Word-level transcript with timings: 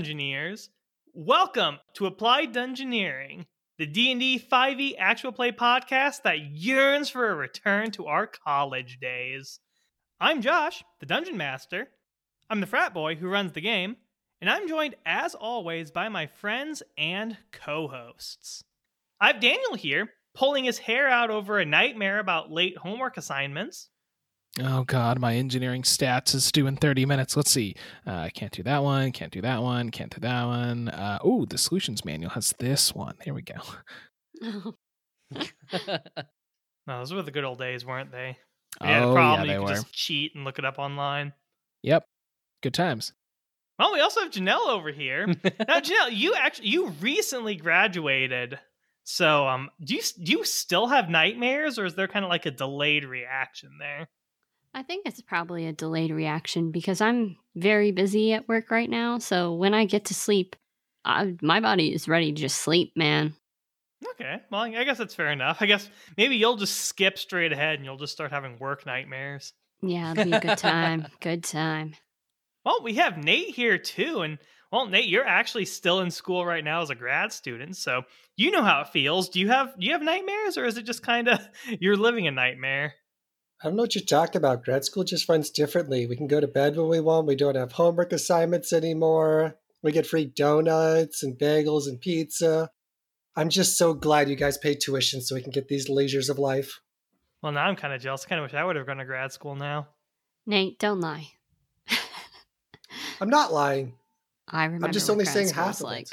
Dungeoneers. 0.00 0.68
Welcome 1.12 1.76
to 1.92 2.06
Applied 2.06 2.54
Dungeoneering, 2.54 3.44
the 3.76 3.84
D&D 3.84 4.42
5e 4.50 4.94
actual 4.98 5.30
play 5.30 5.52
podcast 5.52 6.22
that 6.22 6.40
yearns 6.40 7.10
for 7.10 7.28
a 7.28 7.34
return 7.34 7.90
to 7.90 8.06
our 8.06 8.26
college 8.26 8.98
days. 8.98 9.60
I'm 10.18 10.40
Josh, 10.40 10.82
the 11.00 11.06
Dungeon 11.06 11.36
Master. 11.36 11.88
I'm 12.48 12.60
the 12.60 12.66
frat 12.66 12.94
boy 12.94 13.16
who 13.16 13.28
runs 13.28 13.52
the 13.52 13.60
game, 13.60 13.96
and 14.40 14.48
I'm 14.48 14.66
joined 14.66 14.94
as 15.04 15.34
always 15.34 15.90
by 15.90 16.08
my 16.08 16.26
friends 16.26 16.82
and 16.96 17.36
co-hosts. 17.52 18.64
I 19.20 19.26
have 19.26 19.40
Daniel 19.40 19.74
here, 19.74 20.12
pulling 20.34 20.64
his 20.64 20.78
hair 20.78 21.08
out 21.08 21.28
over 21.28 21.58
a 21.58 21.66
nightmare 21.66 22.20
about 22.20 22.50
late 22.50 22.78
homework 22.78 23.18
assignments. 23.18 23.90
Oh 24.58 24.82
god, 24.84 25.20
my 25.20 25.36
engineering 25.36 25.82
stats 25.82 26.34
is 26.34 26.50
due 26.50 26.66
in 26.66 26.76
30 26.76 27.06
minutes. 27.06 27.36
Let's 27.36 27.52
see. 27.52 27.76
Uh, 28.06 28.14
I 28.14 28.30
can't 28.30 28.52
do 28.52 28.64
that 28.64 28.82
one, 28.82 29.12
can't 29.12 29.32
do 29.32 29.40
that 29.42 29.62
one, 29.62 29.90
can't 29.90 30.12
do 30.12 30.20
that 30.20 30.44
one. 30.44 30.88
Uh, 30.88 31.18
oh, 31.22 31.44
the 31.44 31.56
solutions 31.56 32.04
manual 32.04 32.30
has 32.30 32.52
this 32.58 32.94
one. 32.94 33.14
There 33.24 33.34
we 33.34 33.42
go. 33.42 34.74
No, 36.86 36.98
those 36.98 37.12
were 37.12 37.22
the 37.22 37.30
good 37.30 37.44
old 37.44 37.58
days, 37.58 37.84
weren't 37.84 38.10
they? 38.10 38.36
You 38.80 38.86
had 38.86 39.02
a 39.02 39.06
oh, 39.06 39.14
problem, 39.14 39.48
yeah, 39.48 39.54
you 39.54 39.60
they 39.60 39.64
could 39.64 39.70
were. 39.70 39.80
just 39.82 39.92
cheat 39.92 40.34
and 40.34 40.44
look 40.44 40.58
it 40.58 40.64
up 40.64 40.78
online. 40.80 41.32
Yep. 41.82 42.04
Good 42.62 42.74
times. 42.74 43.12
Well, 43.78 43.92
we 43.92 44.00
also 44.00 44.22
have 44.22 44.32
Janelle 44.32 44.68
over 44.68 44.90
here. 44.90 45.26
now, 45.26 45.32
Janelle, 45.80 46.10
you 46.10 46.34
actually 46.34 46.68
you 46.68 46.88
recently 47.00 47.54
graduated, 47.54 48.58
so 49.04 49.46
um, 49.46 49.70
do 49.82 49.94
you 49.94 50.02
do 50.22 50.32
you 50.32 50.44
still 50.44 50.88
have 50.88 51.08
nightmares, 51.08 51.78
or 51.78 51.86
is 51.86 51.94
there 51.94 52.08
kind 52.08 52.24
of 52.24 52.28
like 52.28 52.46
a 52.46 52.50
delayed 52.50 53.04
reaction 53.04 53.70
there? 53.78 54.08
I 54.72 54.82
think 54.82 55.06
it's 55.06 55.20
probably 55.20 55.66
a 55.66 55.72
delayed 55.72 56.12
reaction 56.12 56.70
because 56.70 57.00
I'm 57.00 57.36
very 57.56 57.90
busy 57.90 58.32
at 58.32 58.48
work 58.48 58.70
right 58.70 58.88
now. 58.88 59.18
So 59.18 59.54
when 59.54 59.74
I 59.74 59.84
get 59.84 60.06
to 60.06 60.14
sleep, 60.14 60.54
I, 61.04 61.34
my 61.42 61.60
body 61.60 61.92
is 61.92 62.08
ready 62.08 62.32
to 62.32 62.40
just 62.40 62.60
sleep, 62.60 62.92
man. 62.96 63.34
Okay, 64.12 64.40
well, 64.50 64.62
I 64.62 64.84
guess 64.84 64.98
that's 64.98 65.14
fair 65.14 65.30
enough. 65.30 65.58
I 65.60 65.66
guess 65.66 65.88
maybe 66.16 66.36
you'll 66.36 66.56
just 66.56 66.84
skip 66.84 67.18
straight 67.18 67.52
ahead 67.52 67.76
and 67.76 67.84
you'll 67.84 67.98
just 67.98 68.12
start 68.12 68.30
having 68.30 68.58
work 68.58 68.86
nightmares. 68.86 69.52
Yeah, 69.82 70.12
it'll 70.12 70.24
be 70.24 70.32
a 70.32 70.40
good 70.40 70.58
time. 70.58 71.06
good 71.20 71.44
time. 71.44 71.94
Well, 72.64 72.82
we 72.82 72.94
have 72.94 73.18
Nate 73.18 73.54
here 73.54 73.78
too, 73.78 74.20
and 74.20 74.38
well, 74.70 74.86
Nate, 74.86 75.08
you're 75.08 75.26
actually 75.26 75.64
still 75.64 76.00
in 76.00 76.10
school 76.10 76.46
right 76.46 76.64
now 76.64 76.82
as 76.82 76.90
a 76.90 76.94
grad 76.94 77.32
student, 77.32 77.76
so 77.76 78.02
you 78.36 78.50
know 78.50 78.62
how 78.62 78.82
it 78.82 78.88
feels. 78.88 79.28
Do 79.30 79.40
you 79.40 79.48
have 79.48 79.78
do 79.78 79.86
you 79.86 79.92
have 79.92 80.02
nightmares, 80.02 80.56
or 80.56 80.64
is 80.64 80.76
it 80.76 80.84
just 80.84 81.02
kind 81.02 81.28
of 81.28 81.40
you're 81.80 81.96
living 81.96 82.26
a 82.26 82.30
nightmare? 82.30 82.94
I 83.62 83.68
don't 83.68 83.76
know 83.76 83.82
what 83.82 83.94
you're 83.94 84.04
talking 84.04 84.38
about. 84.38 84.64
Grad 84.64 84.84
school 84.84 85.04
just 85.04 85.28
runs 85.28 85.50
differently. 85.50 86.06
We 86.06 86.16
can 86.16 86.26
go 86.26 86.40
to 86.40 86.48
bed 86.48 86.76
when 86.76 86.88
we 86.88 87.00
want. 87.00 87.26
We 87.26 87.36
don't 87.36 87.56
have 87.56 87.72
homework 87.72 88.12
assignments 88.12 88.72
anymore. 88.72 89.56
We 89.82 89.92
get 89.92 90.06
free 90.06 90.24
donuts 90.24 91.22
and 91.22 91.38
bagels 91.38 91.86
and 91.86 92.00
pizza. 92.00 92.70
I'm 93.36 93.50
just 93.50 93.76
so 93.76 93.92
glad 93.92 94.30
you 94.30 94.36
guys 94.36 94.56
pay 94.56 94.74
tuition 94.74 95.20
so 95.20 95.34
we 95.34 95.42
can 95.42 95.52
get 95.52 95.68
these 95.68 95.88
leisures 95.90 96.30
of 96.30 96.38
life. 96.38 96.80
Well, 97.42 97.52
now 97.52 97.64
I'm 97.64 97.76
kind 97.76 97.92
of 97.92 98.00
jealous. 98.00 98.24
Kind 98.24 98.40
of 98.40 98.44
wish 98.44 98.54
I 98.54 98.64
would 98.64 98.76
have 98.76 98.86
gone 98.86 98.96
to 98.96 99.04
grad 99.04 99.32
school 99.32 99.54
now. 99.54 99.88
Nate, 100.46 100.78
don't 100.78 101.00
lie. 101.00 101.28
I'm 103.20 103.28
not 103.28 103.52
lying. 103.52 103.94
I 104.48 104.64
remember. 104.64 104.86
I'm 104.86 104.92
just 104.92 105.08
what 105.08 105.12
only 105.12 105.24
grad 105.24 105.34
saying 105.34 105.48
half 105.50 105.80
was 105.80 105.82
of 105.82 105.92
it. 105.92 106.12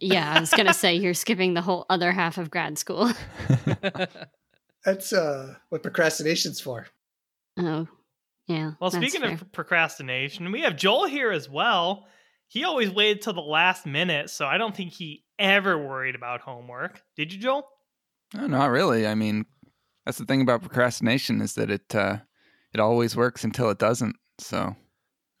Yeah, 0.00 0.32
I 0.34 0.40
was 0.40 0.50
gonna 0.50 0.74
say 0.74 0.94
you're 0.96 1.14
skipping 1.14 1.54
the 1.54 1.62
whole 1.62 1.86
other 1.88 2.10
half 2.10 2.36
of 2.38 2.50
grad 2.50 2.78
school. 2.78 3.12
That's 4.84 5.12
uh, 5.12 5.54
what 5.68 5.82
procrastination's 5.82 6.60
for. 6.60 6.86
Oh, 7.58 7.86
yeah. 8.46 8.72
Well, 8.80 8.90
speaking 8.90 9.20
fair. 9.20 9.32
of 9.32 9.52
procrastination, 9.52 10.50
we 10.52 10.62
have 10.62 10.76
Joel 10.76 11.06
here 11.06 11.30
as 11.30 11.48
well. 11.48 12.06
He 12.48 12.64
always 12.64 12.90
waited 12.90 13.22
till 13.22 13.32
the 13.32 13.40
last 13.40 13.86
minute, 13.86 14.30
so 14.30 14.46
I 14.46 14.58
don't 14.58 14.74
think 14.74 14.92
he 14.92 15.24
ever 15.38 15.78
worried 15.78 16.14
about 16.14 16.40
homework. 16.40 17.02
Did 17.16 17.32
you, 17.32 17.38
Joel? 17.38 17.68
No, 18.34 18.46
not 18.46 18.70
really. 18.70 19.06
I 19.06 19.14
mean, 19.14 19.46
that's 20.04 20.18
the 20.18 20.24
thing 20.24 20.40
about 20.40 20.62
procrastination 20.62 21.40
is 21.40 21.54
that 21.54 21.70
it 21.70 21.94
uh, 21.94 22.18
it 22.72 22.80
always 22.80 23.16
works 23.16 23.44
until 23.44 23.70
it 23.70 23.78
doesn't. 23.78 24.16
So 24.38 24.74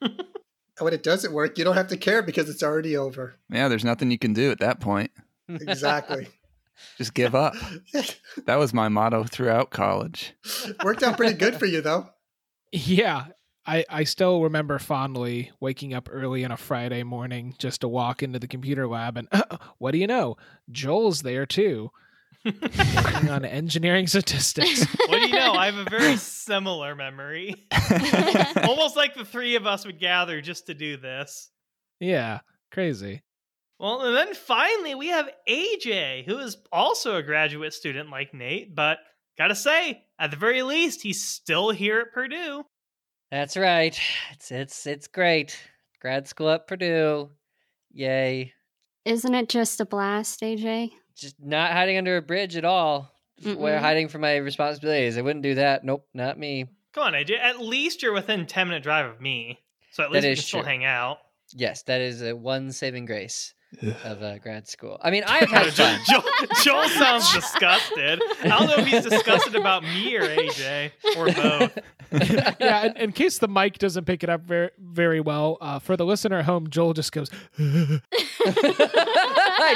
when 0.00 0.92
it 0.92 1.02
doesn't 1.02 1.32
work, 1.32 1.58
you 1.58 1.64
don't 1.64 1.76
have 1.76 1.88
to 1.88 1.96
care 1.96 2.22
because 2.22 2.48
it's 2.48 2.62
already 2.62 2.96
over. 2.96 3.34
yeah, 3.50 3.68
there's 3.68 3.84
nothing 3.84 4.10
you 4.10 4.18
can 4.18 4.32
do 4.32 4.50
at 4.50 4.60
that 4.60 4.80
point. 4.80 5.10
Exactly. 5.48 6.28
Just 6.98 7.14
give 7.14 7.34
up. 7.34 7.54
That 8.46 8.56
was 8.58 8.72
my 8.72 8.88
motto 8.88 9.24
throughout 9.24 9.70
college. 9.70 10.34
Worked 10.84 11.02
out 11.02 11.16
pretty 11.16 11.34
good 11.34 11.56
for 11.56 11.66
you, 11.66 11.80
though. 11.80 12.08
Yeah. 12.72 13.26
I, 13.66 13.84
I 13.90 14.04
still 14.04 14.42
remember 14.42 14.78
fondly 14.78 15.50
waking 15.60 15.94
up 15.94 16.08
early 16.10 16.44
on 16.44 16.50
a 16.52 16.56
Friday 16.56 17.02
morning 17.02 17.54
just 17.58 17.82
to 17.82 17.88
walk 17.88 18.22
into 18.22 18.38
the 18.38 18.46
computer 18.48 18.86
lab 18.88 19.16
and 19.16 19.28
uh, 19.32 19.58
what 19.78 19.90
do 19.92 19.98
you 19.98 20.06
know? 20.06 20.36
Joel's 20.70 21.22
there 21.22 21.44
too. 21.46 21.90
working 22.44 23.28
on 23.28 23.44
engineering 23.44 24.06
statistics. 24.06 24.86
What 25.08 25.20
do 25.20 25.28
you 25.28 25.34
know? 25.34 25.52
I 25.52 25.66
have 25.66 25.86
a 25.86 25.90
very 25.90 26.16
similar 26.16 26.94
memory. 26.94 27.66
Almost 28.62 28.96
like 28.96 29.14
the 29.14 29.24
three 29.24 29.56
of 29.56 29.66
us 29.66 29.84
would 29.84 29.98
gather 29.98 30.40
just 30.40 30.66
to 30.66 30.74
do 30.74 30.96
this. 30.96 31.50
Yeah. 31.98 32.40
Crazy. 32.70 33.22
Well, 33.80 34.02
and 34.02 34.14
then 34.14 34.34
finally 34.34 34.94
we 34.94 35.08
have 35.08 35.30
AJ, 35.48 36.26
who 36.26 36.38
is 36.38 36.58
also 36.70 37.16
a 37.16 37.22
graduate 37.22 37.72
student 37.72 38.10
like 38.10 38.34
Nate, 38.34 38.74
but 38.74 38.98
gotta 39.38 39.54
say, 39.54 40.04
at 40.18 40.30
the 40.30 40.36
very 40.36 40.62
least, 40.62 41.00
he's 41.00 41.24
still 41.24 41.70
here 41.70 41.98
at 42.00 42.12
Purdue. 42.12 42.64
That's 43.30 43.56
right. 43.56 43.98
It's 44.32 44.50
it's 44.50 44.86
it's 44.86 45.06
great. 45.06 45.58
Grad 45.98 46.28
school 46.28 46.50
at 46.50 46.66
Purdue. 46.66 47.30
Yay. 47.92 48.52
Isn't 49.06 49.34
it 49.34 49.48
just 49.48 49.80
a 49.80 49.86
blast, 49.86 50.42
AJ? 50.42 50.90
Just 51.16 51.36
not 51.42 51.72
hiding 51.72 51.96
under 51.96 52.18
a 52.18 52.22
bridge 52.22 52.56
at 52.56 52.66
all. 52.66 53.10
F- 53.42 53.56
Where 53.56 53.78
Mm-mm. 53.78 53.80
hiding 53.80 54.08
from 54.08 54.20
my 54.20 54.36
responsibilities. 54.36 55.16
I 55.16 55.22
wouldn't 55.22 55.42
do 55.42 55.54
that. 55.54 55.84
Nope, 55.84 56.06
not 56.12 56.38
me. 56.38 56.66
Come 56.92 57.04
on, 57.04 57.12
AJ. 57.14 57.38
At 57.38 57.60
least 57.60 58.02
you're 58.02 58.12
within 58.12 58.44
10 58.46 58.68
minute 58.68 58.82
drive 58.82 59.06
of 59.06 59.22
me. 59.22 59.58
So 59.92 60.02
at 60.02 60.10
least 60.10 60.24
we 60.26 60.32
is 60.32 60.40
can 60.40 60.46
still 60.46 60.62
hang 60.64 60.84
out. 60.84 61.18
Yes, 61.54 61.82
that 61.84 62.02
is 62.02 62.20
a 62.20 62.36
one 62.36 62.72
saving 62.72 63.06
grace 63.06 63.54
of 64.04 64.22
uh, 64.22 64.38
grad 64.38 64.68
school. 64.68 64.98
I 65.00 65.10
mean, 65.10 65.22
I've 65.26 65.48
had 65.48 65.72
Joel, 65.74 65.86
fun. 65.88 66.00
Joel, 66.08 66.22
Joel 66.62 66.88
sounds 66.98 67.32
disgusted. 67.32 68.20
I 68.42 68.48
don't 68.48 68.66
know 68.66 68.76
if 68.76 68.86
he's 68.86 69.04
disgusted 69.04 69.54
about 69.56 69.82
me 69.82 70.16
or 70.16 70.22
AJ 70.22 70.90
or 71.16 71.26
both. 71.32 71.78
yeah, 72.60 72.86
in, 72.86 72.96
in 72.96 73.12
case 73.12 73.38
the 73.38 73.48
mic 73.48 73.78
doesn't 73.78 74.04
pick 74.04 74.24
it 74.24 74.28
up 74.28 74.42
very 74.42 74.70
very 74.78 75.20
well, 75.20 75.56
uh, 75.60 75.78
for 75.78 75.96
the 75.96 76.04
listener 76.04 76.38
at 76.38 76.44
home, 76.44 76.68
Joel 76.68 76.92
just 76.92 77.12
goes, 77.12 77.30
I 77.58 78.00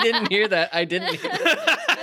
didn't 0.03 0.31
hear 0.31 0.49
that. 0.49 0.71
I 0.75 0.85
didn't 0.85 1.15
hear 1.15 1.31
that. 1.31 1.94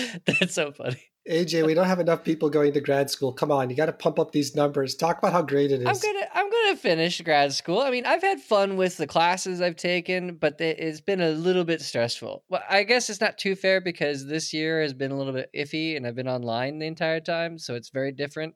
That's 0.26 0.54
so 0.54 0.72
funny. 0.72 1.02
AJ, 1.30 1.64
we 1.66 1.74
don't 1.74 1.86
have 1.86 2.00
enough 2.00 2.24
people 2.24 2.50
going 2.50 2.72
to 2.72 2.80
grad 2.80 3.08
school. 3.08 3.32
Come 3.32 3.52
on, 3.52 3.70
you 3.70 3.76
got 3.76 3.86
to 3.86 3.92
pump 3.92 4.18
up 4.18 4.32
these 4.32 4.56
numbers. 4.56 4.96
Talk 4.96 5.18
about 5.18 5.32
how 5.32 5.42
great 5.42 5.70
it 5.70 5.80
is. 5.80 5.86
I'm 5.86 5.94
gonna 6.12 6.26
I'm 6.34 6.50
gonna 6.50 6.76
finish 6.76 7.20
grad 7.20 7.52
school. 7.52 7.78
I 7.78 7.90
mean, 7.92 8.04
I've 8.06 8.22
had 8.22 8.40
fun 8.40 8.76
with 8.76 8.96
the 8.96 9.06
classes 9.06 9.60
I've 9.60 9.76
taken, 9.76 10.34
but 10.34 10.60
it- 10.60 10.80
it's 10.80 11.00
been 11.00 11.20
a 11.20 11.30
little 11.30 11.62
bit 11.64 11.80
stressful. 11.80 12.42
Well, 12.48 12.62
I 12.68 12.82
guess 12.82 13.08
it's 13.08 13.20
not 13.20 13.38
too 13.38 13.54
fair 13.54 13.80
because 13.80 14.26
this 14.26 14.52
year 14.52 14.82
has 14.82 14.94
been 14.94 15.12
a 15.12 15.16
little 15.16 15.32
bit 15.32 15.48
iffy, 15.56 15.96
and 15.96 16.06
I've 16.08 16.16
been 16.16 16.26
online 16.28 16.80
the 16.80 16.86
entire 16.86 17.20
time, 17.20 17.56
so 17.56 17.76
it's 17.76 17.90
very 17.90 18.10
different. 18.10 18.54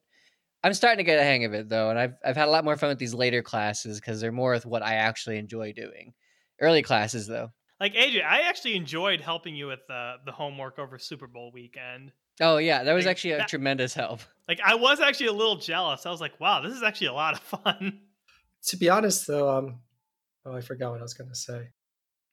I'm 0.65 0.75
starting 0.75 0.99
to 0.99 1.05
get 1.05 1.21
a 1.21 1.23
hang 1.25 1.45
of 1.45 1.55
it 1.55 1.69
though, 1.69 1.91
and 1.91 1.99
I've 2.01 2.15
I've 2.25 2.37
had 2.37 2.49
a 2.49 2.51
lot 2.51 2.65
more 2.65 2.77
fun 2.77 2.89
with 2.89 2.99
these 2.99 3.15
later 3.15 3.43
classes 3.43 4.01
because 4.01 4.21
they're 4.21 4.33
more 4.33 4.51
with 4.51 4.67
what 4.67 4.83
I 4.83 4.95
actually 4.95 5.39
enjoy 5.39 5.73
doing. 5.73 6.15
Early 6.61 6.83
classes 6.83 7.29
though. 7.29 7.51
Like 7.81 7.95
AJ, 7.95 8.25
I 8.25 8.43
actually 8.49 8.77
enjoyed 8.77 9.21
helping 9.21 9.55
you 9.55 9.67
with 9.67 9.81
uh, 9.91 10.15
the 10.25 10.33
homework 10.33 10.79
over 10.79 10.99
Super 10.99 11.27
Bowl 11.27 11.51
weekend. 11.53 12.13
Oh 12.41 12.57
yeah, 12.59 12.85
that 12.85 12.93
was 12.93 13.05
Like, 13.05 13.13
actually 13.13 13.33
a 13.33 13.39
that- 13.39 13.49
tremendous 13.49 13.95
help. 13.95 14.21
Like 14.49 14.61
I 14.65 14.75
was 14.77 15.01
actually 15.01 15.27
a 15.27 15.33
little 15.33 15.57
jealous. 15.57 16.07
I 16.07 16.11
was 16.11 16.21
like, 16.21 16.39
wow, 16.41 16.61
this 16.63 16.73
is 16.75 16.83
actually 16.83 17.09
a 17.09 17.13
lot 17.13 17.35
of 17.35 17.41
fun. 17.41 18.01
to 18.69 18.77
be 18.77 18.89
honest, 18.89 19.27
though, 19.27 19.49
um, 19.59 19.81
oh, 20.45 20.55
I 20.55 20.61
forgot 20.61 20.91
what 20.93 21.01
I 21.01 21.03
was 21.03 21.15
going 21.15 21.29
to 21.31 21.35
say. 21.37 21.69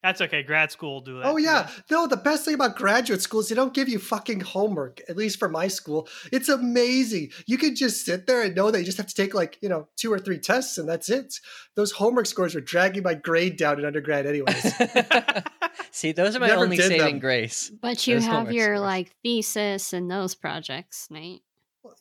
That's 0.04 0.20
okay. 0.20 0.42
Grad 0.42 0.70
school 0.70 0.92
will 0.92 1.00
do 1.00 1.16
that. 1.18 1.24
Oh 1.24 1.38
yeah, 1.38 1.66
you. 1.66 1.82
no. 1.90 2.06
The 2.06 2.18
best 2.18 2.44
thing 2.44 2.52
about 2.54 2.76
graduate 2.76 3.22
school 3.22 3.40
is 3.40 3.48
they 3.48 3.54
don't 3.54 3.72
give 3.72 3.88
you 3.88 3.98
fucking 3.98 4.40
homework. 4.40 5.00
At 5.08 5.16
least 5.16 5.38
for 5.38 5.48
my 5.48 5.66
school, 5.66 6.06
it's 6.30 6.50
amazing. 6.50 7.30
You 7.46 7.56
can 7.56 7.74
just 7.74 8.04
sit 8.04 8.26
there 8.26 8.42
and 8.42 8.54
know 8.54 8.70
that 8.70 8.78
you 8.80 8.84
just 8.84 8.98
have 8.98 9.06
to 9.06 9.14
take 9.14 9.32
like 9.32 9.56
you 9.62 9.68
know 9.70 9.88
two 9.96 10.12
or 10.12 10.18
three 10.18 10.38
tests 10.38 10.76
and 10.76 10.86
that's 10.86 11.08
it. 11.08 11.40
Those 11.74 11.92
homework 11.92 12.26
scores 12.26 12.54
were 12.54 12.60
dragging 12.60 13.02
my 13.02 13.14
grade 13.14 13.56
down 13.56 13.78
in 13.78 13.86
undergrad, 13.86 14.26
anyways. 14.26 14.74
See, 15.90 16.12
those 16.12 16.36
are 16.36 16.40
my 16.40 16.48
Never 16.48 16.64
only 16.64 16.76
saving 16.76 16.98
them. 16.98 17.18
grace. 17.18 17.70
But 17.70 18.06
you 18.06 18.16
Those 18.16 18.26
have 18.26 18.52
your 18.52 18.76
scores. 18.76 18.80
like 18.80 19.16
thesis 19.22 19.92
and 19.94 20.10
those 20.10 20.34
projects, 20.34 21.08
Nate. 21.10 21.42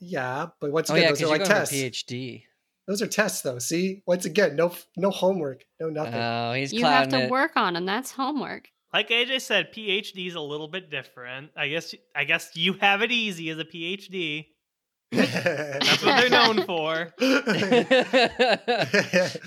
yeah, 0.02 0.48
but 0.60 0.72
once 0.74 0.90
Oh 0.90 0.96
again, 0.96 1.04
yeah, 1.06 1.10
those 1.12 1.22
are 1.24 1.28
like 1.28 1.44
tests. 1.46 1.74
PhD. 1.74 2.44
Those 2.88 3.02
are 3.02 3.08
tests, 3.08 3.42
though. 3.42 3.60
See, 3.60 4.04
once 4.06 4.26
again, 4.26 4.56
no 4.56 4.74
no 4.98 5.10
homework, 5.10 5.64
no 5.80 5.90
nothing. 5.90 6.16
Oh, 6.16 6.54
he's 6.54 6.74
You 6.74 6.86
have 6.86 7.10
to 7.10 7.24
it. 7.24 7.32
work 7.32 7.52
on 7.56 7.74
them. 7.76 7.86
That's 7.86 8.12
homework. 8.12 8.70
Like 8.94 9.10
AJ 9.10 9.42
said, 9.42 9.74
PhD 9.74 10.28
is 10.28 10.36
a 10.36 10.42
little 10.42 10.68
bit 10.68 10.92
different. 10.92 11.52
I 11.56 11.70
guess. 11.70 11.96
I 12.16 12.26
guess 12.26 12.56
you 12.56 12.74
have 12.74 13.02
it 13.02 13.12
easy 13.12 13.50
as 13.50 13.58
a 13.58 13.66
PhD. 13.66 14.48
That's 15.12 16.04
what 16.04 16.22
they're 16.22 16.30
known 16.30 16.64
for. 16.66 17.14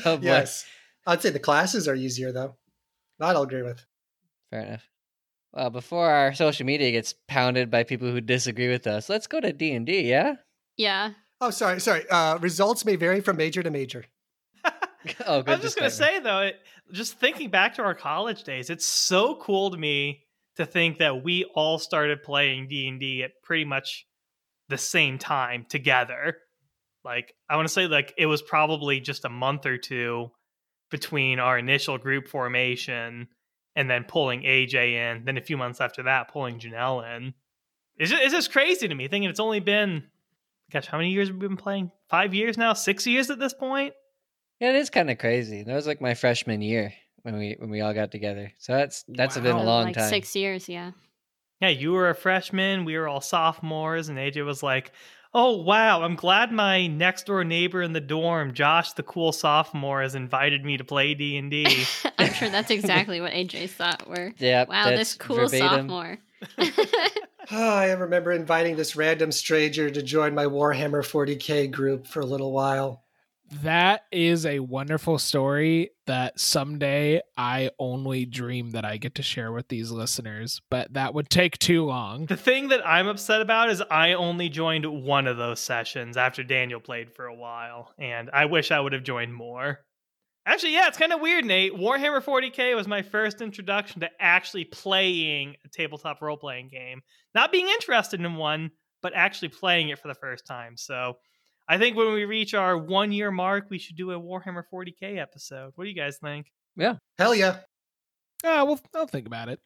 oh. 0.04 0.18
Yes. 0.22 0.64
I'd 1.06 1.22
say 1.22 1.30
the 1.30 1.38
classes 1.38 1.86
are 1.88 1.94
easier 1.94 2.32
though. 2.32 2.56
That 3.18 3.36
I'll 3.36 3.42
agree 3.42 3.62
with. 3.62 3.84
Fair 4.50 4.60
enough. 4.60 4.88
Well, 5.52 5.70
before 5.70 6.10
our 6.10 6.34
social 6.34 6.66
media 6.66 6.90
gets 6.90 7.14
pounded 7.28 7.70
by 7.70 7.84
people 7.84 8.10
who 8.10 8.20
disagree 8.20 8.68
with 8.68 8.86
us, 8.86 9.08
let's 9.08 9.26
go 9.26 9.40
to 9.40 9.52
D 9.52 9.72
and 9.72 9.86
D. 9.86 10.02
Yeah. 10.02 10.34
Yeah. 10.76 11.12
Oh, 11.40 11.50
sorry, 11.50 11.80
sorry. 11.80 12.08
Uh, 12.10 12.38
results 12.38 12.84
may 12.84 12.96
vary 12.96 13.20
from 13.20 13.36
major 13.36 13.62
to 13.62 13.70
major. 13.70 14.04
Oh, 15.24 15.40
good. 15.40 15.50
I 15.50 15.54
was 15.54 15.62
just 15.62 15.78
gonna 15.78 15.88
say 15.88 16.18
though, 16.18 16.40
it, 16.40 16.56
just 16.90 17.20
thinking 17.20 17.48
back 17.48 17.76
to 17.76 17.82
our 17.82 17.94
college 17.94 18.42
days, 18.42 18.70
it's 18.70 18.84
so 18.84 19.36
cool 19.36 19.70
to 19.70 19.76
me 19.76 20.24
to 20.56 20.66
think 20.66 20.98
that 20.98 21.22
we 21.22 21.44
all 21.54 21.78
started 21.78 22.24
playing 22.24 22.66
D 22.66 22.88
and 22.88 22.98
D 22.98 23.22
at 23.22 23.30
pretty 23.44 23.64
much 23.64 24.04
the 24.68 24.76
same 24.76 25.16
time 25.16 25.64
together. 25.68 26.38
Like 27.04 27.34
I 27.48 27.54
want 27.54 27.68
to 27.68 27.72
say, 27.72 27.86
like 27.86 28.14
it 28.18 28.26
was 28.26 28.42
probably 28.42 28.98
just 28.98 29.24
a 29.24 29.28
month 29.28 29.64
or 29.64 29.78
two 29.78 30.32
between 30.90 31.38
our 31.38 31.58
initial 31.58 31.98
group 31.98 32.26
formation 32.26 33.28
and 33.76 33.90
then 33.90 34.04
pulling 34.04 34.42
AJ 34.42 34.92
in. 34.92 35.24
Then 35.24 35.36
a 35.36 35.42
few 35.42 35.56
months 35.56 35.80
after 35.80 36.04
that, 36.04 36.32
pulling 36.32 36.58
Janelle 36.58 37.16
in. 37.16 37.34
It's 37.96 38.10
just, 38.10 38.22
it's 38.22 38.34
just 38.34 38.52
crazy 38.52 38.88
to 38.88 38.94
me 38.94 39.06
thinking 39.08 39.30
it's 39.30 39.40
only 39.40 39.60
been, 39.60 40.04
gosh, 40.72 40.86
how 40.86 40.98
many 40.98 41.10
years 41.10 41.28
have 41.28 41.36
we 41.36 41.46
been 41.46 41.56
playing? 41.56 41.90
Five 42.08 42.34
years 42.34 42.56
now? 42.58 42.72
Six 42.72 43.06
years 43.06 43.30
at 43.30 43.38
this 43.38 43.54
point? 43.54 43.94
Yeah, 44.60 44.70
it 44.70 44.76
is 44.76 44.90
kind 44.90 45.10
of 45.10 45.18
crazy. 45.18 45.62
That 45.62 45.74
was 45.74 45.86
like 45.86 46.00
my 46.00 46.14
freshman 46.14 46.62
year 46.62 46.92
when 47.22 47.36
we 47.36 47.56
when 47.58 47.70
we 47.70 47.80
all 47.80 47.92
got 47.92 48.10
together. 48.10 48.52
So 48.58 48.72
that's 48.72 49.04
that's 49.08 49.36
been 49.36 49.56
a 49.56 49.62
long 49.62 49.86
like 49.86 49.96
time. 49.96 50.08
six 50.08 50.34
years, 50.34 50.68
yeah. 50.68 50.92
Yeah, 51.60 51.68
you 51.68 51.92
were 51.92 52.10
a 52.10 52.14
freshman. 52.14 52.84
We 52.84 52.96
were 52.98 53.08
all 53.08 53.20
sophomores, 53.20 54.08
and 54.08 54.18
AJ 54.18 54.44
was 54.44 54.62
like, 54.62 54.92
"Oh 55.34 55.62
wow, 55.62 56.02
I'm 56.02 56.14
glad 56.14 56.52
my 56.52 56.86
next 56.86 57.26
door 57.26 57.44
neighbor 57.44 57.82
in 57.82 57.92
the 57.92 58.00
dorm, 58.00 58.54
Josh, 58.54 58.92
the 58.92 59.02
cool 59.02 59.32
sophomore, 59.32 60.02
has 60.02 60.14
invited 60.14 60.64
me 60.64 60.76
to 60.76 60.84
play 60.84 61.14
D 61.14 61.36
and 61.36 61.50
D." 61.50 61.84
I'm 62.18 62.32
sure 62.32 62.50
that's 62.50 62.70
exactly 62.70 63.20
what 63.20 63.32
AJ's 63.32 63.72
thought 63.72 64.08
were. 64.08 64.32
Yeah. 64.38 64.64
Wow, 64.68 64.90
this 64.90 65.14
cool 65.14 65.36
verbatim. 65.36 65.88
sophomore. 65.88 66.18
Oh, 67.50 67.74
I 67.74 67.92
remember 67.92 68.32
inviting 68.32 68.76
this 68.76 68.96
random 68.96 69.30
stranger 69.30 69.90
to 69.90 70.02
join 70.02 70.34
my 70.34 70.46
Warhammer 70.46 71.02
40k 71.02 71.70
group 71.70 72.06
for 72.06 72.20
a 72.20 72.26
little 72.26 72.52
while. 72.52 73.04
That 73.62 74.02
is 74.10 74.44
a 74.44 74.58
wonderful 74.58 75.18
story 75.18 75.90
that 76.06 76.40
someday 76.40 77.20
I 77.36 77.70
only 77.78 78.24
dream 78.24 78.72
that 78.72 78.84
I 78.84 78.96
get 78.96 79.14
to 79.16 79.22
share 79.22 79.52
with 79.52 79.68
these 79.68 79.92
listeners, 79.92 80.60
but 80.68 80.92
that 80.94 81.14
would 81.14 81.30
take 81.30 81.56
too 81.58 81.84
long. 81.84 82.26
The 82.26 82.36
thing 82.36 82.68
that 82.68 82.84
I'm 82.84 83.06
upset 83.06 83.40
about 83.40 83.70
is 83.70 83.80
I 83.88 84.14
only 84.14 84.48
joined 84.48 85.04
one 85.04 85.28
of 85.28 85.36
those 85.36 85.60
sessions 85.60 86.16
after 86.16 86.42
Daniel 86.42 86.80
played 86.80 87.12
for 87.12 87.26
a 87.26 87.34
while, 87.34 87.92
and 87.98 88.30
I 88.32 88.46
wish 88.46 88.72
I 88.72 88.80
would 88.80 88.92
have 88.92 89.04
joined 89.04 89.32
more. 89.32 89.80
Actually, 90.48 90.74
yeah, 90.74 90.86
it's 90.86 90.96
kind 90.96 91.12
of 91.12 91.20
weird, 91.20 91.44
Nate. 91.44 91.74
Warhammer 91.74 92.22
40k 92.22 92.76
was 92.76 92.86
my 92.86 93.02
first 93.02 93.40
introduction 93.40 94.00
to 94.02 94.10
actually 94.20 94.64
playing 94.64 95.56
a 95.64 95.68
tabletop 95.68 96.22
role 96.22 96.36
playing 96.36 96.68
game. 96.68 97.02
Not 97.34 97.50
being 97.50 97.66
interested 97.68 98.20
in 98.20 98.36
one, 98.36 98.70
but 99.02 99.12
actually 99.14 99.48
playing 99.48 99.88
it 99.88 99.98
for 99.98 100.06
the 100.06 100.14
first 100.14 100.46
time. 100.46 100.76
So 100.76 101.14
I 101.68 101.78
think 101.78 101.96
when 101.96 102.12
we 102.12 102.24
reach 102.24 102.54
our 102.54 102.78
one 102.78 103.10
year 103.10 103.32
mark, 103.32 103.66
we 103.70 103.78
should 103.78 103.96
do 103.96 104.12
a 104.12 104.20
Warhammer 104.20 104.62
40k 104.72 105.18
episode. 105.18 105.72
What 105.74 105.84
do 105.84 105.90
you 105.90 105.96
guys 105.96 106.18
think? 106.18 106.46
Yeah. 106.76 106.94
Hell 107.18 107.34
yeah. 107.34 107.58
Ah, 108.44 108.62
well, 108.62 108.78
I'll 108.94 109.08
think 109.08 109.26
about 109.26 109.48
it. 109.48 109.58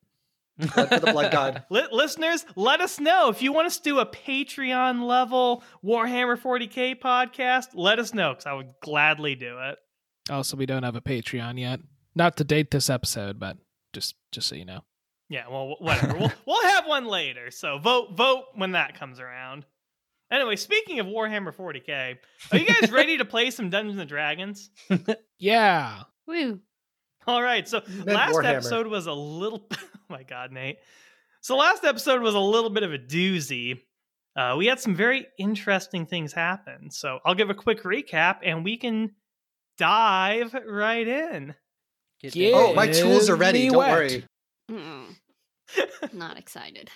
Blood 0.74 0.88
for 0.88 0.98
the 0.98 1.12
blood 1.12 1.32
god. 1.32 1.64
Li- 1.70 1.88
listeners, 1.92 2.46
let 2.56 2.80
us 2.80 2.98
know 2.98 3.28
if 3.28 3.42
you 3.42 3.52
want 3.52 3.66
us 3.66 3.76
to 3.76 3.82
do 3.82 3.98
a 3.98 4.06
Patreon 4.06 5.06
level 5.06 5.62
Warhammer 5.84 6.40
40k 6.40 7.00
podcast. 7.00 7.68
Let 7.74 7.98
us 7.98 8.14
know 8.14 8.30
because 8.30 8.46
I 8.46 8.54
would 8.54 8.72
gladly 8.80 9.34
do 9.34 9.58
it. 9.58 9.78
Also, 10.30 10.56
we 10.56 10.66
don't 10.66 10.82
have 10.82 10.96
a 10.96 11.00
Patreon 11.00 11.58
yet. 11.58 11.80
Not 12.14 12.36
to 12.38 12.44
date 12.44 12.70
this 12.70 12.88
episode, 12.90 13.38
but 13.38 13.56
just 13.92 14.14
just 14.32 14.48
so 14.48 14.54
you 14.56 14.64
know. 14.64 14.80
Yeah, 15.28 15.44
well, 15.48 15.76
whatever. 15.78 16.16
we'll 16.16 16.32
we'll 16.46 16.62
have 16.70 16.86
one 16.86 17.06
later. 17.06 17.50
So 17.50 17.78
vote 17.78 18.16
vote 18.16 18.44
when 18.54 18.72
that 18.72 18.98
comes 18.98 19.20
around. 19.20 19.64
Anyway, 20.30 20.54
speaking 20.56 21.00
of 21.00 21.06
Warhammer 21.06 21.52
40k, 21.54 22.16
are 22.52 22.58
you 22.58 22.66
guys 22.66 22.92
ready 22.92 23.18
to 23.18 23.24
play 23.24 23.50
some 23.50 23.68
Dungeons 23.68 23.98
and 23.98 24.08
Dragons? 24.08 24.70
Yeah. 25.42 26.02
Woo. 26.26 26.60
All 27.26 27.42
right. 27.42 27.66
So 27.66 27.80
Mid 27.88 28.06
last 28.06 28.34
Warhammer. 28.34 28.56
episode 28.56 28.86
was 28.86 29.06
a 29.06 29.12
little. 29.12 29.66
oh 29.72 29.78
my 30.10 30.22
God, 30.22 30.52
Nate. 30.52 30.76
So 31.40 31.56
last 31.56 31.82
episode 31.82 32.20
was 32.20 32.34
a 32.34 32.38
little 32.40 32.68
bit 32.70 32.82
of 32.82 32.92
a 32.92 32.98
doozy. 32.98 33.80
Uh, 34.36 34.54
we 34.58 34.66
had 34.66 34.78
some 34.78 34.94
very 34.94 35.26
interesting 35.38 36.04
things 36.06 36.32
happen. 36.34 36.90
So 36.90 37.20
I'll 37.24 37.34
give 37.34 37.48
a 37.48 37.54
quick 37.54 37.82
recap, 37.84 38.40
and 38.44 38.62
we 38.64 38.76
can 38.76 39.12
dive 39.80 40.54
right 40.68 41.08
in. 41.08 41.54
Get 42.20 42.36
Yeah. 42.36 42.52
Oh, 42.54 42.74
my 42.74 42.86
tools 42.86 43.30
are 43.30 43.34
ready. 43.36 43.68
Don't 43.68 43.78
wet. 43.78 43.92
worry. 43.92 44.24
Not 46.12 46.38
excited. 46.38 46.90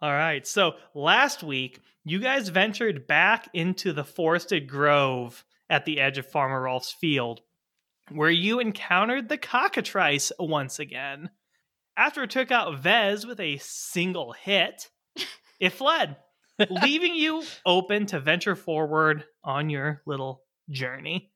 All 0.00 0.12
right. 0.12 0.46
So 0.46 0.72
last 0.94 1.42
week, 1.42 1.80
you 2.04 2.18
guys 2.18 2.48
ventured 2.48 3.06
back 3.06 3.48
into 3.52 3.92
the 3.92 4.04
forested 4.04 4.66
grove 4.66 5.44
at 5.68 5.84
the 5.84 6.00
edge 6.00 6.16
of 6.16 6.26
Farmer 6.26 6.62
Rolf's 6.62 6.92
field, 6.92 7.42
where 8.10 8.30
you 8.30 8.60
encountered 8.60 9.28
the 9.28 9.38
cockatrice 9.38 10.32
once 10.38 10.78
again. 10.78 11.30
After 11.98 12.22
it 12.22 12.30
took 12.30 12.50
out 12.50 12.78
Vez 12.78 13.26
with 13.26 13.40
a 13.40 13.58
single 13.58 14.32
hit, 14.32 14.88
it 15.60 15.70
fled, 15.70 16.16
leaving 16.70 17.14
you 17.14 17.42
open 17.66 18.06
to 18.06 18.20
venture 18.20 18.56
forward 18.56 19.24
on 19.44 19.68
your 19.68 20.02
little 20.06 20.42
journey. 20.70 21.30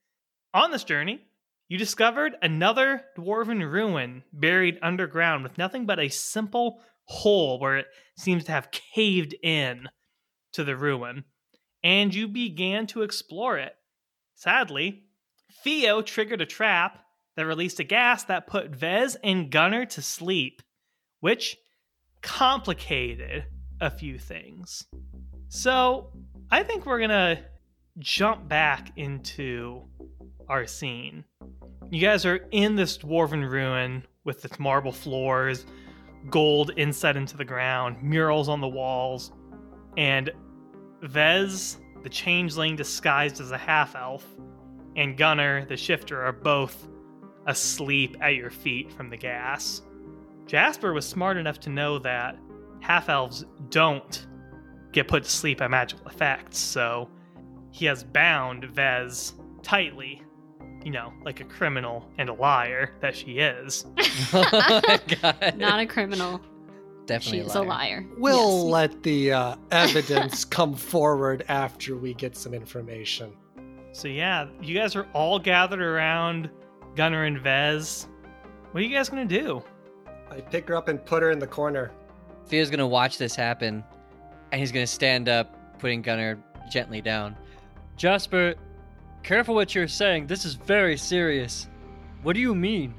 On 0.53 0.73
this 0.73 0.85
journey, 0.85 1.21
you 1.69 1.79
discovered 1.79 2.35
another 2.43 3.05
dwarven 3.17 3.71
ruin 3.71 4.25
buried 4.33 4.79
underground 4.83 5.45
with 5.45 5.57
nothing 5.57 5.87
but 5.87 6.01
a 6.01 6.09
simple 6.09 6.81
hole 7.05 7.61
where 7.61 7.77
it 7.79 7.87
seems 8.19 8.45
to 8.45 8.53
have 8.53 8.73
caved 8.73 9.35
in 9.45 9.89
to 10.53 10.65
the 10.65 10.77
ruin, 10.77 11.25
and 11.85 12.13
you 12.13 12.27
began 12.27 12.89
to 12.89 13.03
explore 13.03 13.59
it. 13.59 13.77
Sadly, 14.35 15.05
Theo 15.63 16.03
triggered 16.03 16.41
a 16.41 16.47
trap 16.47 17.05
that 17.37 17.47
released 17.47 17.79
a 17.79 17.85
gas 17.85 18.25
that 18.25 18.49
put 18.49 18.71
Vez 18.71 19.17
and 19.23 19.53
Gunner 19.53 19.87
to 19.87 20.03
sleep, 20.03 20.63
which 21.21 21.57
complicated 22.23 23.45
a 23.81 23.91
few 23.91 24.19
things. 24.19 24.87
So, 25.49 26.13
I 26.51 26.65
think 26.65 26.87
we're 26.87 27.01
gonna 27.01 27.45
jump 28.01 28.49
back 28.49 28.93
into 28.97 29.83
our 30.49 30.67
scene. 30.67 31.25
You 31.91 32.01
guys 32.01 32.25
are 32.27 32.47
in 32.51 32.75
this 32.75 32.99
dwarven 32.99 33.49
ruin 33.49 34.05
with 34.25 34.45
its 34.45 34.59
marble 34.59 34.93
floors, 34.93 35.67
gold 36.29 36.73
inset 36.77 37.17
into 37.17 37.37
the 37.37 37.45
ground, 37.45 38.03
murals 38.03 38.49
on 38.49 38.61
the 38.61 38.69
walls, 38.69 39.33
and 39.97 40.31
Vez, 41.03 41.79
the 42.03 42.09
changeling 42.09 42.77
disguised 42.77 43.41
as 43.41 43.53
a 43.53 43.59
half 43.59 43.95
elf, 43.95 44.27
and 44.97 45.17
Gunner, 45.17 45.65
the 45.67 45.77
shifter, 45.77 46.23
are 46.23 46.33
both 46.33 46.89
asleep 47.47 48.17
at 48.21 48.35
your 48.35 48.51
feet 48.51 48.93
from 48.93 49.09
the 49.09 49.17
gas. 49.17 49.83
Jasper 50.47 50.93
was 50.93 51.07
smart 51.07 51.37
enough 51.37 51.61
to 51.61 51.71
know 51.71 51.99
that 52.01 52.37
half 52.81 53.09
elves 53.09 53.45
don't 53.71 54.27
get 54.93 55.09
put 55.09 55.25
to 55.25 55.31
sleep 55.31 55.59
by 55.59 55.69
magical 55.69 56.07
effects, 56.07 56.59
so 56.59 57.09
he 57.73 57.87
has 57.87 58.03
bound 58.05 58.65
Vez 58.65 59.35
tightly, 59.63 60.23
you 60.85 60.91
know, 60.91 61.13
like 61.25 61.41
a 61.41 61.45
criminal 61.45 62.09
and 62.19 62.29
a 62.29 62.35
liar 62.35 62.95
that 63.01 63.15
she 63.17 63.39
is. 63.39 63.87
my 64.33 65.01
god. 65.23 65.55
Not 65.59 65.81
a 65.81 65.87
criminal. 65.87 66.41
Definitely 67.07 67.43
She's 67.43 67.55
a 67.55 67.63
liar. 67.63 68.07
We'll 68.19 68.65
Yes. 68.65 68.73
let 68.73 69.03
the 69.03 69.33
uh, 69.33 69.57
evidence 69.73 70.45
come 70.45 70.75
forward 70.75 71.45
after 71.49 71.97
we 71.97 72.15
get 72.15 72.37
some 72.37 72.55
information. 72.55 73.33
So 73.93 74.07
yeah, 74.09 74.47
you 74.63 74.79
guys 74.79 74.95
are 74.95 75.07
all 75.13 75.39
gathered 75.39 75.81
around 75.81 76.49
Gunner 76.95 77.25
and 77.25 77.41
Vez. 77.41 78.07
What 78.71 78.81
are 78.83 78.87
you 78.87 78.95
guys 78.95 79.09
gonna 79.09 79.25
do? 79.25 79.63
I 80.31 80.41
pick 80.41 80.69
her 80.69 80.77
up 80.77 80.87
and 80.89 81.05
put 81.05 81.23
her 81.25 81.33
in 81.33 81.41
the 81.41 81.47
corner. 81.49 81.91
Theo's 82.47 82.71
gonna 82.71 82.87
watch 82.87 83.19
this 83.19 83.35
happen, 83.35 83.83
and 84.53 84.61
he's 84.61 84.71
gonna 84.71 84.87
stand 84.87 85.29
up, 85.29 85.79
putting 85.81 86.03
Gunner 86.03 86.39
gently 86.71 87.01
down. 87.01 87.35
Jasper, 88.01 88.55
careful 89.23 89.55
what 89.55 89.75
you're 89.75 89.87
saying. 89.87 90.27
This 90.27 90.47
is 90.47 90.55
very 90.55 90.97
serious. 90.97 91.69
What 92.23 92.33
do 92.33 92.41
you 92.41 92.55
mean? 92.55 92.95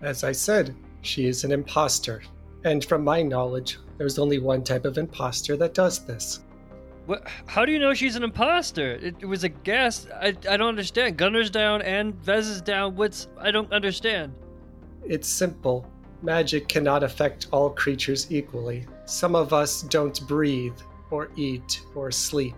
As 0.00 0.22
I 0.22 0.30
said, 0.30 0.76
she 1.02 1.26
is 1.26 1.42
an 1.42 1.50
imposter. 1.50 2.22
And 2.64 2.84
from 2.84 3.02
my 3.02 3.20
knowledge, 3.20 3.78
there's 3.96 4.16
only 4.16 4.38
one 4.38 4.62
type 4.62 4.84
of 4.84 4.96
imposter 4.96 5.56
that 5.56 5.74
does 5.74 6.04
this. 6.06 6.44
What? 7.06 7.26
How 7.46 7.64
do 7.64 7.72
you 7.72 7.80
know 7.80 7.92
she's 7.94 8.14
an 8.14 8.22
imposter? 8.22 8.92
It, 8.92 9.16
it 9.18 9.26
was 9.26 9.42
a 9.42 9.48
guess. 9.48 10.06
I, 10.14 10.28
I 10.48 10.56
don't 10.56 10.68
understand. 10.68 11.16
Gunner's 11.16 11.50
down 11.50 11.82
and 11.82 12.14
Vez 12.14 12.46
is 12.46 12.62
down. 12.62 12.94
What's 12.94 13.26
I 13.40 13.50
don't 13.50 13.72
understand. 13.72 14.32
It's 15.04 15.26
simple. 15.26 15.84
Magic 16.22 16.68
cannot 16.68 17.02
affect 17.02 17.48
all 17.50 17.70
creatures 17.70 18.30
equally. 18.30 18.86
Some 19.04 19.34
of 19.34 19.52
us 19.52 19.82
don't 19.82 20.24
breathe, 20.28 20.78
or 21.10 21.28
eat, 21.34 21.82
or 21.96 22.12
sleep. 22.12 22.54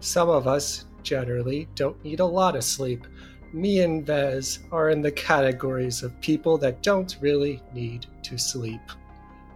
Some 0.00 0.28
of 0.28 0.48
us, 0.48 0.86
generally, 1.02 1.68
don't 1.74 2.02
need 2.04 2.20
a 2.20 2.24
lot 2.24 2.56
of 2.56 2.64
sleep. 2.64 3.06
me 3.52 3.80
and 3.80 4.06
Vez 4.06 4.60
are 4.70 4.90
in 4.90 5.02
the 5.02 5.12
categories 5.12 6.02
of 6.02 6.18
people 6.20 6.56
that 6.58 6.82
don't 6.82 7.18
really 7.20 7.60
need 7.74 8.06
to 8.22 8.38
sleep. 8.38 8.80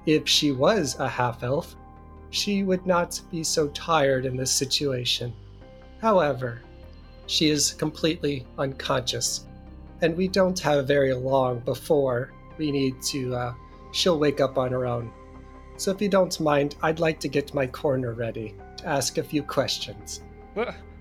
If 0.04 0.28
she 0.28 0.52
was 0.52 0.96
a 0.98 1.08
half 1.08 1.42
elf, 1.42 1.74
she 2.30 2.62
would 2.62 2.86
not 2.86 3.20
be 3.30 3.42
so 3.42 3.68
tired 3.68 4.26
in 4.26 4.36
this 4.36 4.50
situation. 4.50 5.32
However, 6.00 6.60
she 7.26 7.48
is 7.48 7.72
completely 7.72 8.46
unconscious, 8.58 9.46
and 10.02 10.16
we 10.16 10.28
don't 10.28 10.58
have 10.60 10.86
very 10.86 11.14
long 11.14 11.60
before 11.60 12.32
we 12.58 12.70
need 12.70 13.00
to, 13.02 13.34
uh, 13.34 13.54
she'll 13.92 14.18
wake 14.18 14.40
up 14.40 14.58
on 14.58 14.70
her 14.72 14.86
own. 14.86 15.10
So 15.78 15.90
if 15.90 16.00
you 16.00 16.08
don't 16.08 16.38
mind, 16.40 16.76
I'd 16.82 17.00
like 17.00 17.18
to 17.20 17.28
get 17.28 17.54
my 17.54 17.66
corner 17.66 18.12
ready 18.12 18.54
to 18.78 18.86
ask 18.86 19.18
a 19.18 19.22
few 19.22 19.42
questions. 19.42 20.22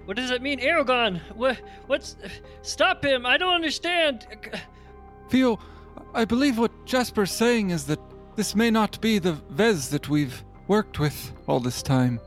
What 0.06 0.18
does 0.18 0.30
that 0.30 0.42
mean, 0.42 0.60
Aragon? 0.60 1.20
What? 1.34 1.60
What's? 1.88 2.16
Stop 2.62 3.04
him! 3.04 3.26
I 3.26 3.38
don't 3.38 3.54
understand. 3.54 4.28
Theo, 5.30 5.60
I 6.14 6.26
believe 6.26 6.58
what 6.58 6.72
Jasper's 6.86 7.32
saying 7.32 7.72
is 7.72 7.86
that 7.86 8.00
this 8.36 8.56
may 8.56 8.70
not 8.70 9.00
be 9.02 9.20
the 9.20 9.34
Vez 9.50 9.90
that 9.90 10.10
we've 10.10 10.44
worked 10.68 11.00
with 11.00 11.32
all 11.48 11.60
this 11.60 11.82
time. 11.82 12.20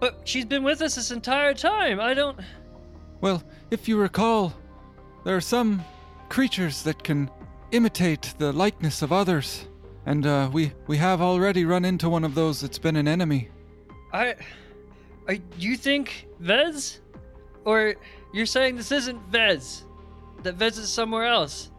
But 0.00 0.20
she's 0.24 0.44
been 0.44 0.62
with 0.62 0.80
us 0.80 0.94
this 0.94 1.10
entire 1.10 1.54
time. 1.54 2.00
I 2.00 2.14
don't. 2.14 2.38
Well, 3.20 3.42
if 3.70 3.88
you 3.88 3.96
recall, 3.96 4.54
there 5.24 5.36
are 5.36 5.40
some 5.40 5.84
creatures 6.28 6.82
that 6.84 7.02
can 7.02 7.30
imitate 7.72 8.34
the 8.38 8.52
likeness 8.52 9.02
of 9.02 9.12
others, 9.12 9.66
and 10.06 10.24
uh, 10.24 10.48
we 10.52 10.72
we 10.86 10.96
have 10.98 11.20
already 11.20 11.64
run 11.64 11.84
into 11.84 12.08
one 12.08 12.24
of 12.24 12.34
those 12.34 12.60
that's 12.60 12.78
been 12.78 12.96
an 12.96 13.08
enemy. 13.08 13.48
I. 14.12 14.36
I. 15.28 15.40
You 15.58 15.76
think 15.76 16.28
Vez? 16.38 17.00
Or 17.64 17.94
you're 18.32 18.46
saying 18.46 18.76
this 18.76 18.92
isn't 18.92 19.20
Vez? 19.30 19.84
That 20.42 20.54
Vez 20.54 20.78
is 20.78 20.88
somewhere 20.88 21.24
else? 21.26 21.70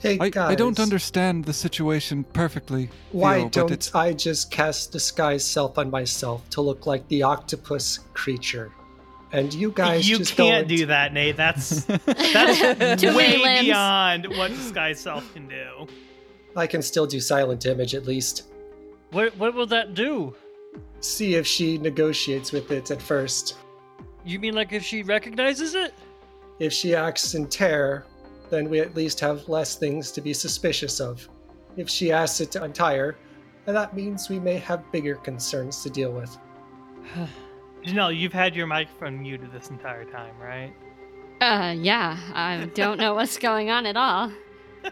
Hey 0.00 0.18
I, 0.20 0.28
guys, 0.28 0.50
I 0.50 0.54
don't 0.54 0.78
understand 0.78 1.44
the 1.46 1.52
situation 1.54 2.24
perfectly. 2.24 2.90
Why 3.12 3.38
Theo, 3.40 3.48
don't 3.48 3.70
it's- 3.70 3.94
I 3.94 4.12
just 4.12 4.50
cast 4.50 4.92
disguise 4.92 5.44
self 5.44 5.78
on 5.78 5.90
myself 5.90 6.48
to 6.50 6.60
look 6.60 6.86
like 6.86 7.08
the 7.08 7.22
octopus 7.22 8.00
creature? 8.12 8.70
And 9.32 9.52
you 9.52 9.70
guys 9.72 10.08
you 10.08 10.18
just 10.18 10.36
can't 10.36 10.68
don't- 10.68 10.76
do 10.78 10.86
that, 10.86 11.12
Nate. 11.14 11.36
That's 11.36 11.84
that's 11.84 13.02
way 13.02 13.62
beyond 13.62 14.26
what 14.36 14.50
disguise 14.50 15.00
self 15.00 15.32
can 15.32 15.48
do. 15.48 15.86
I 16.54 16.66
can 16.66 16.82
still 16.82 17.06
do 17.06 17.18
silent 17.18 17.64
image 17.66 17.94
at 17.94 18.04
least. 18.04 18.44
What? 19.10 19.36
What 19.38 19.54
will 19.54 19.66
that 19.68 19.94
do? 19.94 20.36
See 21.00 21.34
if 21.34 21.46
she 21.46 21.78
negotiates 21.78 22.52
with 22.52 22.70
it 22.70 22.90
at 22.90 23.00
first. 23.00 23.56
You 24.24 24.38
mean 24.38 24.54
like 24.54 24.72
if 24.72 24.82
she 24.82 25.02
recognizes 25.02 25.74
it? 25.74 25.92
If 26.58 26.72
she 26.72 26.94
acts 26.94 27.34
in 27.34 27.46
terror, 27.48 28.06
then 28.50 28.68
we 28.68 28.80
at 28.80 28.94
least 28.94 29.20
have 29.20 29.48
less 29.48 29.76
things 29.76 30.10
to 30.12 30.20
be 30.20 30.32
suspicious 30.32 31.00
of. 31.00 31.28
If 31.76 31.90
she 31.90 32.12
asks 32.12 32.40
it 32.40 32.50
to 32.52 32.60
untire, 32.60 33.16
then 33.64 33.74
that 33.74 33.94
means 33.94 34.28
we 34.28 34.38
may 34.38 34.58
have 34.58 34.90
bigger 34.92 35.16
concerns 35.16 35.82
to 35.82 35.90
deal 35.90 36.12
with. 36.12 36.36
Janelle, 37.84 38.16
you've 38.16 38.32
had 38.32 38.56
your 38.56 38.66
microphone 38.66 39.20
muted 39.20 39.52
this 39.52 39.68
entire 39.68 40.04
time, 40.04 40.34
right? 40.40 40.72
Uh, 41.40 41.74
yeah, 41.76 42.16
I 42.32 42.70
don't 42.74 42.98
know 42.98 43.14
what's 43.14 43.36
going 43.36 43.70
on 43.70 43.86
at 43.86 43.96
all. 43.96 44.32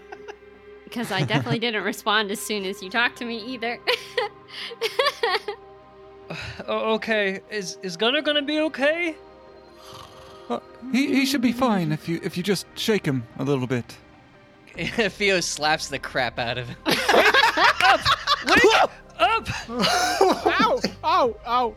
Because 0.85 1.11
I 1.11 1.23
definitely 1.23 1.59
didn't 1.59 1.85
respond 1.85 2.31
as 2.31 2.39
soon 2.39 2.67
as 2.67 2.83
you 2.83 2.91
talked 2.91 3.17
to 3.17 3.25
me 3.25 3.39
either. 3.39 3.81
Oh, 6.69 6.95
okay. 6.95 7.41
Is 7.51 7.79
is 7.83 7.97
Gunnar 7.97 8.23
gonna 8.23 8.43
be 8.43 8.61
okay? 8.61 9.17
Uh, 10.49 10.61
he, 10.93 11.07
he 11.15 11.27
should 11.27 11.41
be 11.41 11.53
fine 11.53 11.93
if 11.93 12.09
you 12.09 12.21
if 12.23 12.37
you 12.37 12.43
just 12.43 12.67
shake 12.75 13.05
him 13.05 13.25
a 13.39 13.45
little 13.45 13.67
bit. 13.67 13.97
Theo 14.77 15.41
slaps 15.41 15.89
the 15.89 15.99
crap 15.99 16.39
out 16.39 16.57
of 16.59 16.69
him. 16.69 16.77
Wake 16.87 16.97
up! 18.83 18.91
Ow! 19.21 20.81
Ow! 21.05 21.37
Ow! 21.47 21.77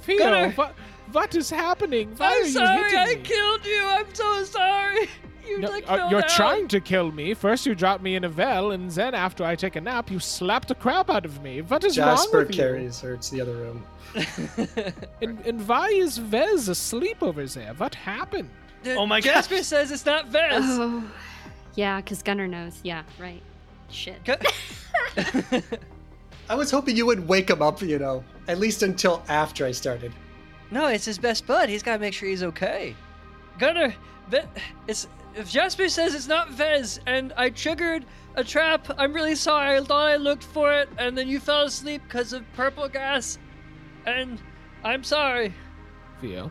Theo, 0.00 0.50
what, 0.52 0.74
what 1.12 1.34
is 1.34 1.50
happening? 1.50 2.14
Why 2.16 2.28
I'm 2.36 2.44
you 2.44 2.50
sorry. 2.50 2.96
I 2.96 3.14
me? 3.14 3.20
killed 3.22 3.64
you. 3.66 3.84
I'm 3.86 4.14
so 4.14 4.44
sorry. 4.44 5.08
You 5.46 5.58
No, 5.60 5.68
like 5.70 5.84
uh, 5.90 5.96
fell 5.96 6.10
you're 6.10 6.20
down. 6.20 6.30
trying 6.30 6.68
to 6.68 6.80
kill 6.80 7.12
me. 7.12 7.34
First, 7.34 7.66
you 7.66 7.74
drop 7.74 8.00
me 8.00 8.16
in 8.16 8.24
a 8.24 8.30
well, 8.30 8.70
and 8.72 8.90
then 8.90 9.14
after 9.14 9.44
I 9.44 9.54
take 9.56 9.76
a 9.76 9.80
nap, 9.80 10.10
you 10.10 10.18
slap 10.18 10.66
the 10.66 10.74
crap 10.74 11.10
out 11.10 11.24
of 11.24 11.42
me. 11.42 11.60
What 11.62 11.84
is 11.84 11.98
wrong 11.98 12.08
with 12.08 12.18
you? 12.18 12.24
Jasper 12.24 12.38
with 12.38 12.52
carries 12.52 13.00
her 13.00 13.16
to 13.16 13.30
the 13.30 13.40
other 13.40 13.54
room. 13.56 13.84
And, 15.22 15.40
and 15.46 15.68
why 15.68 15.88
is 15.88 16.18
Vez 16.18 16.68
asleep 16.68 17.22
over 17.22 17.46
there? 17.46 17.74
What 17.74 17.94
happened? 17.94 18.50
Oh 18.86 19.06
my 19.06 19.20
god. 19.20 19.34
Jasper 19.34 19.56
gosh. 19.56 19.64
says 19.64 19.90
it's 19.90 20.04
not 20.06 20.28
Vez. 20.28 20.62
oh, 20.64 21.02
yeah, 21.74 22.00
because 22.00 22.22
Gunnar 22.22 22.46
knows. 22.46 22.78
Yeah, 22.84 23.02
right. 23.18 23.42
Shit. 23.90 24.22
Gu- 24.24 24.34
I 26.48 26.54
was 26.54 26.70
hoping 26.70 26.96
you 26.96 27.06
would 27.06 27.26
wake 27.26 27.48
him 27.50 27.62
up, 27.62 27.80
you 27.82 27.98
know, 27.98 28.22
at 28.48 28.58
least 28.58 28.82
until 28.82 29.22
after 29.28 29.64
I 29.64 29.72
started. 29.72 30.12
no, 30.70 30.86
it's 30.88 31.04
his 31.06 31.18
best 31.18 31.46
bud. 31.46 31.68
He's 31.68 31.82
got 31.82 31.94
to 31.94 31.98
make 32.00 32.12
sure 32.14 32.28
he's 32.28 32.42
okay. 32.42 32.94
Gunnar, 33.58 33.94
Ve- 34.30 34.42
it's 34.86 35.06
if 35.34 35.50
Jasper 35.50 35.88
says 35.88 36.14
it's 36.14 36.28
not 36.28 36.50
Vez, 36.50 37.00
and 37.06 37.32
I 37.36 37.50
triggered 37.50 38.04
a 38.36 38.44
trap. 38.44 38.86
I'm 38.98 39.12
really 39.12 39.34
sorry. 39.34 39.76
I 39.78 39.80
thought 39.80 40.06
I 40.06 40.16
looked 40.16 40.44
for 40.44 40.72
it, 40.72 40.88
and 40.98 41.16
then 41.16 41.28
you 41.28 41.40
fell 41.40 41.62
asleep 41.62 42.02
because 42.04 42.32
of 42.32 42.44
purple 42.54 42.88
gas, 42.88 43.38
and 44.06 44.40
I'm 44.82 45.04
sorry. 45.04 45.52
Theo, 46.20 46.50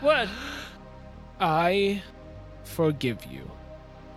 What? 0.00 0.28
I 1.40 2.02
forgive 2.64 3.24
you. 3.26 3.50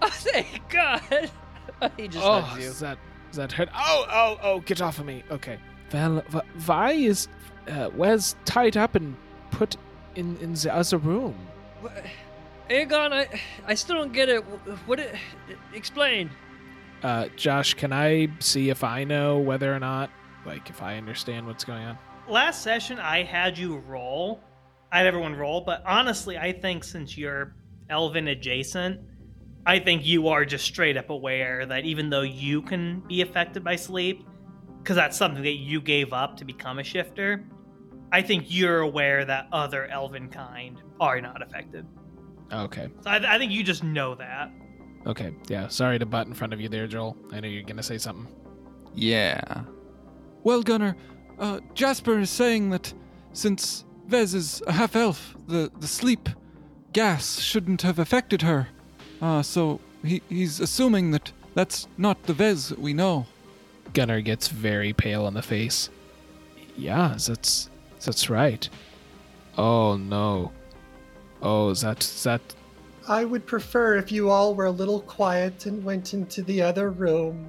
Oh, 0.02 0.08
thank 0.10 0.62
God. 0.70 1.02
he 1.98 2.08
just 2.08 2.26
oh, 2.26 2.40
hugs 2.40 2.64
you. 2.64 2.70
does 2.70 2.80
that 2.80 2.98
does 3.28 3.36
that 3.36 3.52
hurt? 3.52 3.68
Oh, 3.76 4.06
oh, 4.10 4.40
oh! 4.42 4.60
Get 4.62 4.82
off 4.82 4.98
of 4.98 5.06
me. 5.06 5.26
Okay. 5.30 5.60
Wh- 5.92 6.68
why 6.68 6.92
is 6.94 7.28
uh, 7.68 7.90
Vez 7.90 8.38
tied 8.46 8.78
up 8.78 8.96
and 8.96 9.18
put 9.52 9.76
in 10.16 10.38
in 10.38 10.54
the 10.54 10.74
other 10.74 10.98
room? 11.00 11.36
What? 11.82 12.06
Aegon, 12.70 13.12
I 13.14 13.28
I 13.66 13.74
still 13.76 13.96
don't 13.98 14.14
get 14.14 14.30
it. 14.30 14.44
Wh- 14.44 14.88
What? 14.88 15.00
It, 15.00 15.16
explain. 15.74 16.30
Uh, 17.02 17.28
Josh, 17.36 17.74
can 17.76 17.94
I 17.94 18.28
see 18.40 18.70
if 18.70 18.84
I 18.84 19.04
know 19.06 19.40
whether 19.40 19.74
or 19.74 19.80
not, 19.80 20.10
like, 20.46 20.70
if 20.70 20.82
I 20.84 20.98
understand 20.98 21.48
what's 21.48 21.64
going 21.64 21.84
on? 21.86 21.98
Last 22.28 22.62
session, 22.62 23.00
I 23.00 23.24
had 23.24 23.58
you 23.58 23.78
roll. 23.78 24.42
I 24.92 24.98
had 24.98 25.08
everyone 25.08 25.36
roll, 25.36 25.62
but 25.62 25.82
honestly, 25.86 26.38
I 26.38 26.52
think 26.52 26.84
since 26.84 27.18
you're 27.18 27.56
Elven 27.90 28.28
adjacent, 28.28 29.00
I 29.66 29.80
think 29.80 30.06
you 30.06 30.28
are 30.28 30.44
just 30.46 30.66
straight 30.66 30.98
up 30.98 31.10
aware 31.10 31.66
that 31.66 31.86
even 31.86 32.10
though 32.10 32.22
you 32.24 32.62
can 32.62 33.00
be 33.08 33.22
affected 33.22 33.64
by 33.64 33.76
sleep, 33.78 34.26
because 34.84 34.96
that's 34.96 35.18
something 35.18 35.44
that 35.44 35.58
you 35.58 35.80
gave 35.80 36.12
up 36.12 36.36
to 36.38 36.46
become 36.46 36.80
a 36.80 36.84
shifter, 36.84 37.46
I 38.12 38.22
think 38.24 38.46
you're 38.48 38.80
aware 38.80 39.24
that 39.26 39.48
other 39.52 39.86
Elven 39.88 40.30
kind 40.30 40.82
are 41.00 41.22
not 41.22 41.42
affected. 41.42 41.86
Okay. 42.52 42.90
So 43.04 43.10
I, 43.10 43.36
I 43.36 43.38
think 43.38 43.52
you 43.52 43.64
just 43.64 43.84
know 43.84 44.16
that. 44.16 44.52
Okay. 45.06 45.34
Yeah. 45.48 45.68
Sorry 45.68 46.00
to 46.00 46.06
butt 46.06 46.28
in 46.28 46.34
front 46.34 46.54
of 46.54 46.60
you 46.62 46.70
there, 46.70 46.88
Joel. 46.88 47.16
I 47.32 47.40
know 47.40 47.48
you're 47.48 47.64
gonna 47.64 47.84
say 47.84 47.98
something. 47.98 48.28
Yeah. 48.96 49.62
Well, 50.44 50.64
Gunnar, 50.64 50.96
uh, 51.38 51.60
Jasper 51.74 52.20
is 52.20 52.30
saying 52.30 52.70
that 52.72 52.94
since 53.34 53.86
Vez 54.08 54.34
is 54.34 54.62
a 54.68 54.72
half 54.72 54.96
elf, 54.96 55.36
the, 55.48 55.72
the 55.80 55.88
sleep 55.88 56.30
gas 56.94 57.40
shouldn't 57.40 57.82
have 57.84 58.00
affected 58.00 58.42
her. 58.42 58.68
Uh, 59.22 59.42
so 59.42 59.80
he, 60.04 60.22
he's 60.30 60.60
assuming 60.60 61.12
that 61.12 61.32
that's 61.54 61.88
not 61.98 62.24
the 62.24 62.34
Vez 62.34 62.74
we 62.78 62.94
know. 62.94 63.26
Gunnar 63.94 64.22
gets 64.22 64.48
very 64.48 64.94
pale 64.94 65.28
in 65.28 65.34
the 65.34 65.42
face. 65.42 65.90
Yeah, 66.78 67.16
that's 67.18 67.70
that's 68.04 68.30
right. 68.30 68.68
Oh 69.58 69.98
no. 69.98 70.52
Oh, 71.42 71.70
is 71.70 71.82
that 71.82 72.02
is 72.04 72.24
that 72.24 72.42
I 73.08 73.26
would 73.26 73.46
prefer 73.46 73.96
if 73.96 74.12
you 74.12 74.30
all 74.30 74.54
were 74.56 74.66
a 74.66 74.72
little 74.72 75.02
quiet 75.02 75.66
and 75.66 75.84
went 75.84 76.14
into 76.14 76.42
the 76.44 76.62
other 76.62 76.90
room. 76.92 77.46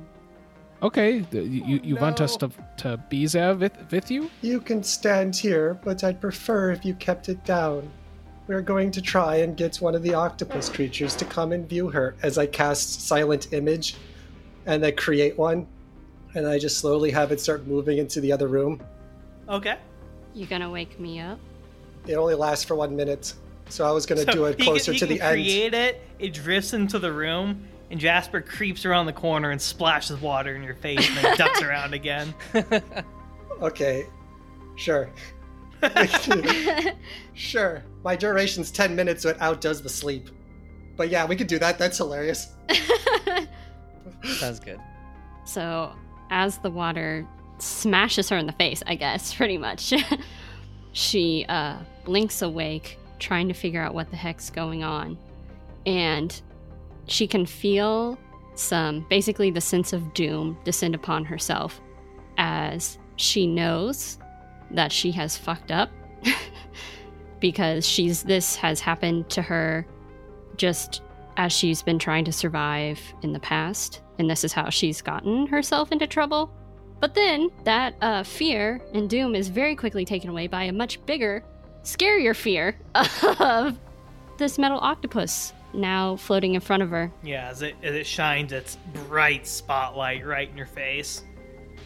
okay? 0.82 1.20
the- 1.30 1.42
You 1.42 1.80
you 1.82 1.97
want 1.97 2.20
us 2.20 2.37
to 2.38 2.50
to 2.78 2.97
be 3.11 3.26
there 3.26 3.54
with 3.54 3.76
with 3.90 4.11
you? 4.11 4.30
You 4.42 4.61
can 4.61 4.82
stand 4.82 5.37
here, 5.37 5.75
but 5.85 6.02
I'd 6.04 6.20
prefer 6.20 6.70
if 6.70 6.85
you 6.85 6.94
kept 6.94 7.28
it 7.28 7.44
down. 7.44 7.90
We're 8.47 8.62
going 8.62 8.90
to 8.92 9.02
try 9.02 9.37
and 9.44 9.56
get 9.56 9.76
one 9.76 9.94
of 9.94 10.02
the 10.02 10.14
octopus 10.14 10.68
creatures 10.68 11.14
to 11.16 11.25
come 11.25 11.52
and 11.52 11.68
view 11.68 11.88
her 11.90 12.14
as 12.23 12.37
I 12.38 12.47
cast 12.47 13.02
silent 13.06 13.52
image 13.52 13.94
and 14.66 14.85
I 14.85 14.90
create 14.90 15.38
one 15.38 15.66
and 16.35 16.47
I 16.47 16.59
just 16.59 16.78
slowly 16.78 17.11
have 17.12 17.30
it 17.32 17.40
start 17.40 17.66
moving 17.66 17.99
into 17.99 18.20
the 18.20 18.32
other 18.32 18.49
room. 18.49 18.80
Okay. 19.49 19.76
You 20.35 20.47
gonna 20.47 20.70
wake 20.70 20.99
me 20.99 21.20
up? 21.20 21.38
It 22.06 22.14
only 22.14 22.35
lasts 22.35 22.64
for 22.64 22.75
one 22.76 22.97
minute, 22.97 23.35
so 23.70 23.86
I 23.86 23.90
was 23.92 24.06
going 24.06 24.24
to 24.24 24.26
So 24.26 24.32
do 24.32 24.44
it 24.46 24.58
closer 24.58 24.92
can, 24.92 24.98
to 25.00 25.06
the 25.06 25.20
end. 25.20 25.32
create 25.32 25.74
it, 25.74 26.02
it 26.18 26.32
drifts 26.34 26.72
into 26.72 26.98
the 26.98 27.12
room, 27.12 27.66
and 27.90 27.98
Jasper 28.00 28.40
creeps 28.40 28.84
around 28.84 29.06
the 29.06 29.12
corner 29.12 29.50
and 29.50 29.60
splashes 29.60 30.20
water 30.20 30.54
in 30.54 30.62
your 30.62 30.74
face 30.76 31.08
and 31.08 31.16
then 31.18 31.36
ducks 31.38 31.62
around 31.62 31.94
again. 31.94 32.34
Okay, 33.62 34.06
sure. 34.76 35.10
sure. 37.34 37.82
My 38.02 38.16
duration's 38.16 38.70
10 38.70 38.96
minutes, 38.96 39.22
so 39.22 39.28
it 39.28 39.36
outdoes 39.40 39.82
the 39.82 39.88
sleep. 39.90 40.30
But 40.96 41.10
yeah, 41.10 41.26
we 41.26 41.36
could 41.36 41.46
do 41.46 41.58
that. 41.58 41.78
That's 41.78 41.98
hilarious. 41.98 42.54
Sounds 44.38 44.60
good. 44.60 44.80
so, 45.44 45.92
as 46.30 46.56
the 46.58 46.70
water 46.70 47.26
smashes 47.58 48.28
her 48.30 48.38
in 48.38 48.46
the 48.46 48.52
face, 48.52 48.82
I 48.86 48.94
guess, 48.94 49.34
pretty 49.34 49.58
much, 49.58 49.92
she 50.92 51.44
uh, 51.48 51.76
blinks 52.04 52.40
awake, 52.42 52.98
trying 53.20 53.48
to 53.48 53.54
figure 53.54 53.82
out 53.82 53.94
what 53.94 54.10
the 54.10 54.16
heck's 54.16 54.50
going 54.50 54.82
on. 54.82 55.18
And 55.86 56.40
she 57.06 57.26
can 57.26 57.46
feel 57.46 58.18
some, 58.54 59.06
basically, 59.08 59.50
the 59.50 59.60
sense 59.60 59.92
of 59.92 60.12
doom 60.14 60.58
descend 60.64 60.94
upon 60.94 61.24
herself 61.24 61.80
as 62.38 62.98
she 63.16 63.46
knows 63.46 64.18
that 64.70 64.90
she 64.92 65.10
has 65.12 65.36
fucked 65.36 65.70
up 65.70 65.90
because 67.40 67.86
she's 67.86 68.22
this 68.22 68.56
has 68.56 68.80
happened 68.80 69.28
to 69.30 69.42
her 69.42 69.86
just 70.56 71.02
as 71.36 71.52
she's 71.52 71.82
been 71.82 71.98
trying 71.98 72.24
to 72.24 72.32
survive 72.32 73.00
in 73.22 73.32
the 73.32 73.40
past 73.40 74.02
and 74.18 74.28
this 74.28 74.44
is 74.44 74.52
how 74.52 74.68
she's 74.70 75.02
gotten 75.02 75.46
herself 75.46 75.92
into 75.92 76.06
trouble 76.06 76.52
but 77.00 77.14
then 77.14 77.48
that 77.64 77.94
uh, 78.02 78.22
fear 78.22 78.80
and 78.94 79.08
doom 79.08 79.34
is 79.34 79.48
very 79.48 79.74
quickly 79.74 80.04
taken 80.04 80.30
away 80.30 80.46
by 80.46 80.64
a 80.64 80.72
much 80.72 81.04
bigger 81.06 81.44
scarier 81.97 82.35
fear 82.35 82.76
of 82.94 83.78
this 84.38 84.59
metal 84.59 84.78
octopus 84.80 85.52
now 85.73 86.16
floating 86.16 86.54
in 86.54 86.61
front 86.61 86.82
of 86.82 86.90
her 86.90 87.11
Yeah, 87.23 87.49
as 87.49 87.62
it, 87.62 87.75
as 87.82 87.94
it 87.94 88.06
shines 88.06 88.52
its 88.52 88.76
bright 89.06 89.47
spotlight 89.47 90.26
right 90.26 90.49
in 90.49 90.56
your 90.56 90.66
face. 90.66 91.23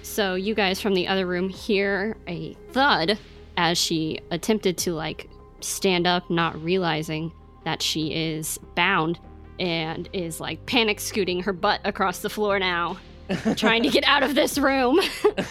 So 0.02 0.34
you 0.34 0.54
guys 0.54 0.80
from 0.80 0.94
the 0.94 1.08
other 1.08 1.26
room 1.26 1.48
hear 1.48 2.16
a 2.26 2.54
thud 2.72 3.18
as 3.56 3.78
she 3.78 4.20
attempted 4.30 4.76
to 4.78 4.92
like 4.92 5.28
stand 5.60 6.06
up, 6.06 6.28
not 6.30 6.62
realizing 6.62 7.32
that 7.64 7.80
she 7.80 8.12
is 8.14 8.58
bound 8.74 9.18
and 9.58 10.08
is 10.12 10.40
like 10.40 10.64
panic 10.66 11.00
scooting 11.00 11.40
her 11.42 11.52
butt 11.52 11.80
across 11.84 12.20
the 12.20 12.30
floor 12.30 12.58
now, 12.58 12.98
trying 13.56 13.82
to 13.82 13.88
get 13.88 14.04
out 14.04 14.22
of 14.22 14.34
this 14.34 14.58
room. 14.58 15.00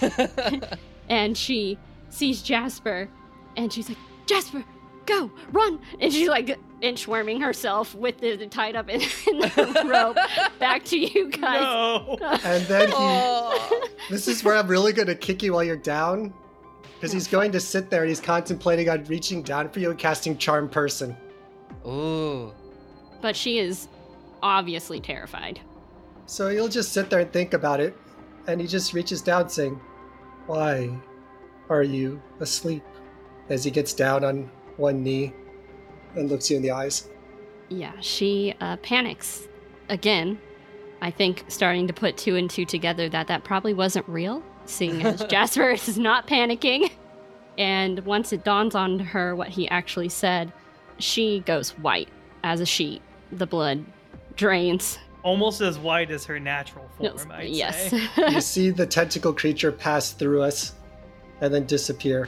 and 1.09 1.37
she 1.37 1.77
sees 2.09 2.41
Jasper 2.41 3.09
and 3.57 3.71
she's 3.71 3.89
like, 3.89 3.97
Jasper, 4.25 4.63
go, 5.05 5.31
run. 5.51 5.79
And 5.99 6.11
she's 6.11 6.27
like 6.27 6.57
inchworming 6.81 7.41
herself 7.41 7.95
with 7.95 8.19
the 8.19 8.45
tied 8.47 8.75
up 8.75 8.89
in, 8.89 9.01
in 9.27 9.39
the 9.39 9.85
rope 9.89 10.17
back 10.59 10.83
to 10.85 10.97
you 10.99 11.29
guys. 11.29 11.61
No. 11.61 12.17
And 12.43 12.65
then 12.65 12.89
he. 12.89 12.95
Oh. 12.95 13.89
This 14.09 14.27
is 14.27 14.43
where 14.43 14.55
I'm 14.55 14.67
really 14.67 14.93
going 14.93 15.07
to 15.07 15.15
kick 15.15 15.41
you 15.43 15.53
while 15.53 15.63
you're 15.63 15.75
down. 15.77 16.33
Because 16.95 17.11
he's 17.11 17.27
going 17.27 17.51
to 17.51 17.59
sit 17.59 17.89
there 17.89 18.01
and 18.03 18.09
he's 18.09 18.21
contemplating 18.21 18.89
on 18.89 19.03
reaching 19.05 19.41
down 19.41 19.69
for 19.69 19.79
you 19.79 19.89
and 19.89 19.99
casting 19.99 20.37
Charm 20.37 20.69
Person. 20.69 21.17
Ooh. 21.85 22.53
But 23.21 23.35
she 23.35 23.59
is 23.59 23.89
obviously 24.41 25.01
terrified. 25.01 25.59
So 26.27 26.47
he'll 26.47 26.69
just 26.69 26.93
sit 26.93 27.09
there 27.09 27.19
and 27.19 27.31
think 27.31 27.53
about 27.53 27.81
it. 27.81 27.97
And 28.47 28.61
he 28.61 28.67
just 28.67 28.93
reaches 28.93 29.21
down 29.21 29.49
saying, 29.49 29.79
Why 30.47 30.97
are 31.69 31.83
you 31.83 32.21
asleep? 32.39 32.83
As 33.49 33.63
he 33.63 33.71
gets 33.71 33.93
down 33.93 34.23
on 34.23 34.49
one 34.77 35.03
knee 35.03 35.33
and 36.15 36.29
looks 36.29 36.49
you 36.49 36.57
in 36.57 36.63
the 36.63 36.71
eyes. 36.71 37.09
Yeah, 37.69 37.93
she 37.99 38.55
uh, 38.61 38.77
panics 38.77 39.47
again. 39.89 40.39
I 41.01 41.11
think 41.11 41.43
starting 41.49 41.87
to 41.87 41.93
put 41.93 42.15
two 42.17 42.35
and 42.37 42.49
two 42.49 42.65
together 42.65 43.09
that 43.09 43.27
that 43.27 43.43
probably 43.43 43.73
wasn't 43.73 44.07
real, 44.07 44.41
seeing 44.65 45.01
as 45.05 45.23
Jasper 45.29 45.69
is 45.87 45.97
not 45.97 46.27
panicking. 46.27 46.91
And 47.57 47.99
once 48.05 48.31
it 48.33 48.43
dawns 48.43 48.73
on 48.75 48.99
her 48.99 49.35
what 49.35 49.49
he 49.49 49.67
actually 49.69 50.09
said, 50.09 50.51
she 50.99 51.41
goes 51.41 51.71
white 51.79 52.09
as 52.43 52.61
a 52.61 52.65
sheet. 52.65 53.01
The 53.31 53.45
blood 53.45 53.85
drains. 54.35 54.97
Almost 55.23 55.61
as 55.61 55.77
white 55.77 56.11
as 56.11 56.25
her 56.25 56.39
natural 56.39 56.89
No, 56.99 57.15
form, 57.15 57.31
I'd 57.31 57.49
yes. 57.49 57.89
say. 57.91 58.09
You 58.29 58.41
see 58.41 58.69
the 58.71 58.85
tentacle 58.85 59.33
creature 59.33 59.71
pass 59.71 60.11
through 60.11 60.41
us 60.41 60.73
and 61.41 61.53
then 61.53 61.65
disappear. 61.65 62.27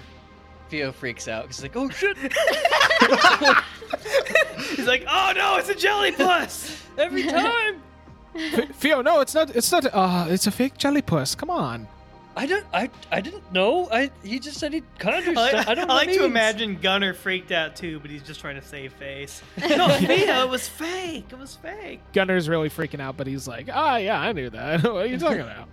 Theo 0.70 0.92
freaks 0.92 1.28
out. 1.28 1.44
Because 1.44 1.58
he's 1.58 1.64
like, 1.64 1.76
oh 1.76 1.90
shit! 1.90 2.18
He's 4.76 4.88
like, 4.88 5.06
oh 5.08 5.34
no, 5.36 5.58
it's 5.58 5.70
a 5.70 5.76
jelly 5.76 6.12
puss! 6.12 6.84
Every 6.98 7.24
time. 7.24 7.82
F- 8.36 8.70
Theo, 8.76 9.02
no, 9.02 9.22
it's 9.22 9.34
not. 9.34 9.56
It's 9.56 9.72
not. 9.72 9.86
Uh, 9.94 10.26
it's 10.30 10.48
a 10.48 10.52
fake 10.52 10.78
jelly 10.78 11.02
puss. 11.02 11.36
Come 11.36 11.50
on. 11.50 11.88
I 12.36 12.46
don't. 12.46 12.66
I. 12.74 12.90
I 13.12 13.22
didn't 13.22 13.50
know. 13.54 13.88
I. 13.92 14.12
He 14.24 14.40
just 14.40 14.58
said 14.60 14.74
he 14.74 14.84
conjured 15.00 15.38
I, 15.38 15.50
stuff. 15.50 15.70
I 15.70 15.74
don't 15.76 15.90
I 15.90 15.94
like 15.94 16.08
to 16.10 16.20
means. 16.20 16.26
imagine 16.26 16.78
Gunner 16.82 17.14
freaked 17.14 17.52
out 17.54 17.78
too, 17.78 18.00
but 18.00 18.12
he's 18.12 18.24
just 18.24 18.42
trying 18.42 18.56
to 18.56 18.62
save 18.68 18.92
face. 18.94 19.42
No, 19.58 19.88
Theo, 19.88 20.44
it 20.44 20.50
was 20.50 20.68
fake. 20.68 21.28
It 21.32 21.40
was 21.40 21.56
fake. 21.56 22.02
Gunner's 22.12 22.50
really 22.50 22.70
freaking 22.70 23.00
out, 23.00 23.16
but 23.16 23.28
he's 23.28 23.48
like, 23.48 23.70
ah, 23.72 23.96
yeah, 23.98 24.20
I 24.20 24.34
knew 24.34 24.50
that. 24.50 24.84
what 24.84 24.96
are 24.96 25.06
you 25.06 25.18
talking 25.18 25.42
about? 25.42 25.70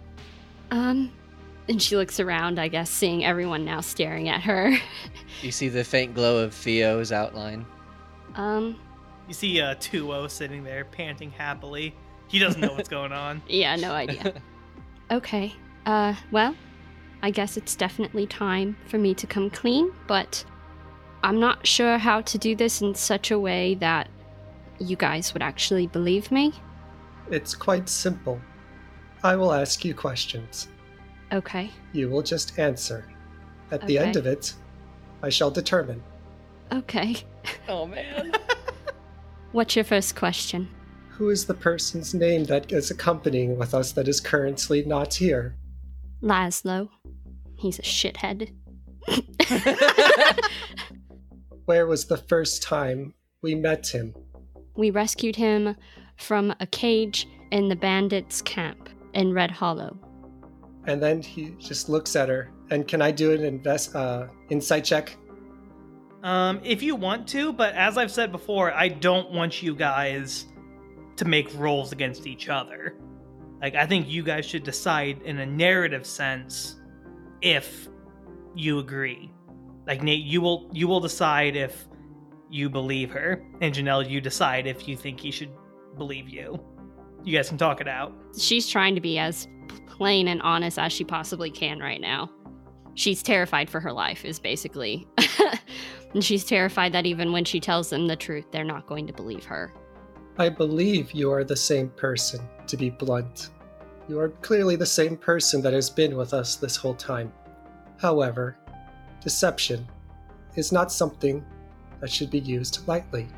um, 0.70 1.10
and 1.72 1.80
she 1.82 1.96
looks 1.96 2.20
around, 2.20 2.58
I 2.60 2.68
guess, 2.68 2.90
seeing 2.90 3.24
everyone 3.24 3.64
now 3.64 3.80
staring 3.80 4.28
at 4.28 4.42
her. 4.42 4.76
You 5.40 5.50
see 5.50 5.68
the 5.68 5.82
faint 5.82 6.14
glow 6.14 6.44
of 6.44 6.52
Theo's 6.54 7.10
outline. 7.12 7.64
um, 8.34 8.78
You 9.26 9.34
see 9.34 9.60
uh, 9.60 9.74
2 9.80 10.28
sitting 10.28 10.62
there 10.62 10.84
panting 10.84 11.30
happily. 11.30 11.94
He 12.28 12.38
doesn't 12.38 12.60
know 12.60 12.74
what's 12.74 12.88
going 12.98 13.12
on. 13.12 13.42
yeah, 13.48 13.74
no 13.76 13.92
idea. 13.92 14.34
okay. 15.10 15.54
Uh, 15.86 16.14
well, 16.30 16.54
I 17.22 17.30
guess 17.30 17.56
it's 17.56 17.74
definitely 17.74 18.26
time 18.26 18.76
for 18.86 18.98
me 18.98 19.14
to 19.14 19.26
come 19.26 19.48
clean, 19.50 19.90
but 20.06 20.44
I'm 21.24 21.40
not 21.40 21.66
sure 21.66 21.96
how 21.98 22.20
to 22.20 22.38
do 22.38 22.54
this 22.54 22.82
in 22.82 22.94
such 22.94 23.30
a 23.30 23.38
way 23.38 23.74
that 23.76 24.08
you 24.78 24.96
guys 24.96 25.32
would 25.32 25.42
actually 25.42 25.86
believe 25.86 26.30
me. 26.30 26.52
It's 27.30 27.54
quite 27.54 27.88
simple. 27.88 28.40
I 29.24 29.36
will 29.36 29.52
ask 29.54 29.84
you 29.84 29.94
questions. 29.94 30.68
Okay. 31.32 31.70
You 31.92 32.10
will 32.10 32.22
just 32.22 32.58
answer. 32.58 33.06
At 33.70 33.86
the 33.86 33.98
end 33.98 34.16
of 34.16 34.26
it, 34.26 34.52
I 35.22 35.30
shall 35.30 35.50
determine. 35.50 36.02
Okay. 36.72 37.16
Oh 37.68 37.86
man. 37.86 38.32
What's 39.52 39.74
your 39.76 39.84
first 39.84 40.14
question? 40.14 40.68
Who 41.10 41.30
is 41.30 41.46
the 41.46 41.54
person's 41.54 42.14
name 42.14 42.44
that 42.44 42.72
is 42.72 42.90
accompanying 42.90 43.56
with 43.58 43.74
us 43.74 43.92
that 43.92 44.08
is 44.08 44.20
currently 44.20 44.84
not 44.84 45.14
here? 45.14 45.56
Laszlo. 46.22 46.88
He's 47.54 47.78
a 47.78 47.82
shithead. 47.82 48.52
Where 51.64 51.86
was 51.86 52.06
the 52.06 52.16
first 52.16 52.62
time 52.62 53.14
we 53.42 53.54
met 53.54 53.86
him? 53.86 54.14
We 54.76 54.90
rescued 54.90 55.36
him 55.36 55.76
from 56.16 56.54
a 56.60 56.66
cage 56.66 57.28
in 57.50 57.68
the 57.68 57.76
bandits' 57.76 58.42
camp 58.42 58.88
in 59.12 59.32
Red 59.32 59.50
Hollow. 59.50 59.98
And 60.86 61.02
then 61.02 61.22
he 61.22 61.54
just 61.58 61.88
looks 61.88 62.16
at 62.16 62.28
her. 62.28 62.50
And 62.70 62.86
can 62.88 63.00
I 63.00 63.10
do 63.10 63.32
an 63.32 63.44
invest 63.44 63.94
uh, 63.94 64.26
insight 64.50 64.84
check? 64.84 65.16
Um, 66.22 66.60
if 66.62 66.82
you 66.82 66.94
want 66.94 67.26
to, 67.28 67.52
but 67.52 67.74
as 67.74 67.98
I've 67.98 68.10
said 68.10 68.30
before, 68.30 68.72
I 68.72 68.88
don't 68.88 69.30
want 69.32 69.62
you 69.62 69.74
guys 69.74 70.46
to 71.16 71.24
make 71.24 71.48
rolls 71.56 71.92
against 71.92 72.26
each 72.26 72.48
other. 72.48 72.96
Like, 73.60 73.74
I 73.74 73.86
think 73.86 74.08
you 74.08 74.22
guys 74.22 74.44
should 74.44 74.64
decide 74.64 75.20
in 75.22 75.38
a 75.38 75.46
narrative 75.46 76.06
sense 76.06 76.80
if 77.40 77.88
you 78.54 78.78
agree. 78.78 79.30
Like 79.86 80.02
Nate, 80.02 80.24
you 80.24 80.40
will 80.40 80.70
you 80.72 80.86
will 80.86 81.00
decide 81.00 81.56
if 81.56 81.88
you 82.50 82.70
believe 82.70 83.10
her, 83.10 83.44
and 83.60 83.74
Janelle, 83.74 84.08
you 84.08 84.20
decide 84.20 84.66
if 84.66 84.86
you 84.86 84.96
think 84.96 85.18
he 85.18 85.30
should 85.30 85.50
believe 85.96 86.28
you. 86.28 86.60
You 87.24 87.36
guys 87.36 87.48
can 87.48 87.58
talk 87.58 87.80
it 87.80 87.88
out. 87.88 88.12
She's 88.38 88.68
trying 88.68 88.94
to 88.94 89.00
be 89.00 89.18
as 89.18 89.48
plain 89.86 90.28
and 90.28 90.42
honest 90.42 90.78
as 90.78 90.92
she 90.92 91.04
possibly 91.04 91.50
can 91.50 91.78
right 91.78 92.00
now. 92.00 92.30
She's 92.94 93.22
terrified 93.22 93.70
for 93.70 93.80
her 93.80 93.92
life, 93.92 94.24
is 94.24 94.38
basically. 94.38 95.06
and 96.14 96.22
she's 96.22 96.44
terrified 96.44 96.92
that 96.92 97.06
even 97.06 97.32
when 97.32 97.44
she 97.44 97.60
tells 97.60 97.90
them 97.90 98.06
the 98.06 98.16
truth, 98.16 98.46
they're 98.50 98.64
not 98.64 98.86
going 98.86 99.06
to 99.06 99.12
believe 99.12 99.44
her. 99.44 99.72
I 100.38 100.48
believe 100.48 101.12
you 101.12 101.30
are 101.32 101.44
the 101.44 101.56
same 101.56 101.88
person, 101.90 102.40
to 102.66 102.76
be 102.76 102.90
blunt. 102.90 103.50
You 104.08 104.18
are 104.18 104.30
clearly 104.30 104.76
the 104.76 104.86
same 104.86 105.16
person 105.16 105.62
that 105.62 105.72
has 105.72 105.88
been 105.88 106.16
with 106.16 106.34
us 106.34 106.56
this 106.56 106.76
whole 106.76 106.94
time. 106.94 107.32
However, 107.98 108.56
deception 109.22 109.86
is 110.56 110.72
not 110.72 110.92
something 110.92 111.44
that 112.00 112.10
should 112.10 112.30
be 112.30 112.40
used 112.40 112.86
lightly. 112.88 113.28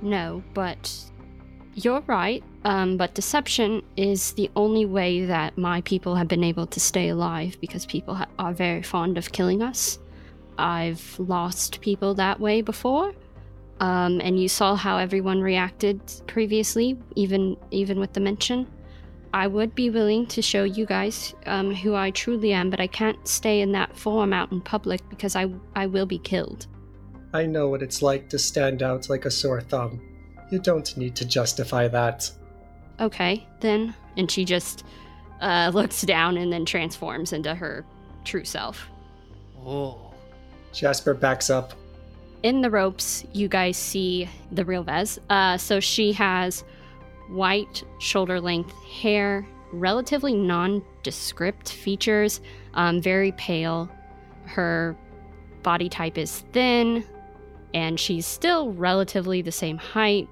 No, 0.00 0.42
but 0.54 0.94
you're 1.76 2.00
right. 2.06 2.42
Um, 2.64 2.96
but 2.96 3.14
deception 3.14 3.82
is 3.96 4.32
the 4.32 4.50
only 4.56 4.86
way 4.86 5.26
that 5.26 5.56
my 5.58 5.82
people 5.82 6.16
have 6.16 6.26
been 6.26 6.42
able 6.42 6.66
to 6.66 6.80
stay 6.80 7.10
alive 7.10 7.56
because 7.60 7.84
people 7.84 8.14
ha- 8.14 8.26
are 8.38 8.54
very 8.54 8.82
fond 8.82 9.18
of 9.18 9.30
killing 9.30 9.62
us. 9.62 9.98
I've 10.58 11.18
lost 11.20 11.82
people 11.82 12.14
that 12.14 12.40
way 12.40 12.62
before. 12.62 13.14
Um, 13.78 14.22
and 14.22 14.40
you 14.40 14.48
saw 14.48 14.74
how 14.74 14.96
everyone 14.96 15.42
reacted 15.42 16.00
previously, 16.26 16.98
even 17.14 17.58
even 17.70 18.00
with 18.00 18.14
the 18.14 18.20
mention. 18.20 18.66
I 19.34 19.46
would 19.46 19.74
be 19.74 19.90
willing 19.90 20.26
to 20.28 20.40
show 20.40 20.64
you 20.64 20.86
guys 20.86 21.34
um, 21.44 21.74
who 21.74 21.94
I 21.94 22.10
truly 22.10 22.54
am, 22.54 22.70
but 22.70 22.80
I 22.80 22.86
can't 22.86 23.28
stay 23.28 23.60
in 23.60 23.72
that 23.72 23.94
form 23.94 24.32
out 24.32 24.50
in 24.50 24.62
public 24.62 25.06
because 25.10 25.36
I 25.36 25.50
I 25.74 25.86
will 25.86 26.06
be 26.06 26.18
killed. 26.18 26.68
I 27.34 27.44
know 27.44 27.68
what 27.68 27.82
it's 27.82 28.00
like 28.00 28.30
to 28.30 28.38
stand 28.38 28.82
out 28.82 29.10
like 29.10 29.26
a 29.26 29.30
sore 29.30 29.60
thumb. 29.60 30.15
You 30.50 30.58
don't 30.58 30.96
need 30.96 31.16
to 31.16 31.24
justify 31.24 31.88
that. 31.88 32.30
Okay, 33.00 33.46
then. 33.60 33.94
And 34.16 34.30
she 34.30 34.44
just 34.44 34.84
uh, 35.40 35.70
looks 35.74 36.02
down 36.02 36.36
and 36.36 36.52
then 36.52 36.64
transforms 36.64 37.32
into 37.32 37.54
her 37.54 37.84
true 38.24 38.44
self. 38.44 38.88
Oh. 39.64 40.06
Jasper 40.72 41.14
backs 41.14 41.48
up. 41.48 41.72
In 42.42 42.60
the 42.60 42.70
ropes, 42.70 43.24
you 43.32 43.48
guys 43.48 43.76
see 43.76 44.28
the 44.52 44.64
real 44.64 44.82
Vez. 44.82 45.18
Uh, 45.30 45.56
so 45.56 45.80
she 45.80 46.12
has 46.12 46.64
white 47.28 47.82
shoulder 47.98 48.40
length 48.40 48.74
hair, 48.84 49.46
relatively 49.72 50.34
nondescript 50.34 51.72
features, 51.72 52.40
um, 52.74 53.00
very 53.00 53.32
pale. 53.32 53.90
Her 54.44 54.96
body 55.62 55.88
type 55.88 56.18
is 56.18 56.40
thin, 56.52 57.04
and 57.74 57.98
she's 57.98 58.26
still 58.26 58.72
relatively 58.72 59.42
the 59.42 59.50
same 59.50 59.78
height. 59.78 60.28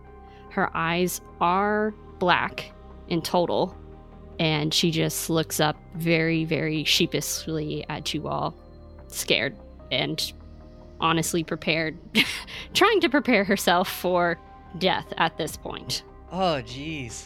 Her 0.55 0.71
eyes 0.73 1.21
are 1.41 1.93
black 2.21 2.71
in 3.09 3.23
total, 3.23 3.77
and 4.39 4.73
she 4.73 4.93
just 4.93 5.29
looks 5.29 5.59
up 5.59 5.77
very, 5.97 6.45
very 6.45 6.85
sheepishly 6.85 7.85
at 7.89 8.15
you 8.15 8.29
all, 8.29 8.55
scared 9.09 9.57
and 9.91 10.33
honestly 11.01 11.43
prepared, 11.43 11.99
trying 12.73 13.01
to 13.01 13.09
prepare 13.09 13.43
herself 13.43 13.89
for 13.89 14.39
death 14.79 15.13
at 15.17 15.37
this 15.37 15.57
point. 15.57 16.05
Oh, 16.31 16.63
jeez. 16.65 17.25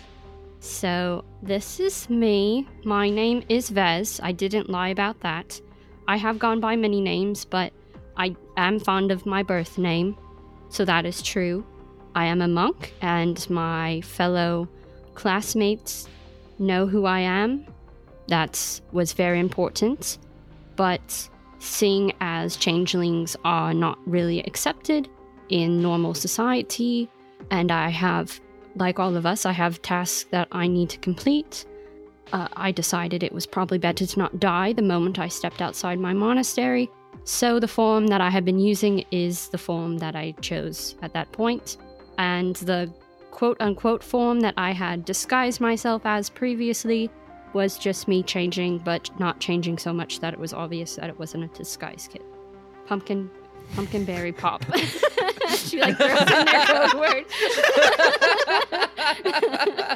So, 0.60 1.22
this 1.42 1.80
is 1.80 2.08
me. 2.08 2.66
My 2.82 3.10
name 3.10 3.44
is 3.50 3.68
Vez. 3.68 4.20
I 4.22 4.32
didn't 4.32 4.70
lie 4.70 4.88
about 4.88 5.20
that. 5.20 5.60
I 6.06 6.16
have 6.16 6.38
gone 6.38 6.60
by 6.60 6.76
many 6.76 7.02
names, 7.02 7.44
but 7.44 7.74
I 8.16 8.34
am 8.56 8.80
fond 8.80 9.12
of 9.12 9.26
my 9.26 9.42
birth 9.42 9.76
name, 9.76 10.16
so 10.70 10.86
that 10.86 11.04
is 11.04 11.20
true. 11.20 11.66
I 12.18 12.24
am 12.24 12.42
a 12.42 12.48
monk, 12.48 12.94
and 13.00 13.48
my 13.48 14.00
fellow 14.00 14.68
classmates 15.14 16.08
know 16.58 16.84
who 16.84 17.04
I 17.04 17.20
am. 17.20 17.64
That 18.26 18.80
was 18.90 19.12
very 19.12 19.38
important. 19.38 20.18
But 20.74 21.28
seeing 21.60 22.12
as 22.20 22.56
changelings 22.56 23.36
are 23.44 23.72
not 23.72 24.00
really 24.04 24.40
accepted 24.40 25.08
in 25.48 25.80
normal 25.80 26.12
society, 26.12 27.08
and 27.52 27.70
I 27.70 27.88
have, 27.90 28.40
like 28.74 28.98
all 28.98 29.14
of 29.14 29.24
us, 29.24 29.46
I 29.46 29.52
have 29.52 29.80
tasks 29.82 30.26
that 30.32 30.48
I 30.50 30.66
need 30.66 30.90
to 30.90 30.98
complete. 30.98 31.66
Uh, 32.32 32.48
I 32.56 32.72
decided 32.72 33.22
it 33.22 33.32
was 33.32 33.46
probably 33.46 33.78
better 33.78 34.04
to 34.04 34.18
not 34.18 34.40
die 34.40 34.72
the 34.72 34.82
moment 34.82 35.20
I 35.20 35.28
stepped 35.28 35.62
outside 35.62 36.00
my 36.00 36.14
monastery, 36.14 36.90
so 37.22 37.60
the 37.60 37.68
form 37.68 38.08
that 38.08 38.20
I 38.20 38.30
have 38.30 38.44
been 38.44 38.58
using 38.58 39.04
is 39.12 39.50
the 39.50 39.58
form 39.58 39.98
that 39.98 40.16
I 40.16 40.32
chose 40.40 40.96
at 41.00 41.12
that 41.12 41.30
point, 41.30 41.76
and 42.18 42.56
the 42.56 42.92
quote 43.30 43.56
unquote 43.60 44.02
form 44.02 44.40
that 44.40 44.54
I 44.56 44.72
had 44.72 45.04
disguised 45.04 45.60
myself 45.60 46.02
as 46.04 46.28
previously 46.28 47.10
was 47.52 47.78
just 47.78 48.08
me 48.08 48.22
changing, 48.22 48.78
but 48.78 49.08
not 49.18 49.40
changing 49.40 49.78
so 49.78 49.92
much 49.92 50.20
that 50.20 50.34
it 50.34 50.38
was 50.38 50.52
obvious 50.52 50.96
that 50.96 51.08
it 51.08 51.18
wasn't 51.18 51.44
a 51.44 51.48
disguise 51.56 52.08
kit. 52.12 52.22
Pumpkin, 52.86 53.30
pumpkin 53.74 54.04
berry 54.04 54.32
pop. 54.32 54.64
she 55.48 55.80
like 55.80 55.96
throws 55.96 56.20
in 56.20 56.44
their 56.44 56.66
code 56.66 56.94
word. 56.94 57.24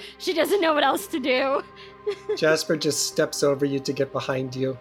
she 0.18 0.32
doesn't 0.32 0.60
know 0.60 0.72
what 0.72 0.84
else 0.84 1.06
to 1.08 1.18
do. 1.18 1.62
Jasper 2.36 2.76
just 2.76 3.06
steps 3.06 3.42
over 3.42 3.66
you 3.66 3.80
to 3.80 3.92
get 3.92 4.12
behind 4.12 4.54
you. 4.54 4.78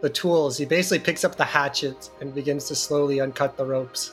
The 0.00 0.10
tools, 0.10 0.58
he 0.58 0.64
basically 0.64 0.98
picks 0.98 1.24
up 1.24 1.36
the 1.36 1.44
hatchet 1.44 2.10
and 2.20 2.34
begins 2.34 2.66
to 2.66 2.74
slowly 2.74 3.20
uncut 3.20 3.56
the 3.56 3.64
ropes. 3.64 4.12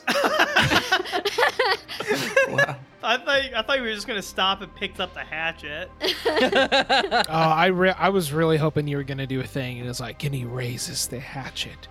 Wow. 2.48 2.76
I 3.02 3.16
thought 3.16 3.28
I 3.56 3.62
thought 3.62 3.76
you 3.78 3.82
were 3.82 3.94
just 3.94 4.06
gonna 4.06 4.20
stop 4.20 4.60
and 4.60 4.74
picked 4.74 5.00
up 5.00 5.14
the 5.14 5.20
hatchet. 5.20 5.90
Oh, 7.28 7.32
I 7.32 7.66
re- 7.66 7.94
I 7.96 8.08
was 8.10 8.32
really 8.32 8.56
hoping 8.58 8.86
you 8.88 8.96
were 8.98 9.04
gonna 9.04 9.26
do 9.26 9.40
a 9.40 9.46
thing, 9.46 9.80
and 9.80 9.88
it's 9.88 10.00
like, 10.00 10.22
and 10.24 10.34
he 10.34 10.44
raises 10.44 11.06
the 11.06 11.18
hatchet 11.20 11.88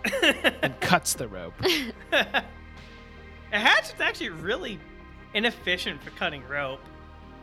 and 0.61 0.79
cuts 0.81 1.13
the 1.13 1.27
rope. 1.27 1.53
a 2.11 2.43
hatchet's 3.51 3.99
actually 4.01 4.29
really 4.29 4.79
inefficient 5.33 6.01
for 6.03 6.09
cutting 6.11 6.43
rope. 6.47 6.81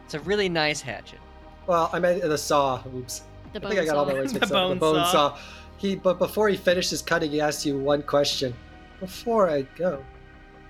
it's 0.05 0.15
a 0.15 0.21
really 0.21 0.49
nice 0.49 0.81
hatchet. 0.81 1.19
Well, 1.67 1.91
I 1.93 1.99
meant 1.99 2.23
the 2.23 2.39
saw. 2.39 2.83
Oops. 2.95 3.23
The 3.53 3.65
I 3.65 3.69
think 3.69 3.81
I 3.81 3.85
got 3.87 3.97
all 3.97 4.07
my 4.07 4.13
words 4.13 4.33
The 4.33 4.41
mixed 4.41 4.53
up. 4.53 4.57
bone 4.57 4.71
The 4.77 4.81
bone 4.81 4.95
saw. 5.07 5.13
saw. 5.35 5.39
He, 5.79 5.97
but 5.97 6.19
before 6.19 6.49
he 6.49 6.57
finishes 6.57 7.03
cutting, 7.03 7.31
he 7.31 7.41
asks 7.41 7.67
you 7.67 7.79
one 7.79 8.03
question. 8.03 8.55
Before 9.01 9.49
I 9.51 9.63
go, 9.77 10.05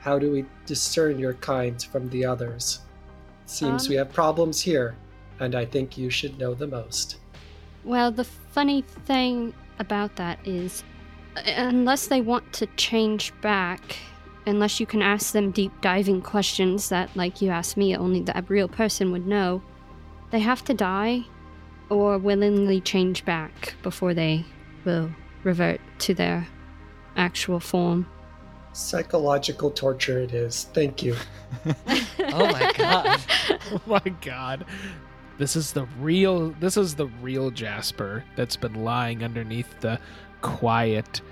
how 0.06 0.20
do 0.20 0.30
we 0.30 0.44
discern 0.66 1.18
your 1.18 1.34
kind 1.34 1.82
from 1.82 2.08
the 2.10 2.24
others? 2.24 2.78
Seems 3.46 3.86
Um, 3.86 3.88
we 3.90 3.96
have 3.96 4.12
problems 4.12 4.60
here, 4.60 4.94
and 5.40 5.56
I 5.56 5.64
think 5.64 5.98
you 5.98 6.10
should 6.10 6.38
know 6.38 6.54
the 6.54 6.68
most. 6.68 7.16
Well, 7.82 8.12
the 8.12 8.22
funny 8.22 8.82
thing 8.82 9.52
about 9.80 10.14
that 10.14 10.38
is, 10.44 10.84
unless 11.44 12.06
they 12.06 12.20
want 12.20 12.52
to 12.52 12.66
change 12.76 13.32
back, 13.40 13.96
unless 14.46 14.78
you 14.78 14.86
can 14.86 15.02
ask 15.02 15.32
them 15.32 15.50
deep 15.50 15.72
diving 15.80 16.22
questions 16.22 16.88
that, 16.88 17.10
like 17.16 17.42
you 17.42 17.50
asked 17.50 17.76
me, 17.76 17.96
only 17.96 18.22
the 18.22 18.44
real 18.46 18.68
person 18.68 19.10
would 19.10 19.26
know, 19.26 19.60
they 20.30 20.40
have 20.40 20.62
to 20.66 20.74
die 20.74 21.24
or 21.88 22.16
willingly 22.16 22.80
change 22.80 23.24
back 23.24 23.74
before 23.82 24.14
they 24.14 24.44
will 24.84 25.10
revert 25.42 25.80
to 25.98 26.14
their 26.14 26.46
actual 27.16 27.58
form. 27.58 28.06
Psychological 28.76 29.70
torture 29.70 30.20
it 30.20 30.34
is. 30.34 30.64
Thank 30.74 31.02
you. 31.02 31.16
Oh 32.28 32.50
my 32.50 32.72
god. 32.76 33.20
oh 33.72 33.80
my 33.86 34.12
god. 34.20 34.66
This 35.38 35.54
is 35.54 35.72
the 35.72 35.84
real 36.00 36.50
this 36.60 36.76
is 36.76 36.96
the 36.96 37.06
real 37.22 37.50
Jasper 37.50 38.24
that's 38.34 38.56
been 38.56 38.84
lying 38.84 39.22
underneath 39.22 39.80
the 39.80 40.00
quiet 40.42 41.22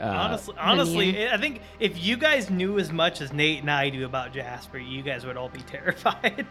uh, 0.00 0.06
honestly, 0.06 0.54
honestly, 0.58 1.28
I 1.28 1.36
think 1.38 1.60
if 1.78 2.02
you 2.02 2.16
guys 2.16 2.50
knew 2.50 2.80
as 2.80 2.90
much 2.90 3.20
as 3.20 3.32
Nate 3.32 3.60
and 3.60 3.70
I 3.70 3.90
do 3.90 4.04
about 4.04 4.32
Jasper, 4.32 4.78
you 4.78 5.02
guys 5.02 5.24
would 5.24 5.36
all 5.36 5.48
be 5.48 5.60
terrified. 5.66 6.46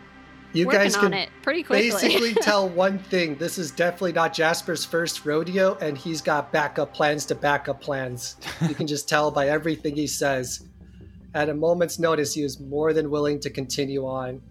You 0.54 0.68
Working 0.68 0.82
guys 0.82 0.96
can 0.96 1.28
pretty 1.42 1.64
quickly. 1.64 1.90
basically 1.90 2.34
tell 2.42 2.70
one 2.70 3.00
thing 3.00 3.36
this 3.38 3.58
is 3.58 3.72
definitely 3.72 4.14
not 4.14 4.34
Jasper's 4.34 4.86
first 4.86 5.26
rodeo, 5.26 5.76
and 5.82 5.98
he's 5.98 6.22
got 6.22 6.52
backup 6.52 6.94
plans 6.94 7.26
to 7.26 7.36
backup 7.36 7.82
plans. 7.82 8.36
You 8.62 8.76
can 8.76 8.86
just 8.86 9.10
tell 9.10 9.32
by 9.32 9.50
everything 9.50 9.96
he 9.96 10.06
says. 10.06 10.68
At 11.34 11.50
a 11.50 11.54
moment's 11.56 11.98
notice, 11.98 12.36
he 12.36 12.44
is 12.44 12.60
more 12.60 12.94
than 12.94 13.10
willing 13.10 13.40
to 13.40 13.50
continue 13.50 14.06
on. 14.06 14.42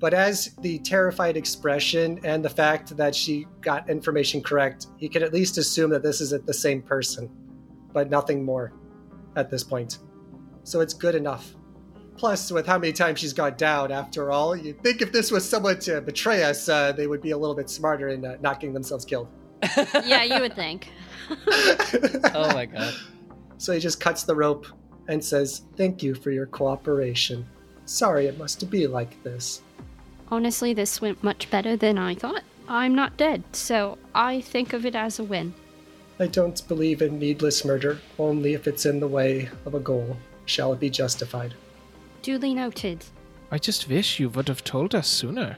But 0.00 0.12
as 0.12 0.54
the 0.60 0.78
terrified 0.80 1.36
expression 1.36 2.20
and 2.24 2.44
the 2.44 2.50
fact 2.50 2.96
that 2.96 3.14
she 3.14 3.46
got 3.60 3.88
information 3.88 4.42
correct, 4.42 4.88
he 4.96 5.08
can 5.08 5.22
at 5.22 5.32
least 5.32 5.56
assume 5.58 5.90
that 5.90 6.02
this 6.02 6.20
isn't 6.20 6.44
the 6.44 6.54
same 6.54 6.82
person, 6.82 7.30
but 7.92 8.10
nothing 8.10 8.44
more 8.44 8.72
at 9.36 9.48
this 9.48 9.62
point. 9.62 9.98
So 10.64 10.80
it's 10.80 10.92
good 10.92 11.14
enough. 11.14 11.54
Plus, 12.16 12.50
with 12.50 12.66
how 12.66 12.78
many 12.78 12.92
times 12.92 13.20
she's 13.20 13.32
gone 13.32 13.54
down, 13.56 13.92
after 13.92 14.30
all, 14.30 14.56
you'd 14.56 14.82
think 14.82 15.02
if 15.02 15.12
this 15.12 15.30
was 15.30 15.48
someone 15.48 15.78
to 15.80 16.00
betray 16.00 16.42
us, 16.42 16.68
uh, 16.68 16.92
they 16.92 17.06
would 17.06 17.20
be 17.20 17.32
a 17.32 17.38
little 17.38 17.54
bit 17.54 17.68
smarter 17.68 18.08
in 18.08 18.24
uh, 18.24 18.36
not 18.40 18.60
getting 18.60 18.72
themselves 18.72 19.04
killed. 19.04 19.28
yeah, 20.04 20.22
you 20.22 20.40
would 20.40 20.54
think. 20.54 20.88
oh 22.34 22.50
my 22.54 22.66
god. 22.66 22.94
So 23.58 23.72
he 23.72 23.80
just 23.80 24.00
cuts 24.00 24.22
the 24.22 24.34
rope 24.34 24.66
and 25.08 25.22
says, 25.22 25.62
Thank 25.76 26.02
you 26.02 26.14
for 26.14 26.30
your 26.30 26.46
cooperation. 26.46 27.46
Sorry 27.84 28.26
it 28.26 28.38
must 28.38 28.68
be 28.70 28.86
like 28.86 29.22
this. 29.22 29.62
Honestly, 30.28 30.74
this 30.74 31.00
went 31.00 31.22
much 31.22 31.50
better 31.50 31.76
than 31.76 31.98
I 31.98 32.14
thought. 32.14 32.42
I'm 32.68 32.94
not 32.94 33.16
dead, 33.16 33.44
so 33.52 33.96
I 34.14 34.40
think 34.40 34.72
of 34.72 34.84
it 34.84 34.96
as 34.96 35.18
a 35.18 35.24
win. 35.24 35.54
I 36.18 36.26
don't 36.26 36.66
believe 36.66 37.02
in 37.02 37.18
needless 37.18 37.64
murder, 37.64 38.00
only 38.18 38.54
if 38.54 38.66
it's 38.66 38.86
in 38.86 39.00
the 39.00 39.06
way 39.06 39.50
of 39.66 39.74
a 39.74 39.80
goal 39.80 40.16
shall 40.46 40.72
it 40.72 40.80
be 40.80 40.88
justified. 40.88 41.54
Duly 42.26 42.54
noted. 42.54 43.04
I 43.52 43.58
just 43.58 43.88
wish 43.88 44.18
you 44.18 44.28
would 44.30 44.48
have 44.48 44.64
told 44.64 44.96
us 44.96 45.06
sooner. 45.06 45.56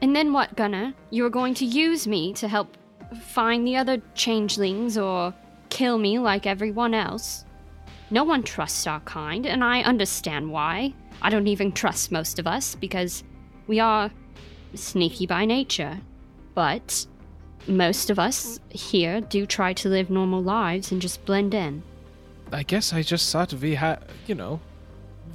And 0.00 0.16
then 0.16 0.32
what, 0.32 0.56
Gunner? 0.56 0.94
You 1.10 1.22
were 1.22 1.30
going 1.30 1.54
to 1.54 1.64
use 1.64 2.08
me 2.08 2.32
to 2.32 2.48
help 2.48 2.76
find 3.28 3.64
the 3.64 3.76
other 3.76 4.02
changelings 4.16 4.98
or 4.98 5.32
kill 5.70 5.98
me 5.98 6.18
like 6.18 6.44
everyone 6.44 6.92
else? 6.92 7.44
No 8.10 8.24
one 8.24 8.42
trusts 8.42 8.84
our 8.88 8.98
kind, 9.02 9.46
and 9.46 9.62
I 9.62 9.82
understand 9.82 10.50
why. 10.50 10.92
I 11.22 11.30
don't 11.30 11.46
even 11.46 11.70
trust 11.70 12.10
most 12.10 12.40
of 12.40 12.48
us 12.48 12.74
because 12.74 13.22
we 13.68 13.78
are 13.78 14.10
sneaky 14.74 15.26
by 15.26 15.44
nature. 15.44 16.00
But 16.56 17.06
most 17.68 18.10
of 18.10 18.18
us 18.18 18.58
here 18.70 19.20
do 19.20 19.46
try 19.46 19.72
to 19.74 19.88
live 19.88 20.10
normal 20.10 20.42
lives 20.42 20.90
and 20.90 21.00
just 21.00 21.24
blend 21.24 21.54
in. 21.54 21.84
I 22.50 22.64
guess 22.64 22.92
I 22.92 23.02
just 23.02 23.30
thought 23.30 23.54
we 23.54 23.76
had, 23.76 24.04
you 24.26 24.34
know, 24.34 24.58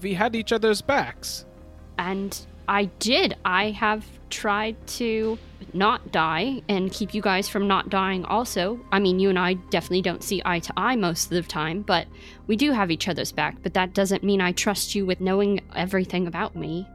we 0.01 0.13
had 0.13 0.36
each 0.36 0.51
other's 0.51 0.81
backs. 0.81 1.45
And 1.97 2.38
I 2.67 2.86
did. 2.99 3.36
I 3.45 3.71
have 3.71 4.05
tried 4.29 4.75
to 4.88 5.38
not 5.73 6.12
die 6.12 6.62
and 6.67 6.91
keep 6.91 7.13
you 7.13 7.21
guys 7.21 7.47
from 7.47 7.67
not 7.67 7.89
dying 7.89 8.25
also. 8.25 8.79
I 8.91 8.99
mean, 8.99 9.19
you 9.19 9.29
and 9.29 9.39
I 9.39 9.53
definitely 9.53 10.01
don't 10.01 10.23
see 10.23 10.41
eye 10.45 10.60
to 10.60 10.73
eye 10.77 10.95
most 10.95 11.25
of 11.25 11.29
the 11.31 11.41
time, 11.43 11.81
but 11.81 12.07
we 12.47 12.55
do 12.55 12.71
have 12.71 12.91
each 12.91 13.07
other's 13.07 13.31
back. 13.31 13.57
But 13.63 13.73
that 13.73 13.93
doesn't 13.93 14.23
mean 14.23 14.41
I 14.41 14.51
trust 14.51 14.95
you 14.95 15.05
with 15.05 15.21
knowing 15.21 15.62
everything 15.75 16.27
about 16.27 16.55
me. 16.55 16.88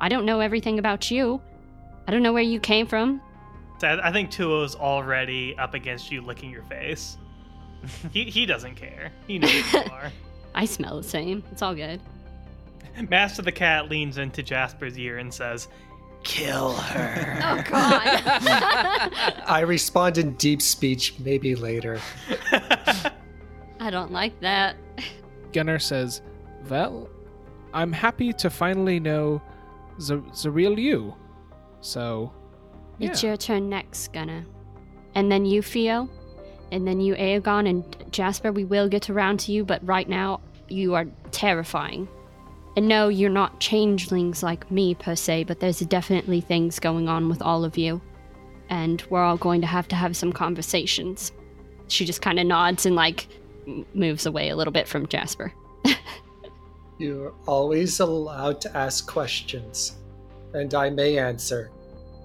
I 0.00 0.08
don't 0.08 0.24
know 0.26 0.40
everything 0.40 0.78
about 0.78 1.10
you. 1.10 1.40
I 2.06 2.12
don't 2.12 2.22
know 2.22 2.32
where 2.32 2.42
you 2.42 2.60
came 2.60 2.86
from. 2.86 3.20
I 3.82 3.98
I 4.02 4.12
think 4.12 4.30
Tuo's 4.30 4.74
already 4.74 5.56
up 5.58 5.74
against 5.74 6.10
you, 6.10 6.20
licking 6.20 6.50
your 6.50 6.64
face. 6.64 7.18
he 8.12 8.24
he 8.24 8.46
doesn't 8.46 8.76
care. 8.76 9.12
He 9.26 9.38
knows 9.38 9.50
who 9.50 9.78
you 9.78 9.84
are. 9.92 10.10
I 10.54 10.64
smell 10.64 10.96
the 10.96 11.08
same. 11.08 11.42
It's 11.52 11.62
all 11.62 11.74
good. 11.74 12.00
Master 13.08 13.42
the 13.42 13.52
cat 13.52 13.88
leans 13.88 14.18
into 14.18 14.42
Jasper's 14.42 14.98
ear 14.98 15.18
and 15.18 15.32
says, 15.32 15.68
"Kill 16.24 16.72
her." 16.74 17.38
Oh 17.48 17.62
god. 17.70 18.02
I 19.46 19.64
respond 19.66 20.18
in 20.18 20.34
deep 20.34 20.60
speech, 20.60 21.14
maybe 21.18 21.54
later. 21.54 22.00
I 23.80 23.90
don't 23.90 24.12
like 24.12 24.38
that. 24.40 24.76
Gunnar 25.52 25.78
says, 25.78 26.20
Well, 26.68 27.08
I'm 27.72 27.92
happy 27.92 28.32
to 28.34 28.50
finally 28.50 29.00
know 29.00 29.40
the, 29.98 30.22
the 30.42 30.50
real 30.50 30.78
you. 30.78 31.14
So, 31.80 32.32
yeah. 32.98 33.10
It's 33.10 33.22
your 33.22 33.36
turn 33.36 33.68
next, 33.68 34.12
Gunnar. 34.12 34.44
And 35.14 35.30
then 35.30 35.44
you, 35.44 35.62
Theo. 35.62 36.08
And 36.70 36.86
then 36.86 37.00
you, 37.00 37.14
Aegon 37.14 37.68
and 37.68 38.12
Jasper. 38.12 38.52
We 38.52 38.64
will 38.64 38.88
get 38.88 39.08
around 39.08 39.40
to 39.40 39.52
you, 39.52 39.64
but 39.64 39.84
right 39.86 40.08
now, 40.08 40.40
you 40.68 40.94
are 40.94 41.06
terrifying. 41.30 42.08
And 42.78 42.86
no, 42.86 43.08
you're 43.08 43.28
not 43.28 43.58
changelings 43.58 44.44
like 44.44 44.70
me, 44.70 44.94
per 44.94 45.16
se, 45.16 45.42
but 45.48 45.58
there's 45.58 45.80
definitely 45.80 46.40
things 46.40 46.78
going 46.78 47.08
on 47.08 47.28
with 47.28 47.42
all 47.42 47.64
of 47.64 47.76
you. 47.76 48.00
And 48.70 49.02
we're 49.10 49.24
all 49.24 49.36
going 49.36 49.60
to 49.62 49.66
have 49.66 49.88
to 49.88 49.96
have 49.96 50.16
some 50.16 50.32
conversations. 50.32 51.32
She 51.88 52.04
just 52.04 52.22
kind 52.22 52.38
of 52.38 52.46
nods 52.46 52.86
and, 52.86 52.94
like, 52.94 53.26
moves 53.94 54.26
away 54.26 54.50
a 54.50 54.54
little 54.54 54.72
bit 54.72 54.86
from 54.86 55.08
Jasper. 55.08 55.52
You're 56.98 57.34
always 57.48 57.98
allowed 57.98 58.60
to 58.60 58.76
ask 58.76 59.10
questions, 59.10 59.96
and 60.54 60.72
I 60.72 60.88
may 60.88 61.18
answer. 61.18 61.72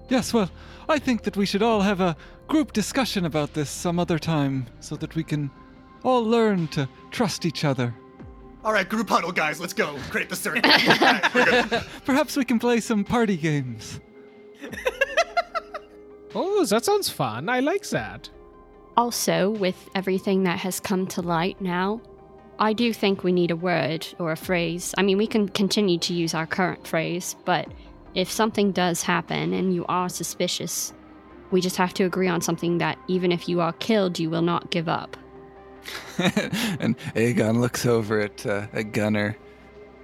Yes, 0.08 0.32
well, 0.32 0.52
I 0.88 1.00
think 1.00 1.24
that 1.24 1.36
we 1.36 1.46
should 1.46 1.62
all 1.62 1.80
have 1.80 2.00
a 2.00 2.16
group 2.46 2.72
discussion 2.72 3.24
about 3.24 3.54
this 3.54 3.70
some 3.70 3.98
other 3.98 4.20
time 4.20 4.68
so 4.78 4.94
that 4.94 5.16
we 5.16 5.24
can 5.24 5.50
all 6.04 6.22
learn 6.22 6.68
to 6.68 6.88
trust 7.10 7.44
each 7.44 7.64
other. 7.64 7.92
All 8.64 8.72
right, 8.72 8.88
group 8.88 9.10
huddle, 9.10 9.30
guys. 9.30 9.60
Let's 9.60 9.74
go. 9.74 9.96
Create 10.10 10.30
the 10.30 10.36
circle. 10.36 10.62
All 10.70 11.70
right. 11.70 11.84
Perhaps 12.06 12.36
we 12.36 12.44
can 12.44 12.58
play 12.58 12.80
some 12.80 13.04
party 13.04 13.36
games. 13.36 14.00
Oh, 16.36 16.64
that 16.64 16.84
sounds 16.84 17.08
fun. 17.08 17.48
I 17.48 17.60
like 17.60 17.88
that. 17.90 18.28
Also, 18.96 19.50
with 19.50 19.88
everything 19.94 20.42
that 20.42 20.58
has 20.58 20.80
come 20.80 21.06
to 21.08 21.22
light 21.22 21.60
now, 21.60 22.00
I 22.58 22.72
do 22.72 22.92
think 22.92 23.22
we 23.22 23.32
need 23.32 23.50
a 23.50 23.56
word 23.56 24.06
or 24.18 24.32
a 24.32 24.36
phrase. 24.36 24.94
I 24.98 25.02
mean, 25.02 25.16
we 25.16 25.26
can 25.26 25.48
continue 25.48 25.98
to 25.98 26.12
use 26.12 26.34
our 26.34 26.46
current 26.46 26.86
phrase, 26.86 27.36
but 27.44 27.68
if 28.14 28.30
something 28.30 28.72
does 28.72 29.02
happen 29.02 29.52
and 29.52 29.74
you 29.74 29.84
are 29.88 30.08
suspicious, 30.08 30.92
we 31.50 31.60
just 31.60 31.76
have 31.76 31.94
to 31.94 32.04
agree 32.04 32.28
on 32.28 32.40
something 32.40 32.78
that 32.78 32.98
even 33.06 33.30
if 33.30 33.48
you 33.48 33.60
are 33.60 33.72
killed, 33.74 34.18
you 34.18 34.28
will 34.28 34.42
not 34.42 34.70
give 34.70 34.88
up. 34.88 35.16
and 36.18 36.96
Aegon 37.14 37.60
looks 37.60 37.86
over 37.86 38.20
at, 38.20 38.44
uh, 38.46 38.66
at 38.72 38.92
Gunner. 38.92 39.36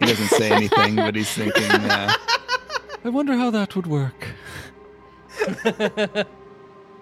He 0.00 0.06
doesn't 0.06 0.28
say 0.28 0.50
anything, 0.50 0.96
but 0.96 1.14
he's 1.14 1.30
thinking, 1.30 1.70
uh, 1.70 2.12
I 3.04 3.08
wonder 3.08 3.34
how 3.36 3.50
that 3.50 3.76
would 3.76 3.86
work. 3.86 4.28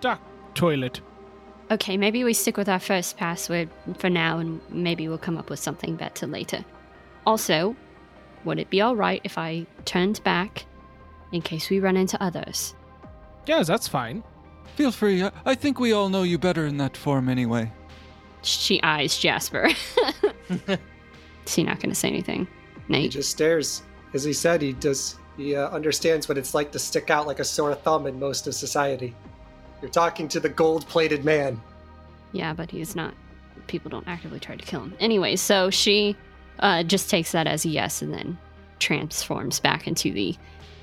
Duck 0.00 0.20
toilet. 0.54 1.00
Okay, 1.70 1.96
maybe 1.96 2.24
we 2.24 2.32
stick 2.32 2.56
with 2.56 2.68
our 2.68 2.78
first 2.78 3.16
password 3.16 3.68
for 3.98 4.08
now 4.08 4.38
and 4.38 4.60
maybe 4.70 5.06
we'll 5.06 5.18
come 5.18 5.36
up 5.36 5.50
with 5.50 5.58
something 5.58 5.96
better 5.96 6.26
later. 6.26 6.64
Also, 7.26 7.76
would 8.44 8.58
it 8.58 8.70
be 8.70 8.82
alright 8.82 9.20
if 9.24 9.36
I 9.36 9.66
turned 9.84 10.22
back 10.24 10.64
in 11.32 11.42
case 11.42 11.68
we 11.68 11.78
run 11.78 11.96
into 11.96 12.20
others? 12.22 12.74
Yeah, 13.46 13.62
that's 13.62 13.86
fine. 13.86 14.22
Feel 14.76 14.92
free. 14.92 15.22
I, 15.22 15.30
I 15.44 15.54
think 15.54 15.78
we 15.78 15.92
all 15.92 16.08
know 16.08 16.22
you 16.22 16.38
better 16.38 16.66
in 16.66 16.78
that 16.78 16.96
form 16.96 17.28
anyway. 17.28 17.72
She 18.42 18.82
eyes 18.82 19.18
Jasper. 19.18 19.68
Is 20.48 21.54
he 21.54 21.62
not 21.62 21.80
going 21.80 21.90
to 21.90 21.94
say 21.94 22.08
anything? 22.08 22.46
He 22.88 23.08
just 23.08 23.30
stares. 23.30 23.82
As 24.14 24.24
he 24.24 24.32
said, 24.32 24.62
he 24.62 24.72
does. 24.72 25.16
He 25.36 25.54
uh, 25.54 25.68
understands 25.68 26.28
what 26.28 26.38
it's 26.38 26.54
like 26.54 26.72
to 26.72 26.78
stick 26.78 27.10
out 27.10 27.26
like 27.26 27.38
a 27.38 27.44
sore 27.44 27.74
thumb 27.74 28.06
in 28.06 28.18
most 28.18 28.46
of 28.46 28.54
society. 28.54 29.14
You're 29.80 29.90
talking 29.90 30.26
to 30.28 30.40
the 30.40 30.48
gold-plated 30.48 31.24
man. 31.24 31.60
Yeah, 32.32 32.52
but 32.52 32.70
he's 32.70 32.96
not. 32.96 33.14
People 33.66 33.90
don't 33.90 34.08
actively 34.08 34.40
try 34.40 34.56
to 34.56 34.64
kill 34.64 34.80
him. 34.80 34.94
Anyway, 34.98 35.36
so 35.36 35.70
she 35.70 36.16
uh, 36.60 36.82
just 36.82 37.10
takes 37.10 37.32
that 37.32 37.46
as 37.46 37.64
a 37.64 37.68
yes 37.68 38.02
and 38.02 38.12
then 38.12 38.38
transforms 38.78 39.60
back 39.60 39.86
into 39.86 40.10
the 40.12 40.34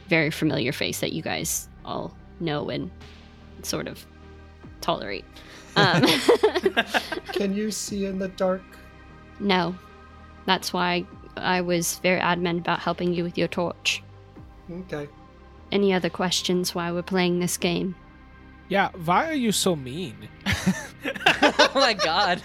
very 0.08 0.30
familiar 0.30 0.72
face 0.72 1.00
that 1.00 1.14
you 1.14 1.22
guys 1.22 1.68
all 1.84 2.16
know 2.40 2.70
and 2.70 2.92
sort 3.64 3.88
of 3.88 4.06
tolerate. 4.86 5.26
Um, 5.78 6.04
Can 7.34 7.54
you 7.54 7.70
see 7.70 8.06
in 8.06 8.18
the 8.18 8.30
dark? 8.30 8.64
no, 9.42 9.76
that's 10.46 10.72
why 10.72 11.06
I 11.36 11.60
was 11.60 12.00
very 12.00 12.22
adamant 12.22 12.62
about 12.62 12.80
helping 12.80 13.14
you 13.14 13.26
with 13.26 13.38
your 13.38 13.50
torch. 13.50 14.02
Okay. 14.72 15.10
Any 15.74 15.92
other 15.92 16.10
questions 16.10 16.74
while 16.74 16.94
we're 16.94 17.02
playing 17.02 17.40
this 17.42 17.58
game? 17.58 17.94
Yeah, 18.70 18.90
why 19.04 19.30
are 19.30 19.34
you 19.36 19.52
so 19.52 19.76
mean? 19.76 20.30
oh 20.46 21.72
my 21.76 21.94
god. 21.94 22.42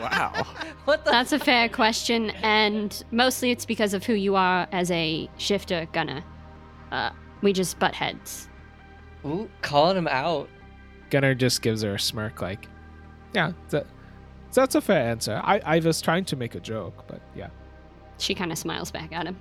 wow. 0.00 0.46
What 0.84 1.04
the? 1.04 1.10
That's 1.10 1.32
a 1.32 1.40
fair 1.40 1.68
question, 1.68 2.30
and 2.42 3.02
mostly 3.10 3.50
it's 3.50 3.64
because 3.66 3.94
of 3.94 4.04
who 4.04 4.14
you 4.14 4.36
are 4.36 4.68
as 4.70 4.92
a 4.92 5.28
shifter 5.38 5.88
gunner. 5.92 6.22
Uh, 6.92 7.10
we 7.42 7.52
just 7.52 7.80
butt 7.80 7.94
heads. 7.96 8.48
Ooh, 9.26 9.50
calling 9.60 9.96
him 9.96 10.06
out. 10.08 10.48
Gunnar 11.10 11.34
just 11.34 11.62
gives 11.62 11.82
her 11.82 11.94
a 11.94 11.98
smirk, 11.98 12.40
like, 12.42 12.68
yeah, 13.34 13.52
that, 13.70 13.86
that's 14.52 14.74
a 14.74 14.80
fair 14.80 15.08
answer. 15.08 15.40
I, 15.44 15.60
I 15.64 15.78
was 15.80 16.00
trying 16.00 16.24
to 16.26 16.36
make 16.36 16.54
a 16.54 16.60
joke, 16.60 17.04
but 17.06 17.20
yeah. 17.34 17.48
She 18.18 18.34
kind 18.34 18.52
of 18.52 18.58
smiles 18.58 18.90
back 18.90 19.12
at 19.12 19.26
him. 19.26 19.36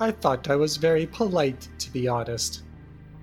I 0.00 0.10
thought 0.10 0.50
I 0.50 0.56
was 0.56 0.76
very 0.76 1.06
polite, 1.06 1.68
to 1.78 1.92
be 1.92 2.08
honest. 2.08 2.62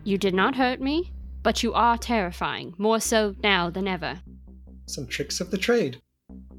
You 0.04 0.18
did 0.18 0.34
not 0.34 0.56
hurt 0.56 0.80
me, 0.80 1.12
but 1.44 1.64
you 1.64 1.74
are 1.74 1.98
terrifying, 1.98 2.74
more 2.78 3.00
so 3.00 3.36
now 3.44 3.70
than 3.70 3.88
ever. 3.88 4.22
Some 4.86 5.08
tricks 5.08 5.42
of 5.42 5.52
the 5.52 5.58
trade. 5.58 6.02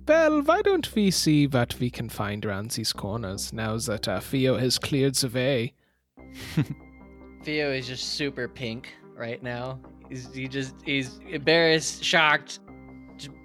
Well, 0.06 0.42
why 0.42 0.62
don't 0.62 0.94
we 0.94 1.10
see 1.10 1.46
what 1.46 1.78
we 1.78 1.90
can 1.90 2.08
find 2.08 2.44
around 2.44 2.70
these 2.70 2.92
corners 2.92 3.52
now 3.52 3.76
that 3.76 4.08
uh, 4.08 4.20
Theo 4.20 4.56
has 4.56 4.78
cleared 4.78 5.14
the 5.14 5.28
way? 5.28 5.74
Theo 7.44 7.70
is 7.70 7.86
just 7.86 8.14
super 8.14 8.48
pink 8.48 8.88
right 9.18 9.42
now. 9.42 9.80
He's 10.08 10.32
he 10.32 10.48
just 10.48 10.74
he's 10.84 11.18
embarrassed, 11.28 12.02
shocked, 12.02 12.60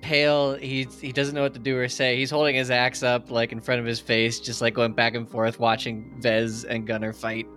pale. 0.01 0.55
He 0.55 0.87
he 1.01 1.11
doesn't 1.11 1.35
know 1.35 1.41
what 1.41 1.53
to 1.53 1.59
do 1.59 1.77
or 1.77 1.87
say. 1.89 2.17
He's 2.17 2.29
holding 2.29 2.55
his 2.55 2.71
axe 2.71 3.03
up 3.03 3.31
like 3.31 3.51
in 3.51 3.59
front 3.59 3.79
of 3.81 3.85
his 3.85 3.99
face, 3.99 4.39
just 4.39 4.61
like 4.61 4.73
going 4.73 4.93
back 4.93 5.15
and 5.15 5.29
forth, 5.29 5.59
watching 5.59 6.15
Vez 6.19 6.63
and 6.63 6.85
Gunner 6.87 7.13
fight, 7.13 7.47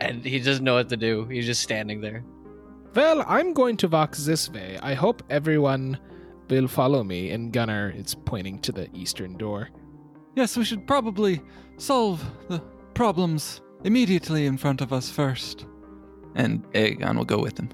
and 0.00 0.24
he 0.24 0.38
doesn't 0.40 0.64
know 0.64 0.74
what 0.74 0.88
to 0.88 0.96
do. 0.96 1.26
He's 1.26 1.46
just 1.46 1.62
standing 1.62 2.00
there. 2.00 2.24
Well, 2.94 3.24
I'm 3.28 3.52
going 3.52 3.76
to 3.78 3.88
walk 3.88 4.16
this 4.16 4.50
way. 4.50 4.76
I 4.82 4.94
hope 4.94 5.22
everyone 5.30 5.98
will 6.48 6.66
follow 6.66 7.04
me. 7.04 7.30
And 7.30 7.52
Gunnar 7.52 7.90
is 7.94 8.16
pointing 8.16 8.58
to 8.62 8.72
the 8.72 8.88
eastern 8.92 9.36
door. 9.36 9.68
Yes, 10.34 10.56
we 10.56 10.64
should 10.64 10.86
probably 10.88 11.40
solve 11.76 12.24
the 12.48 12.60
problems 12.94 13.60
immediately 13.84 14.46
in 14.46 14.58
front 14.58 14.80
of 14.80 14.92
us 14.92 15.08
first. 15.08 15.66
And 16.34 16.64
Aegon 16.72 17.16
will 17.16 17.24
go 17.24 17.38
with 17.38 17.58
him. 17.58 17.70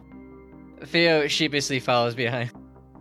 Theo 0.85 1.27
sheepishly 1.27 1.81
follows 1.81 2.15
behind. 2.15 2.51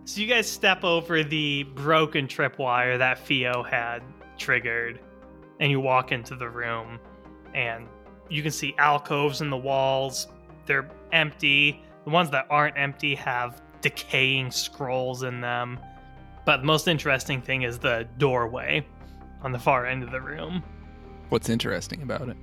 So 0.04 0.20
you 0.20 0.26
guys 0.26 0.50
step 0.50 0.84
over 0.84 1.24
the 1.24 1.64
broken 1.74 2.28
tripwire 2.28 2.98
that 2.98 3.18
Theo 3.26 3.62
had 3.62 4.02
triggered, 4.38 5.00
and 5.58 5.70
you 5.70 5.80
walk 5.80 6.12
into 6.12 6.36
the 6.36 6.48
room, 6.48 7.00
and 7.54 7.86
you 8.28 8.42
can 8.42 8.52
see 8.52 8.74
alcoves 8.78 9.40
in 9.40 9.50
the 9.50 9.56
walls. 9.56 10.28
They're 10.66 10.88
empty. 11.12 11.82
The 12.04 12.10
ones 12.10 12.30
that 12.30 12.46
aren't 12.50 12.78
empty 12.78 13.14
have 13.16 13.62
decaying 13.80 14.50
scrolls 14.50 15.22
in 15.22 15.40
them. 15.40 15.80
But 16.44 16.58
the 16.58 16.66
most 16.66 16.86
interesting 16.86 17.42
thing 17.42 17.62
is 17.62 17.78
the 17.78 18.06
doorway 18.18 18.86
on 19.42 19.52
the 19.52 19.58
far 19.58 19.86
end 19.86 20.02
of 20.02 20.12
the 20.12 20.20
room. 20.20 20.62
What's 21.30 21.48
interesting 21.48 22.02
about 22.02 22.28
it? 22.28 22.36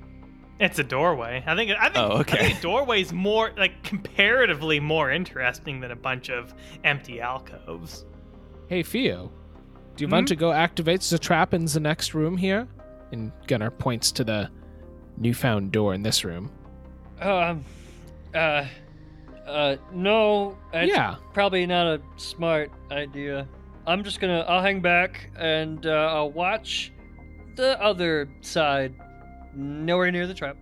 It's 0.60 0.80
a 0.80 0.84
doorway. 0.84 1.44
I 1.46 1.56
think. 1.56 1.72
I 1.72 1.90
think. 1.90 1.98
Oh, 1.98 2.20
okay. 2.20 2.38
I 2.38 2.42
think 2.44 2.60
a 2.60 2.62
doorway's 2.62 3.12
more 3.12 3.52
like 3.58 3.84
comparatively 3.84 4.80
more 4.80 5.12
interesting 5.12 5.80
than 5.80 5.92
a 5.92 5.96
bunch 5.96 6.30
of 6.30 6.54
empty 6.84 7.20
alcoves. 7.20 8.06
Hey, 8.68 8.84
Theo, 8.84 9.32
do 9.96 10.04
you 10.04 10.08
want 10.08 10.28
to 10.30 10.36
go 10.36 10.52
activate 10.52 11.02
the 11.02 11.20
trap 11.20 11.54
in 11.54 11.66
the 11.66 11.80
next 11.80 12.14
room 12.14 12.38
here? 12.38 12.68
And 13.12 13.32
Gunnar 13.48 13.72
points 13.72 14.12
to 14.14 14.24
the 14.24 14.50
newfound 15.18 15.72
door 15.72 15.94
in 15.94 16.02
this 16.02 16.24
room. 16.24 16.52
Um, 17.22 17.64
uh, 18.34 18.66
uh, 19.46 19.76
no. 19.92 20.58
It's 20.74 20.92
yeah. 20.92 21.16
probably 21.34 21.66
not 21.66 21.88
a 21.88 22.02
smart 22.18 22.72
idea. 22.92 23.48
I'm 23.86 24.04
just 24.04 24.20
gonna. 24.20 24.42
I'll 24.48 24.62
hang 24.62 24.82
back 24.82 25.30
and 25.36 25.86
uh, 25.86 26.14
I'll 26.14 26.32
watch 26.32 26.92
the 27.56 27.80
other 27.82 28.30
side. 28.42 28.96
Nowhere 29.56 30.12
near 30.12 30.28
the 30.28 30.34
trap. 30.34 30.58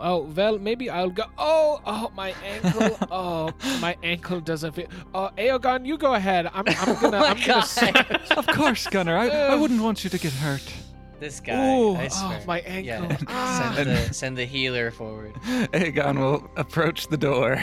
Oh, 0.00 0.22
well, 0.36 0.58
maybe 0.58 0.88
I'll 0.88 1.10
go. 1.10 1.24
Oh, 1.36 1.80
oh, 1.84 2.12
my 2.14 2.32
ankle. 2.44 2.96
oh, 3.10 3.50
my 3.80 3.96
ankle 4.02 4.40
doesn't 4.40 4.72
feel. 4.72 4.86
Oh, 5.12 5.30
Aegon, 5.36 5.84
you 5.84 5.98
go 5.98 6.14
ahead. 6.14 6.46
I'm, 6.46 6.64
I'm 6.68 7.00
gonna. 7.00 7.18
Oh 7.18 7.24
I'm 7.24 7.40
gonna. 7.44 7.92
God. 7.92 8.38
Of 8.38 8.46
course, 8.46 8.86
Gunner. 8.86 9.16
I, 9.16 9.28
I 9.28 9.54
wouldn't 9.56 9.82
want 9.82 10.04
you 10.04 10.10
to 10.10 10.18
get 10.18 10.32
hurt. 10.32 10.72
This 11.18 11.40
guy, 11.40 11.76
Ooh, 11.76 11.96
I 11.96 12.08
oh, 12.12 12.40
my 12.46 12.60
ankle. 12.60 13.08
Yeah. 13.08 13.16
Ah. 13.26 13.72
Send, 13.74 13.90
the, 13.90 13.96
send 14.14 14.38
the 14.38 14.44
healer 14.44 14.92
forward. 14.92 15.34
Aegon 15.72 16.18
will 16.18 16.48
approach 16.56 17.08
the 17.08 17.16
door. 17.16 17.60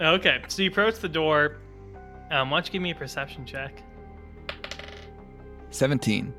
Okay, 0.00 0.42
so 0.48 0.62
you 0.62 0.70
approach 0.70 0.98
the 0.98 1.08
door. 1.08 1.58
Um, 2.32 2.50
why 2.50 2.58
don't 2.58 2.66
you 2.66 2.72
give 2.72 2.82
me 2.82 2.90
a 2.90 2.94
perception 2.94 3.46
check? 3.46 3.82
17. 5.70 6.34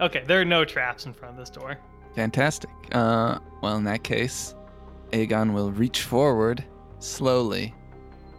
Okay, 0.00 0.24
there 0.26 0.40
are 0.40 0.44
no 0.44 0.64
traps 0.64 1.06
in 1.06 1.12
front 1.12 1.34
of 1.34 1.38
this 1.38 1.50
door. 1.50 1.78
Fantastic. 2.16 2.70
Uh, 2.92 3.38
well, 3.60 3.76
in 3.76 3.84
that 3.84 4.02
case, 4.02 4.54
Aegon 5.12 5.52
will 5.52 5.70
reach 5.70 6.02
forward 6.02 6.64
slowly 6.98 7.74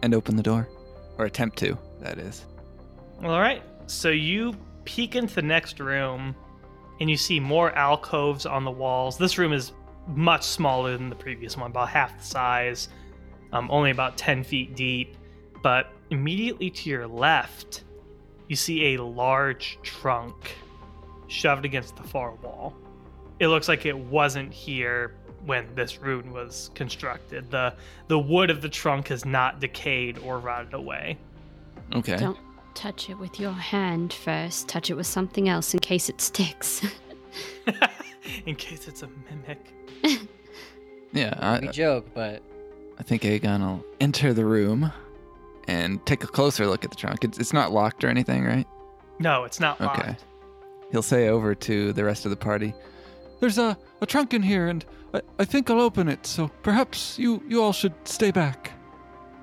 and 0.02 0.12
open 0.14 0.36
the 0.36 0.42
door. 0.42 0.68
Or 1.16 1.24
attempt 1.24 1.56
to, 1.58 1.78
that 2.00 2.18
is. 2.18 2.44
All 3.24 3.40
right, 3.40 3.62
so 3.86 4.10
you 4.10 4.54
peek 4.84 5.16
into 5.16 5.34
the 5.34 5.42
next 5.42 5.80
room, 5.80 6.34
and 7.00 7.10
you 7.10 7.16
see 7.16 7.40
more 7.40 7.72
alcoves 7.72 8.46
on 8.46 8.64
the 8.64 8.70
walls. 8.70 9.18
This 9.18 9.38
room 9.38 9.52
is 9.52 9.72
much 10.06 10.44
smaller 10.44 10.96
than 10.96 11.08
the 11.08 11.16
previous 11.16 11.56
one, 11.56 11.70
about 11.70 11.88
half 11.88 12.18
the 12.18 12.24
size, 12.24 12.88
um, 13.52 13.68
only 13.70 13.90
about 13.90 14.16
10 14.16 14.44
feet 14.44 14.76
deep. 14.76 15.16
But 15.62 15.92
immediately 16.10 16.70
to 16.70 16.90
your 16.90 17.06
left, 17.06 17.82
you 18.48 18.54
see 18.54 18.94
a 18.94 19.02
large 19.02 19.78
trunk 19.82 20.56
shoved 21.26 21.64
against 21.64 21.96
the 21.96 22.04
far 22.04 22.34
wall. 22.36 22.76
It 23.40 23.48
looks 23.48 23.68
like 23.68 23.86
it 23.86 23.96
wasn't 23.96 24.52
here 24.52 25.14
when 25.44 25.66
this 25.74 26.00
rune 26.00 26.32
was 26.32 26.70
constructed. 26.74 27.50
The 27.50 27.74
the 28.08 28.18
wood 28.18 28.50
of 28.50 28.60
the 28.62 28.68
trunk 28.68 29.08
has 29.08 29.24
not 29.24 29.60
decayed 29.60 30.18
or 30.18 30.38
rotted 30.38 30.74
away. 30.74 31.18
Okay. 31.94 32.16
Don't 32.16 32.38
touch 32.74 33.08
it 33.10 33.18
with 33.18 33.40
your 33.40 33.52
hand 33.52 34.12
first. 34.12 34.68
Touch 34.68 34.90
it 34.90 34.94
with 34.94 35.06
something 35.06 35.48
else 35.48 35.72
in 35.74 35.80
case 35.80 36.08
it 36.08 36.20
sticks. 36.20 36.82
in 38.46 38.54
case 38.56 38.88
it's 38.88 39.02
a 39.02 39.08
mimic. 39.30 39.74
Yeah, 41.12 41.60
We 41.60 41.68
I, 41.68 41.72
joke, 41.72 42.06
but 42.14 42.42
I 42.98 43.02
think 43.02 43.22
Aegon 43.22 43.60
will 43.60 43.84
enter 43.98 44.34
the 44.34 44.44
room 44.44 44.92
and 45.66 46.04
take 46.04 46.22
a 46.22 46.26
closer 46.26 46.66
look 46.66 46.84
at 46.84 46.90
the 46.90 46.96
trunk. 46.96 47.24
It's, 47.24 47.38
it's 47.38 47.52
not 47.52 47.72
locked 47.72 48.04
or 48.04 48.08
anything, 48.08 48.44
right? 48.44 48.66
No, 49.18 49.44
it's 49.44 49.58
not 49.58 49.80
locked. 49.80 50.00
Okay. 50.00 50.16
He'll 50.92 51.02
say 51.02 51.28
over 51.28 51.54
to 51.54 51.92
the 51.92 52.04
rest 52.04 52.24
of 52.24 52.30
the 52.30 52.36
party, 52.36 52.74
There's 53.40 53.58
a, 53.58 53.76
a 54.00 54.06
trunk 54.06 54.34
in 54.34 54.42
here, 54.42 54.68
and 54.68 54.84
I, 55.14 55.22
I 55.38 55.44
think 55.44 55.70
I'll 55.70 55.80
open 55.80 56.08
it, 56.08 56.26
so 56.26 56.48
perhaps 56.62 57.18
you, 57.18 57.42
you 57.48 57.62
all 57.62 57.72
should 57.72 57.94
stay 58.04 58.30
back. 58.30 58.72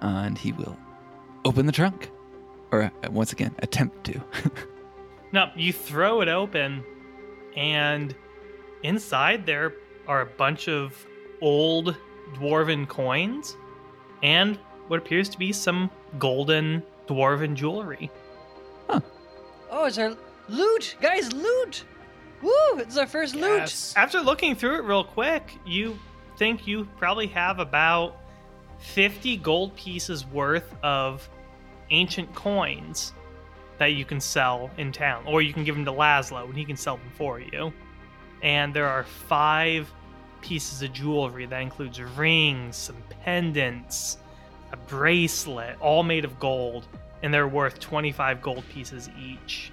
and 0.02 0.38
he 0.38 0.52
will 0.52 0.78
open 1.46 1.66
the 1.66 1.72
trunk. 1.72 2.12
Or, 2.72 2.84
uh, 2.84 3.12
once 3.12 3.32
again, 3.32 3.56
attempt 3.60 4.04
to. 4.06 4.22
No, 5.32 5.50
you 5.54 5.74
throw 5.74 6.22
it 6.22 6.30
open, 6.30 6.82
and 7.58 8.16
inside 8.84 9.46
there 9.46 9.74
are 10.08 10.22
a 10.22 10.26
bunch 10.26 10.70
of 10.70 11.06
old 11.42 11.98
dwarven 12.36 12.88
coins 12.88 13.58
and 14.24 14.58
what 14.88 14.98
appears 15.00 15.28
to 15.30 15.38
be 15.38 15.52
some 15.52 15.90
golden 16.20 16.82
dwarven 17.08 17.54
jewelry. 17.54 18.10
Huh. 18.88 19.02
oh, 19.70 19.86
is 19.88 19.98
there 19.98 20.16
loot, 20.48 20.96
guys! 21.02 21.34
Loot! 21.34 21.84
Woo! 22.42 22.52
It's 22.78 22.98
our 22.98 23.08
first 23.08 23.36
loot. 23.36 23.60
Yes. 23.60 23.94
After 23.96 24.20
looking 24.22 24.56
through 24.56 24.76
it 24.80 24.84
real 24.84 25.04
quick, 25.04 25.58
you 25.66 25.98
think 26.38 26.68
you 26.68 26.86
probably 26.98 27.28
have 27.28 27.60
about 27.60 28.18
50 28.80 29.38
gold 29.38 29.76
pieces 29.76 30.26
worth 30.28 30.76
of 30.84 31.28
ancient 31.90 32.34
coins 32.36 33.14
that 33.78 33.94
you 33.94 34.06
can 34.06 34.20
sell 34.20 34.70
in 34.78 34.92
town, 34.92 35.24
or 35.26 35.42
you 35.42 35.54
can 35.54 35.64
give 35.64 35.76
them 35.76 35.86
to 35.86 35.92
Laszlo 35.92 36.46
and 36.46 36.56
he 36.56 36.66
can 36.66 36.78
sell 36.78 36.98
them 36.98 37.12
for 37.18 37.40
you. 37.40 37.74
And 38.42 38.74
there 38.74 38.88
are 38.88 39.04
five 39.04 39.92
pieces 40.42 40.82
of 40.82 40.94
jewelry 40.94 41.46
that 41.46 41.62
includes 41.62 42.02
rings, 42.02 42.76
some 42.76 42.98
pendants, 43.24 44.18
a 44.72 44.78
bracelet, 44.78 45.76
all 45.80 46.04
made 46.04 46.26
of 46.26 46.40
gold, 46.40 46.88
and 47.24 47.34
they're 47.34 47.48
worth 47.48 47.80
25 47.80 48.42
gold 48.42 48.64
pieces 48.70 49.10
each. 49.20 49.72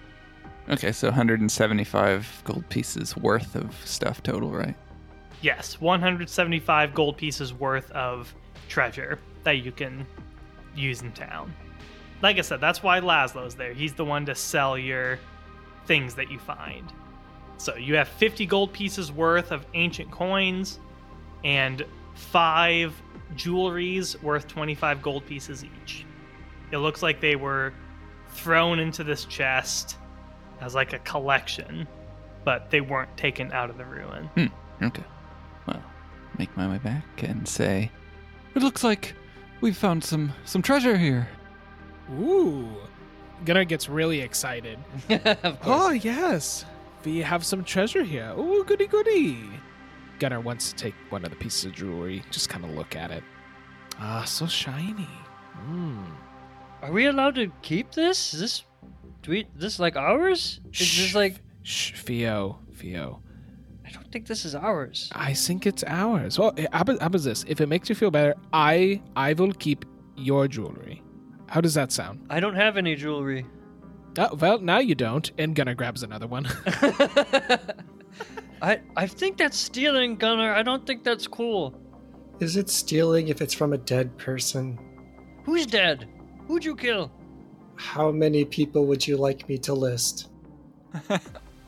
Okay, 0.71 0.93
so 0.93 1.09
175 1.09 2.43
gold 2.45 2.69
pieces 2.69 3.17
worth 3.17 3.55
of 3.55 3.75
stuff 3.87 4.23
total, 4.23 4.51
right? 4.51 4.77
Yes, 5.41 5.81
175 5.81 6.95
gold 6.95 7.17
pieces 7.17 7.53
worth 7.53 7.91
of 7.93 8.35
treasure 8.69 9.19
that 9.43 9.59
you 9.59 9.73
can 9.73 10.07
use 10.75 11.03
in 11.03 11.13
town. 11.13 11.53
Like 12.23 12.39
I 12.39 12.43
said, 12.43 12.61
that's 12.61 12.83
why 12.83 13.01
Laszlo's 13.01 13.57
there. 13.57 13.73
He's 13.73 13.93
the 13.93 14.05
one 14.05 14.25
to 14.27 14.35
sell 14.35 14.79
your 14.79 15.19
things 15.87 16.15
that 16.15 16.31
you 16.31 16.39
find. 16.39 16.93
So 17.57 17.77
you 17.77 17.97
have 17.97 18.09
50 18.09 18.47
gold 18.47 18.73
pieces 18.73 19.11
worth 19.11 19.51
of 19.51 19.67
ancient 19.75 20.11
coins 20.11 20.79
and 21.45 21.85
five 22.15 22.95
jewelries 23.35 24.21
worth 24.23 24.47
25 24.47 25.03
gold 25.03 25.27
pieces 25.27 25.65
each. 25.65 26.05
It 26.71 26.79
looks 26.79 27.03
like 27.03 27.21
they 27.21 27.37
were 27.37 27.73
thrown 28.31 28.79
into 28.79 29.05
this 29.05 29.25
chest 29.25 29.97
as 30.63 30.75
like 30.75 30.93
a 30.93 30.99
collection, 31.01 31.87
but 32.45 32.71
they 32.71 32.81
weren't 32.81 33.15
taken 33.17 33.53
out 33.53 33.69
of 33.69 33.77
the 33.77 33.85
ruin. 33.85 34.25
Hmm. 34.37 34.85
Okay. 34.85 35.05
Well, 35.67 35.83
make 36.39 36.57
my 36.57 36.69
way 36.69 36.79
back 36.79 37.23
and 37.23 37.47
say, 37.47 37.91
It 38.55 38.63
looks 38.63 38.83
like 38.85 39.15
we've 39.61 39.77
found 39.77 40.03
some, 40.03 40.33
some 40.45 40.63
treasure 40.63 40.97
here. 40.97 41.29
Ooh. 42.19 42.69
Gunnar 43.45 43.65
gets 43.65 43.89
really 43.89 44.21
excited. 44.21 44.79
of 45.11 45.61
course. 45.61 45.65
Oh, 45.65 45.91
yes. 45.91 46.65
We 47.05 47.19
have 47.19 47.45
some 47.45 47.65
treasure 47.65 48.05
here. 48.05 48.33
Ooh, 48.39 48.65
goody 48.65 48.87
goody. 48.87 49.39
Gunnar 50.21 50.41
wants 50.41 50.71
to 50.71 50.77
take 50.77 50.95
one 51.11 51.25
of 51.25 51.31
the 51.31 51.37
pieces 51.37 51.65
of 51.65 51.73
jewelry, 51.73 52.23
just 52.31 52.49
kind 52.49 52.65
of 52.65 52.71
look 52.71 52.95
at 52.95 53.11
it. 53.11 53.25
Ah, 53.99 54.23
so 54.25 54.47
shiny. 54.47 55.09
Mm. 55.69 56.05
Are 56.83 56.93
we 56.93 57.07
allowed 57.07 57.35
to 57.35 57.51
keep 57.63 57.93
this? 57.93 58.33
Is 58.35 58.41
this 58.41 58.65
do 59.23 59.31
we 59.31 59.47
this 59.55 59.79
like 59.79 59.97
ours? 59.97 60.61
Is 60.73 60.97
this 60.99 61.15
like 61.15 61.37
Shh, 61.63 61.93
Fio, 61.93 62.59
Fio. 62.73 63.23
I 63.87 63.91
don't 63.91 64.11
think 64.11 64.27
this 64.27 64.45
is 64.45 64.55
ours. 64.55 65.11
I 65.15 65.33
think 65.33 65.67
it's 65.67 65.85
ours. 65.87 66.39
Well, 66.39 66.53
eh, 66.57 66.67
how 66.73 66.81
about, 66.81 67.13
this? 67.13 67.45
If 67.47 67.61
it 67.61 67.69
makes 67.69 67.89
you 67.89 67.95
feel 67.95 68.11
better, 68.11 68.35
I 68.53 69.01
I 69.15 69.33
will 69.35 69.53
keep 69.53 69.85
your 70.17 70.49
jewelry. 70.49 71.03
How 71.47 71.61
does 71.61 71.75
that 71.75 71.93
sound? 71.93 72.27
I 72.31 72.41
don't 72.41 72.55
have 72.55 72.77
any 72.77 72.97
jewelry. 72.97 73.47
Oh, 74.19 74.35
well, 74.35 74.59
now 74.59 74.79
you 74.79 74.95
don't. 74.95 75.31
And 75.39 75.55
Gunnar 75.55 75.75
grabs 75.75 76.03
another 76.03 76.27
one. 76.27 76.47
I 78.63 78.81
I 78.97 79.07
think 79.07 79.37
that's 79.37 79.57
stealing, 79.59 80.17
Gunner. 80.17 80.53
I 80.53 80.63
don't 80.63 80.87
think 80.87 81.05
that's 81.05 81.27
cool. 81.27 81.79
Is 82.41 82.57
it 82.57 82.69
stealing 82.69 83.29
if 83.29 83.41
it's 83.41 83.55
from 83.55 83.73
a 83.73 83.79
dead 83.79 84.17
person? 84.19 84.79
Who's 85.45 85.67
dead? 85.67 86.09
Who'd 86.47 86.65
you 86.65 86.75
kill? 86.75 87.13
How 87.77 88.11
many 88.11 88.45
people 88.45 88.87
would 88.87 89.07
you 89.07 89.17
like 89.17 89.49
me 89.49 89.59
to 89.59 89.75
list? 89.75 90.29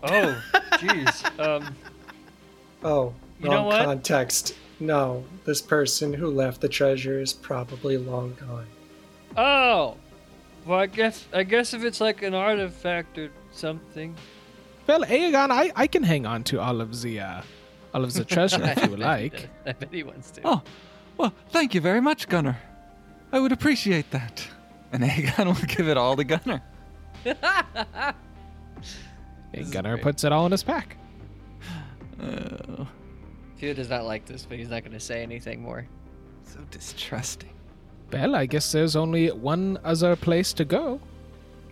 Oh, 0.07 0.39
jeez. 0.73 1.39
Um, 1.41 1.75
Oh, 2.83 3.15
You 3.41 3.49
know 3.49 3.57
wrong 3.57 3.67
what? 3.67 3.85
context. 3.87 4.55
No, 4.79 5.25
this 5.47 5.63
person 5.63 6.13
who 6.13 6.29
left 6.29 6.61
the 6.61 6.69
treasure 6.69 7.21
is 7.23 7.33
probably 7.33 7.97
long 7.97 8.37
gone. 8.39 8.67
oh. 9.39 9.97
Well, 10.67 10.79
I 10.81 10.87
guess 10.87 11.25
I 11.33 11.43
guess 11.43 11.73
if 11.75 11.85
it's 11.85 12.01
like 12.03 12.23
an 12.23 12.35
artifact 12.35 13.17
or 13.19 13.31
something. 13.53 14.15
well, 14.87 15.01
Aegon, 15.05 15.51
I, 15.51 15.71
I 15.77 15.87
can 15.87 16.03
hang 16.03 16.27
on 16.27 16.43
to 16.45 16.61
all 16.61 16.81
of 16.83 17.01
the 17.03 17.21
uh, 17.21 17.41
all 17.95 18.05
of 18.05 18.13
the 18.13 18.25
treasure 18.27 18.63
if 18.63 18.83
you 18.83 18.91
would 18.91 18.99
like. 19.15 19.49
I 19.67 19.73
bet 19.73 19.89
he 19.93 20.03
wants 20.03 20.31
to. 20.33 20.41
Oh, 20.45 20.63
well, 21.17 21.33
thank 21.51 21.75
you 21.75 21.81
very 21.81 22.01
much, 22.03 22.29
Gunner. 22.29 22.59
I 23.33 23.41
would 23.41 23.53
appreciate 23.53 24.11
that. 24.11 24.47
And 24.95 25.03
Aegon 25.11 25.47
will 25.47 25.66
give 25.66 25.88
it 25.88 25.97
all 25.97 26.16
to 26.16 26.24
Gunner. 26.24 26.62
And 27.24 27.34
is 29.53 29.70
Gunnar 29.70 29.99
puts 29.99 30.24
it 30.24 30.32
all 30.32 30.47
in 30.47 30.53
his 30.53 30.62
pack. 30.62 30.97
Oh, 32.22 32.86
Theo 33.59 33.74
does 33.74 33.90
not 33.90 34.05
like 34.05 34.24
this, 34.24 34.47
but 34.49 34.57
he's 34.57 34.68
not 34.68 34.82
going 34.84 34.92
to 34.92 35.01
say 35.01 35.20
anything 35.24 35.61
more. 35.61 35.84
so 36.45 36.61
distrusting. 36.70 37.51
Well, 38.12 38.36
I 38.36 38.47
guess 38.47 38.70
there's 38.70 38.95
only 38.95 39.32
one 39.32 39.78
other 39.82 40.14
place 40.14 40.53
to 40.55 40.64
go. 40.64 41.01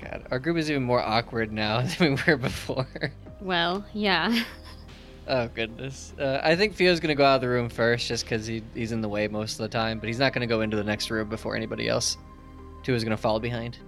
God, 0.01 0.27
our 0.33 0.41
group 0.41 0.57
is 0.57 0.69
even 0.69 0.83
more 0.83 1.01
awkward 1.01 1.53
now 1.53 1.83
than 1.99 2.17
we 2.17 2.23
were 2.27 2.37
before. 2.37 2.89
well, 3.41 3.85
yeah. 3.95 4.43
Oh 5.29 5.47
goodness. 5.55 6.13
Uh, 6.19 6.41
I 6.43 6.57
think 6.57 6.75
Theo's 6.75 6.99
gonna 6.99 7.15
go 7.15 7.25
out 7.25 7.37
of 7.37 7.41
the 7.43 7.49
room 7.49 7.69
first, 7.69 8.09
just 8.09 8.25
because 8.25 8.45
he, 8.45 8.65
he's 8.75 8.91
in 8.91 9.01
the 9.01 9.09
way 9.09 9.29
most 9.29 9.53
of 9.53 9.59
the 9.59 9.69
time. 9.69 10.01
But 10.01 10.09
he's 10.09 10.19
not 10.19 10.33
gonna 10.33 10.49
go 10.49 10.63
into 10.63 10.77
the 10.77 10.83
next 10.83 11.09
room 11.13 11.29
before 11.29 11.55
anybody 11.55 11.89
else. 11.89 12.17
Two 12.83 12.95
is 12.95 13.05
gonna 13.05 13.17
follow 13.17 13.39
behind. 13.41 13.79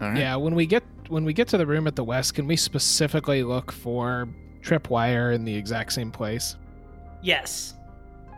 All 0.00 0.08
right. 0.08 0.18
Yeah, 0.18 0.36
when 0.36 0.54
we 0.54 0.66
get 0.66 0.82
when 1.08 1.24
we 1.24 1.32
get 1.32 1.48
to 1.48 1.58
the 1.58 1.66
room 1.66 1.86
at 1.86 1.96
the 1.96 2.04
west, 2.04 2.34
can 2.34 2.46
we 2.46 2.56
specifically 2.56 3.42
look 3.42 3.72
for 3.72 4.28
tripwire 4.62 5.34
in 5.34 5.44
the 5.44 5.54
exact 5.54 5.92
same 5.92 6.10
place? 6.10 6.56
Yes. 7.22 7.74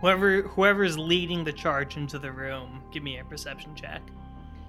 Whoever 0.01 0.43
whoever's 0.43 0.97
leading 0.99 1.45
the 1.45 1.53
charge 1.53 1.97
into 1.97 2.19
the 2.19 2.33
room, 2.33 2.83
give 2.93 3.03
me 3.03 3.19
a 3.19 3.25
perception 3.25 3.75
check. 3.75 4.01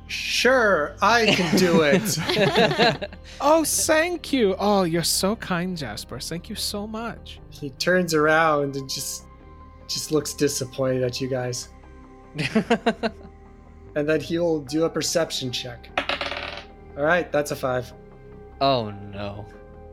Sure, 0.08 0.96
I 1.02 1.28
can 1.28 1.58
do 1.58 1.84
it. 1.84 3.10
Oh, 3.40 3.64
thank 3.64 4.34
you. 4.34 4.56
Oh, 4.60 4.84
you're 4.84 5.04
so 5.04 5.38
kind, 5.38 5.78
Jasper. 5.78 6.20
Thank 6.20 6.50
you 6.50 6.56
so 6.56 6.86
much. 6.86 7.40
he 7.50 7.70
turns 7.72 8.14
around 8.14 8.76
and 8.76 8.90
just 8.90 9.24
just 9.88 10.12
looks 10.12 10.34
disappointed 10.34 11.04
at 11.04 11.22
you 11.22 11.30
guys. 11.30 11.70
And 13.96 14.08
then 14.08 14.22
he'll 14.22 14.60
do 14.62 14.86
a 14.86 14.90
perception 14.90 15.52
check. 15.52 15.90
All 16.98 17.04
right, 17.04 17.32
that's 17.32 17.52
a 17.52 17.56
five. 17.56 17.92
oh 18.62 18.92
no. 18.92 19.46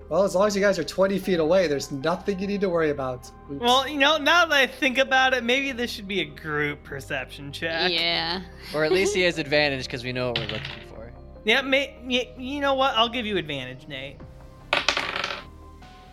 Well, 0.08 0.24
as 0.24 0.34
long 0.34 0.46
as 0.46 0.56
you 0.56 0.62
guys 0.62 0.78
are 0.78 0.84
20 0.84 1.18
feet 1.18 1.38
away, 1.38 1.66
there's 1.66 1.92
nothing 1.92 2.38
you 2.38 2.46
need 2.46 2.62
to 2.62 2.70
worry 2.70 2.88
about. 2.88 3.30
Oops. 3.52 3.60
Well, 3.60 3.86
you 3.86 3.98
know, 3.98 4.16
now 4.16 4.46
that 4.46 4.56
I 4.56 4.66
think 4.66 4.96
about 4.96 5.34
it, 5.34 5.44
maybe 5.44 5.70
this 5.72 5.90
should 5.90 6.08
be 6.08 6.22
a 6.22 6.24
group 6.24 6.82
perception 6.82 7.52
check. 7.52 7.92
Yeah. 7.92 8.40
Or 8.74 8.84
at 8.84 8.92
least 8.92 9.14
he 9.14 9.20
has 9.28 9.36
advantage 9.36 9.84
because 9.84 10.04
we 10.04 10.12
know 10.12 10.28
what 10.28 10.38
we're 10.38 10.46
looking 10.46 10.88
for. 10.88 11.12
Yeah, 11.44 11.60
may, 11.60 11.94
you 12.38 12.60
know 12.60 12.72
what? 12.72 12.94
I'll 12.94 13.10
give 13.10 13.26
you 13.26 13.36
advantage, 13.36 13.86
Nate. 13.86 14.16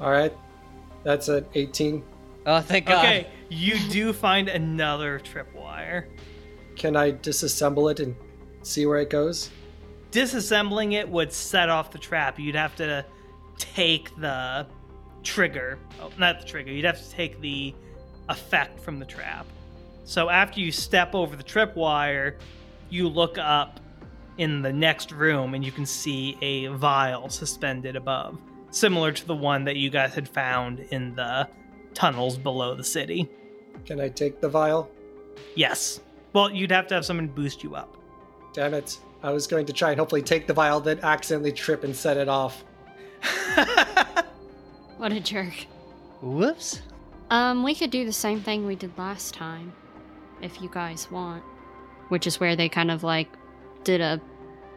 All 0.01 0.11
right, 0.11 0.33
that's 1.03 1.29
an 1.29 1.45
18. 1.53 2.03
Oh, 2.47 2.59
thank 2.59 2.87
God. 2.87 2.99
Okay, 3.05 3.27
you 3.49 3.79
do 3.89 4.11
find 4.11 4.49
another 4.49 5.19
tripwire. 5.19 6.07
Can 6.75 6.95
I 6.95 7.11
disassemble 7.11 7.91
it 7.91 7.99
and 7.99 8.15
see 8.63 8.85
where 8.85 8.99
it 8.99 9.09
goes? 9.09 9.49
Disassembling 10.11 10.93
it 10.93 11.07
would 11.07 11.31
set 11.31 11.69
off 11.69 11.91
the 11.91 11.97
trap. 11.97 12.39
You'd 12.39 12.55
have 12.55 12.75
to 12.77 13.05
take 13.57 14.15
the 14.17 14.67
trigger. 15.23 15.77
Oh, 16.01 16.11
not 16.17 16.39
the 16.39 16.45
trigger. 16.45 16.71
You'd 16.71 16.85
have 16.85 17.01
to 17.01 17.09
take 17.09 17.41
the 17.41 17.73
effect 18.29 18.79
from 18.79 18.99
the 18.99 19.05
trap. 19.05 19.45
So 20.03 20.29
after 20.29 20.59
you 20.59 20.71
step 20.71 21.15
over 21.15 21.35
the 21.35 21.43
tripwire, 21.43 22.35
you 22.89 23.09
look 23.09 23.37
up 23.37 23.79
in 24.37 24.61
the 24.61 24.71
next 24.71 25.11
room 25.11 25.53
and 25.53 25.65
you 25.65 25.71
can 25.71 25.85
see 25.85 26.37
a 26.41 26.67
vial 26.67 27.29
suspended 27.29 27.95
above, 27.95 28.37
similar 28.69 29.11
to 29.11 29.25
the 29.25 29.35
one 29.35 29.63
that 29.63 29.77
you 29.77 29.89
guys 29.89 30.13
had 30.13 30.27
found 30.27 30.79
in 30.91 31.15
the 31.15 31.47
tunnels 31.93 32.37
below 32.37 32.75
the 32.75 32.83
city. 32.83 33.29
Can 33.85 33.99
I 33.99 34.09
take 34.09 34.41
the 34.41 34.49
vial? 34.49 34.89
Yes. 35.55 36.01
Well, 36.35 36.51
you'd 36.51 36.71
have 36.71 36.85
to 36.87 36.95
have 36.95 37.05
someone 37.05 37.27
boost 37.27 37.63
you 37.63 37.75
up. 37.75 37.97
Damn 38.53 38.73
it. 38.73 38.97
I 39.23 39.31
was 39.31 39.47
going 39.47 39.65
to 39.65 39.73
try 39.73 39.91
and 39.91 39.99
hopefully 39.99 40.21
take 40.21 40.45
the 40.45 40.53
vial, 40.53 40.81
then 40.81 40.99
accidentally 41.01 41.53
trip 41.53 41.83
and 41.83 41.95
set 41.95 42.17
it 42.17 42.29
off. 42.29 42.63
What 44.97 45.11
a 45.11 45.19
jerk. 45.19 45.67
Whoops. 46.21 46.81
Um, 47.29 47.63
we 47.63 47.75
could 47.75 47.89
do 47.91 48.05
the 48.05 48.13
same 48.13 48.39
thing 48.39 48.65
we 48.65 48.75
did 48.75 48.97
last 48.97 49.33
time, 49.33 49.73
if 50.41 50.61
you 50.61 50.69
guys 50.71 51.11
want. 51.11 51.43
Which 52.07 52.25
is 52.25 52.39
where 52.39 52.55
they 52.55 52.69
kind 52.69 52.89
of 52.89 53.03
like 53.03 53.27
did 53.83 53.99
a 53.99 54.21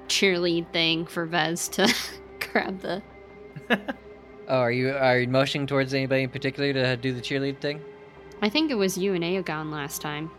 cheerlead 0.09 0.73
thing 0.73 1.07
for 1.07 1.25
Vez 1.25 1.69
to 1.69 1.95
grab 2.53 2.81
the. 2.81 3.03
Oh, 4.51 4.61
are 4.61 4.73
you 4.73 4.93
are 4.93 5.19
you 5.19 5.29
motioning 5.29 5.67
towards 5.67 5.93
anybody 5.93 6.23
in 6.23 6.31
particular 6.31 6.73
to 6.73 6.97
do 6.97 7.13
the 7.13 7.21
cheerlead 7.21 7.61
thing? 7.61 7.83
I 8.41 8.49
think 8.49 8.71
it 8.71 8.77
was 8.77 8.97
you 8.97 9.13
and 9.13 9.23
Aegon 9.23 9.71
last 9.71 10.01
time. 10.01 10.31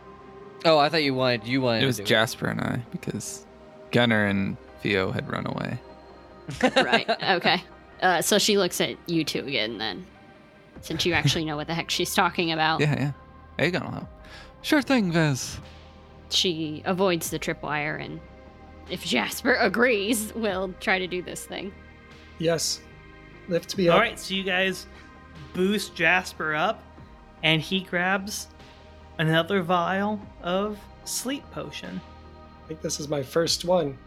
Oh, 0.64 0.78
I 0.78 0.88
thought 0.88 1.02
you 1.02 1.14
wanted 1.14 1.46
you 1.46 1.60
wanted. 1.60 1.82
It 1.82 1.86
was 1.86 1.96
to 1.96 2.02
do 2.02 2.08
Jasper 2.08 2.48
and 2.48 2.60
I 2.60 2.82
because 2.90 3.46
Gunnar 3.92 4.26
and 4.26 4.56
Theo 4.82 5.10
had 5.10 5.30
run 5.30 5.46
away. 5.46 5.78
right. 6.76 7.08
Okay. 7.08 7.62
Uh, 8.02 8.22
so 8.22 8.38
she 8.38 8.58
looks 8.58 8.80
at 8.80 8.96
you 9.06 9.24
two 9.24 9.40
again 9.40 9.78
then, 9.78 10.06
since 10.80 11.04
you 11.04 11.12
actually 11.12 11.44
know 11.44 11.56
what 11.56 11.66
the 11.66 11.74
heck 11.74 11.90
she's 11.90 12.14
talking 12.14 12.52
about. 12.52 12.80
Yeah, 12.80 13.12
yeah. 13.58 13.70
Aegon 13.70 13.84
will 13.84 13.90
help. 13.92 14.08
Sure 14.62 14.82
thing, 14.82 15.12
Vez. 15.12 15.58
She 16.30 16.82
avoids 16.84 17.30
the 17.30 17.38
tripwire, 17.38 18.02
and 18.02 18.20
if 18.90 19.04
Jasper 19.04 19.54
agrees, 19.60 20.32
we'll 20.34 20.72
try 20.80 20.98
to 20.98 21.06
do 21.06 21.22
this 21.22 21.44
thing. 21.46 21.72
Yes. 22.38 22.80
Lift 23.48 23.76
me 23.76 23.88
up. 23.88 23.94
All 23.94 24.00
right, 24.00 24.18
so 24.18 24.34
you 24.34 24.44
guys 24.44 24.86
boost 25.52 25.94
Jasper 25.94 26.54
up, 26.54 26.82
and 27.42 27.60
he 27.60 27.80
grabs 27.80 28.48
another 29.20 29.60
vial 29.60 30.18
of 30.42 30.78
sleep 31.04 31.44
potion. 31.52 32.00
I 32.64 32.68
think 32.68 32.80
this 32.80 32.98
is 32.98 33.08
my 33.08 33.22
first 33.22 33.66
one. 33.66 33.98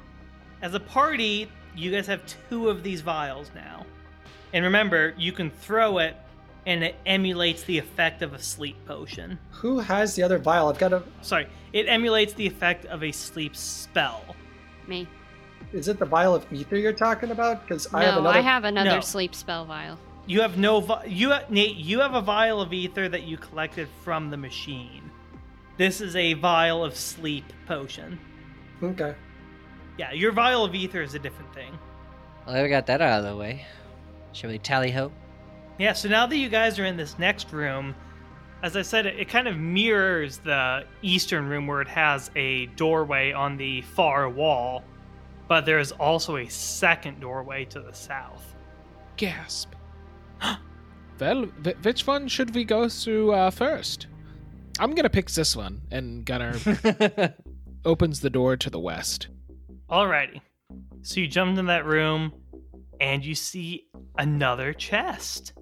As 0.63 0.73
a 0.73 0.79
party, 0.79 1.47
you 1.75 1.91
guys 1.91 2.07
have 2.07 2.21
two 2.49 2.67
of 2.67 2.81
these 2.81 3.01
vials 3.01 3.51
now. 3.53 3.85
And 4.53 4.65
remember, 4.65 5.13
you 5.15 5.31
can 5.31 5.51
throw 5.51 5.99
it, 5.99 6.15
and 6.65 6.83
it 6.83 6.95
emulates 7.05 7.63
the 7.63 7.77
effect 7.77 8.23
of 8.23 8.33
a 8.33 8.39
sleep 8.39 8.75
potion. 8.87 9.37
Who 9.51 9.79
has 9.79 10.15
the 10.15 10.23
other 10.23 10.39
vial? 10.39 10.67
I've 10.69 10.79
got 10.79 10.93
a. 10.93 11.03
Sorry, 11.21 11.47
it 11.73 11.87
emulates 11.87 12.33
the 12.33 12.47
effect 12.47 12.85
of 12.85 13.03
a 13.03 13.11
sleep 13.11 13.55
spell. 13.55 14.35
Me. 14.87 15.07
Is 15.73 15.87
it 15.89 15.99
the 15.99 16.05
vial 16.05 16.33
of 16.33 16.51
ether 16.51 16.77
you're 16.77 16.91
talking 16.91 17.29
about? 17.29 17.67
Because 17.67 17.91
I 17.93 18.03
have 18.03 18.15
no, 18.15 18.21
another. 18.21 18.37
I 18.37 18.41
have 18.41 18.63
another 18.63 18.89
No. 18.89 18.99
sleep 19.01 19.35
spell 19.35 19.65
vial. 19.65 19.99
You 20.25 20.41
have 20.41 20.57
no 20.57 20.79
vi- 20.79 21.05
you 21.05 21.33
Nate. 21.49 21.75
You 21.75 21.99
have 21.99 22.13
a 22.13 22.21
vial 22.21 22.61
of 22.61 22.71
ether 22.71 23.09
that 23.09 23.23
you 23.23 23.37
collected 23.37 23.87
from 24.03 24.29
the 24.29 24.37
machine. 24.37 25.11
This 25.77 26.01
is 26.01 26.15
a 26.15 26.33
vial 26.33 26.83
of 26.83 26.95
sleep 26.95 27.45
potion. 27.65 28.19
Okay. 28.81 29.15
Yeah, 29.97 30.11
your 30.11 30.31
vial 30.31 30.63
of 30.63 30.73
ether 30.73 31.01
is 31.01 31.13
a 31.13 31.19
different 31.19 31.53
thing. 31.53 31.77
Well, 32.45 32.61
we 32.61 32.69
got 32.69 32.85
that 32.87 33.01
out 33.01 33.19
of 33.19 33.25
the 33.25 33.35
way. 33.35 33.65
Shall 34.31 34.49
we 34.49 34.59
tally 34.59 34.91
ho? 34.91 35.11
Yeah, 35.77 35.93
so 35.93 36.09
now 36.09 36.25
that 36.25 36.37
you 36.37 36.49
guys 36.49 36.79
are 36.79 36.85
in 36.85 36.97
this 36.97 37.17
next 37.17 37.51
room, 37.51 37.95
as 38.61 38.75
I 38.77 38.81
said, 38.81 39.05
it, 39.05 39.19
it 39.19 39.29
kind 39.29 39.47
of 39.47 39.57
mirrors 39.57 40.37
the 40.37 40.85
eastern 41.01 41.47
room 41.47 41.67
where 41.67 41.81
it 41.81 41.87
has 41.87 42.31
a 42.35 42.67
doorway 42.67 43.31
on 43.31 43.57
the 43.57 43.81
far 43.81 44.29
wall, 44.29 44.83
but 45.47 45.65
there 45.65 45.79
is 45.79 45.91
also 45.91 46.37
a 46.37 46.47
second 46.47 47.19
doorway 47.19 47.65
to 47.65 47.81
the 47.81 47.93
south. 47.93 48.55
Gasp. 49.17 49.73
well, 51.19 51.45
wh- 51.65 51.85
which 51.85 52.05
one 52.07 52.27
should 52.27 52.53
we 52.55 52.63
go 52.63 52.89
through 52.89 53.31
uh, 53.33 53.49
first? 53.51 54.07
I'm 54.79 54.95
gonna 54.95 55.09
pick 55.09 55.29
this 55.31 55.55
one, 55.55 55.81
and 55.91 56.25
Gunnar 56.25 56.55
opens 57.85 58.19
the 58.21 58.29
door 58.29 58.57
to 58.57 58.69
the 58.69 58.79
west. 58.79 59.27
Alrighty. 59.89 60.41
So 61.03 61.19
you 61.19 61.27
jump 61.27 61.51
into 61.51 61.63
that 61.63 61.85
room 61.85 62.33
and 62.99 63.23
you 63.23 63.35
see 63.35 63.85
another 64.17 64.73
chest 64.73 65.53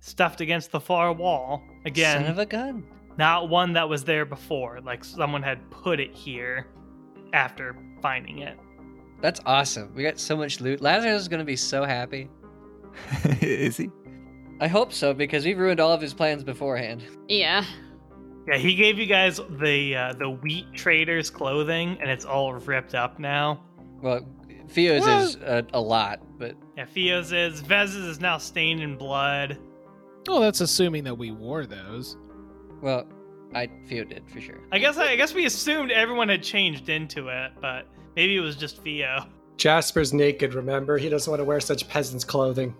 stuffed 0.00 0.40
against 0.40 0.70
the 0.70 0.80
far 0.80 1.12
wall. 1.12 1.62
Again, 1.86 2.22
Son 2.22 2.30
of 2.30 2.38
a 2.38 2.46
gun. 2.46 2.84
not 3.16 3.48
one 3.48 3.72
that 3.72 3.88
was 3.88 4.04
there 4.04 4.24
before, 4.24 4.80
like 4.82 5.02
someone 5.04 5.42
had 5.42 5.68
put 5.70 5.98
it 5.98 6.14
here 6.14 6.66
after 7.32 7.74
finding 8.02 8.38
it. 8.40 8.56
That's 9.20 9.40
awesome. 9.46 9.92
We 9.94 10.02
got 10.02 10.18
so 10.20 10.36
much 10.36 10.60
loot. 10.60 10.80
Lazarus 10.80 11.22
is 11.22 11.28
gonna 11.28 11.44
be 11.44 11.56
so 11.56 11.84
happy. 11.84 12.28
Is 13.40 13.76
he? 13.78 13.90
I 14.62 14.68
hope 14.68 14.92
so 14.92 15.12
because 15.12 15.44
we 15.44 15.54
ruined 15.54 15.80
all 15.80 15.90
of 15.90 16.00
his 16.00 16.14
plans 16.14 16.44
beforehand. 16.44 17.02
Yeah. 17.26 17.64
Yeah, 18.46 18.58
he 18.58 18.76
gave 18.76 18.96
you 18.96 19.06
guys 19.06 19.40
the 19.58 19.96
uh, 19.96 20.12
the 20.12 20.30
wheat 20.30 20.72
trader's 20.72 21.30
clothing, 21.30 21.98
and 22.00 22.08
it's 22.08 22.24
all 22.24 22.54
ripped 22.54 22.94
up 22.94 23.18
now. 23.18 23.64
Well, 24.00 24.24
Theo's 24.68 25.04
is 25.04 25.34
a, 25.42 25.66
a 25.72 25.80
lot, 25.80 26.20
but 26.38 26.54
Yeah, 26.76 26.84
Theo's 26.84 27.32
is 27.32 27.58
Vez's 27.58 28.06
is 28.06 28.20
now 28.20 28.38
stained 28.38 28.80
in 28.80 28.96
blood. 28.96 29.58
Oh, 30.28 30.38
that's 30.38 30.60
assuming 30.60 31.02
that 31.04 31.18
we 31.18 31.32
wore 31.32 31.66
those. 31.66 32.16
well, 32.80 33.08
I 33.56 33.68
Theo 33.88 34.04
did 34.04 34.30
for 34.30 34.40
sure. 34.40 34.60
I 34.70 34.78
guess 34.78 34.96
I 34.96 35.16
guess 35.16 35.34
we 35.34 35.44
assumed 35.44 35.90
everyone 35.90 36.28
had 36.28 36.44
changed 36.44 36.88
into 36.88 37.30
it, 37.30 37.50
but 37.60 37.88
maybe 38.14 38.36
it 38.36 38.40
was 38.40 38.54
just 38.54 38.80
Theo. 38.84 39.26
Jasper's 39.56 40.12
naked, 40.12 40.54
remember? 40.54 40.98
He 40.98 41.08
doesn't 41.08 41.28
want 41.28 41.40
to 41.40 41.44
wear 41.44 41.58
such 41.58 41.88
peasant's 41.88 42.24
clothing. 42.24 42.76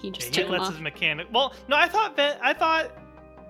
He 0.00 0.08
Yeah, 0.08 0.12
just 0.14 0.26
he 0.28 0.32
took 0.32 0.44
them 0.44 0.52
lets 0.52 0.64
off. 0.68 0.72
his 0.72 0.80
mechanic. 0.80 1.26
Well, 1.32 1.52
no, 1.68 1.76
I 1.76 1.88
thought 1.88 2.16
Ve- 2.16 2.38
I 2.42 2.52
thought 2.54 2.90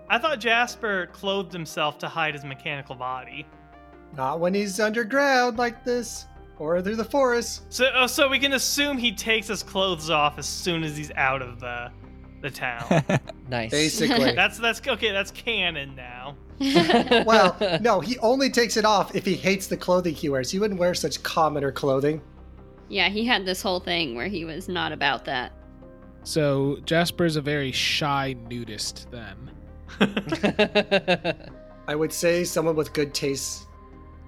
I 0.08 0.18
thought 0.18 0.40
Jasper 0.40 1.08
clothed 1.12 1.52
himself 1.52 1.98
to 1.98 2.08
hide 2.08 2.34
his 2.34 2.44
mechanical 2.44 2.94
body. 2.96 3.46
Not 4.16 4.40
when 4.40 4.54
he's 4.54 4.80
underground 4.80 5.56
like 5.58 5.84
this, 5.84 6.26
or 6.58 6.82
through 6.82 6.96
the 6.96 7.04
forest. 7.04 7.62
So, 7.72 7.88
oh, 7.94 8.06
so 8.08 8.28
we 8.28 8.40
can 8.40 8.54
assume 8.54 8.98
he 8.98 9.12
takes 9.12 9.46
his 9.46 9.62
clothes 9.62 10.10
off 10.10 10.36
as 10.38 10.46
soon 10.46 10.82
as 10.82 10.96
he's 10.96 11.12
out 11.16 11.42
of 11.42 11.60
the 11.60 11.90
the 12.42 12.50
town. 12.50 13.04
Nice. 13.50 13.70
Basically. 13.72 14.32
that's 14.36 14.58
that's 14.58 14.80
okay. 14.86 15.10
That's 15.10 15.32
canon 15.32 15.96
now. 15.96 16.36
well, 17.26 17.56
no, 17.80 17.98
he 18.00 18.16
only 18.18 18.48
takes 18.50 18.76
it 18.76 18.84
off 18.84 19.14
if 19.16 19.24
he 19.24 19.34
hates 19.34 19.66
the 19.66 19.76
clothing 19.76 20.14
he 20.14 20.28
wears. 20.28 20.50
He 20.52 20.58
wouldn't 20.60 20.78
wear 20.78 20.94
such 20.94 21.20
commoner 21.24 21.72
clothing. 21.72 22.20
yeah, 22.88 23.08
he 23.08 23.24
had 23.24 23.44
this 23.44 23.60
whole 23.62 23.80
thing 23.80 24.14
where 24.14 24.28
he 24.28 24.44
was 24.44 24.68
not 24.68 24.92
about 24.92 25.24
that. 25.24 25.52
So 26.24 26.78
Jasper's 26.84 27.36
a 27.36 27.40
very 27.40 27.72
shy 27.72 28.36
nudist 28.48 29.08
then. 29.10 29.50
I 31.88 31.94
would 31.94 32.12
say 32.12 32.44
someone 32.44 32.76
with 32.76 32.92
good 32.92 33.14
taste. 33.14 33.66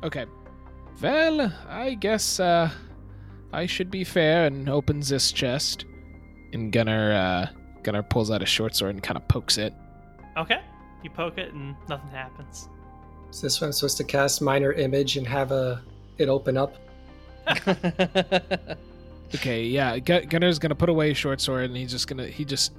Okay. 0.02 0.26
Well, 1.00 1.52
I 1.68 1.94
guess 1.94 2.40
uh 2.40 2.70
I 3.52 3.66
should 3.66 3.90
be 3.90 4.04
fair 4.04 4.46
and 4.46 4.68
opens 4.68 5.08
this 5.08 5.30
chest. 5.32 5.84
And 6.52 6.72
Gunnar 6.72 7.12
uh 7.12 7.46
Gunnar 7.82 8.02
pulls 8.02 8.30
out 8.30 8.42
a 8.42 8.46
short 8.46 8.74
sword 8.74 8.94
and 8.94 9.02
kind 9.02 9.16
of 9.16 9.26
pokes 9.28 9.58
it. 9.58 9.74
Okay. 10.36 10.60
You 11.02 11.10
poke 11.10 11.38
it 11.38 11.52
and 11.52 11.76
nothing 11.88 12.10
happens. 12.10 12.68
Is 13.30 13.40
this 13.40 13.60
when 13.60 13.68
I'm 13.68 13.72
supposed 13.72 13.96
to 13.98 14.04
cast 14.04 14.42
minor 14.42 14.72
image 14.72 15.16
and 15.16 15.26
have 15.26 15.52
a 15.52 15.82
it 16.18 16.28
open 16.28 16.56
up? 16.56 16.76
Okay, 19.34 19.64
yeah. 19.64 19.98
Gu- 19.98 20.26
Gunner's 20.26 20.58
gonna 20.58 20.74
put 20.74 20.88
away 20.88 21.08
his 21.10 21.18
short 21.18 21.40
sword, 21.40 21.64
and 21.64 21.76
he's 21.76 21.90
just 21.90 22.08
gonna 22.08 22.26
he 22.26 22.44
just 22.44 22.72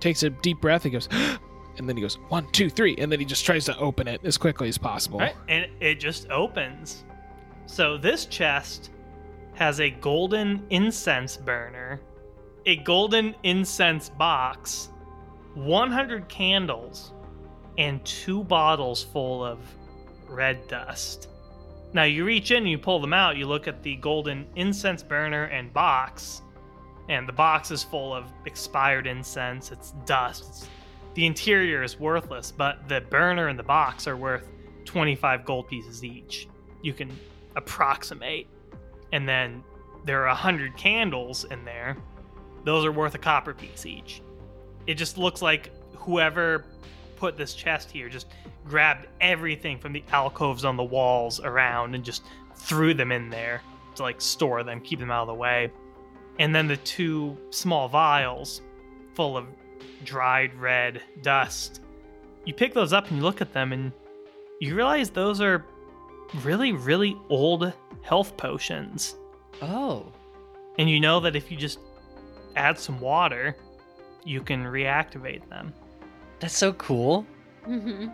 takes 0.00 0.22
a 0.22 0.30
deep 0.30 0.60
breath. 0.60 0.82
He 0.82 0.90
goes, 0.90 1.08
and 1.78 1.88
then 1.88 1.96
he 1.96 2.02
goes 2.02 2.16
one, 2.28 2.50
two, 2.52 2.70
three, 2.70 2.96
and 2.98 3.10
then 3.10 3.18
he 3.18 3.26
just 3.26 3.44
tries 3.44 3.64
to 3.66 3.78
open 3.78 4.08
it 4.08 4.20
as 4.24 4.36
quickly 4.36 4.68
as 4.68 4.78
possible. 4.78 5.18
Right? 5.18 5.36
And 5.48 5.66
it 5.80 6.00
just 6.00 6.30
opens. 6.30 7.04
So 7.66 7.96
this 7.96 8.26
chest 8.26 8.90
has 9.54 9.80
a 9.80 9.90
golden 9.90 10.62
incense 10.70 11.36
burner, 11.36 12.00
a 12.66 12.76
golden 12.76 13.34
incense 13.42 14.08
box, 14.10 14.90
100 15.54 16.28
candles, 16.28 17.12
and 17.78 18.04
two 18.04 18.44
bottles 18.44 19.02
full 19.02 19.44
of 19.44 19.58
red 20.28 20.66
dust. 20.68 21.28
Now 21.92 22.04
you 22.04 22.24
reach 22.24 22.50
in, 22.50 22.58
and 22.58 22.68
you 22.68 22.78
pull 22.78 23.00
them 23.00 23.12
out, 23.12 23.36
you 23.36 23.46
look 23.46 23.68
at 23.68 23.82
the 23.82 23.96
golden 23.96 24.46
incense 24.56 25.02
burner 25.02 25.44
and 25.44 25.72
box, 25.72 26.42
and 27.08 27.28
the 27.28 27.32
box 27.32 27.70
is 27.70 27.82
full 27.82 28.14
of 28.14 28.24
expired 28.44 29.06
incense. 29.06 29.70
It's 29.70 29.92
dust. 30.04 30.44
It's, 30.48 30.68
the 31.14 31.24
interior 31.24 31.82
is 31.82 31.98
worthless, 31.98 32.50
but 32.50 32.88
the 32.88 33.00
burner 33.00 33.48
and 33.48 33.58
the 33.58 33.62
box 33.62 34.06
are 34.06 34.16
worth 34.16 34.48
25 34.84 35.44
gold 35.44 35.68
pieces 35.68 36.04
each. 36.04 36.48
You 36.82 36.92
can 36.92 37.10
approximate. 37.54 38.48
And 39.12 39.28
then 39.28 39.62
there 40.04 40.22
are 40.22 40.28
100 40.28 40.76
candles 40.76 41.44
in 41.44 41.64
there. 41.64 41.96
Those 42.64 42.84
are 42.84 42.92
worth 42.92 43.14
a 43.14 43.18
copper 43.18 43.54
piece 43.54 43.86
each. 43.86 44.22
It 44.86 44.94
just 44.94 45.16
looks 45.16 45.42
like 45.42 45.70
whoever 45.94 46.64
put 47.16 47.36
this 47.36 47.54
chest 47.54 47.90
here 47.90 48.08
just 48.08 48.26
grabbed 48.68 49.06
everything 49.20 49.78
from 49.78 49.92
the 49.92 50.02
alcoves 50.12 50.64
on 50.64 50.76
the 50.76 50.84
walls 50.84 51.40
around 51.40 51.94
and 51.94 52.04
just 52.04 52.22
threw 52.56 52.94
them 52.94 53.12
in 53.12 53.30
there 53.30 53.62
to 53.94 54.02
like 54.02 54.20
store 54.20 54.62
them, 54.62 54.80
keep 54.80 54.98
them 54.98 55.10
out 55.10 55.22
of 55.22 55.28
the 55.28 55.34
way. 55.34 55.70
And 56.38 56.54
then 56.54 56.66
the 56.66 56.76
two 56.78 57.36
small 57.50 57.88
vials 57.88 58.60
full 59.14 59.36
of 59.36 59.46
dried 60.04 60.54
red 60.54 61.00
dust. 61.22 61.80
You 62.44 62.54
pick 62.54 62.74
those 62.74 62.92
up 62.92 63.08
and 63.08 63.16
you 63.16 63.22
look 63.22 63.40
at 63.40 63.52
them 63.52 63.72
and 63.72 63.92
you 64.60 64.74
realize 64.74 65.10
those 65.10 65.40
are 65.40 65.64
really, 66.42 66.72
really 66.72 67.16
old 67.28 67.72
health 68.02 68.36
potions. 68.36 69.16
oh. 69.62 70.12
And 70.78 70.90
you 70.90 71.00
know 71.00 71.20
that 71.20 71.34
if 71.34 71.50
you 71.50 71.56
just 71.56 71.78
add 72.54 72.78
some 72.78 73.00
water, 73.00 73.56
you 74.24 74.42
can 74.42 74.62
reactivate 74.64 75.48
them. 75.48 75.72
That's 76.38 76.56
so 76.56 76.74
cool. 76.74 77.24
hmm 77.64 78.08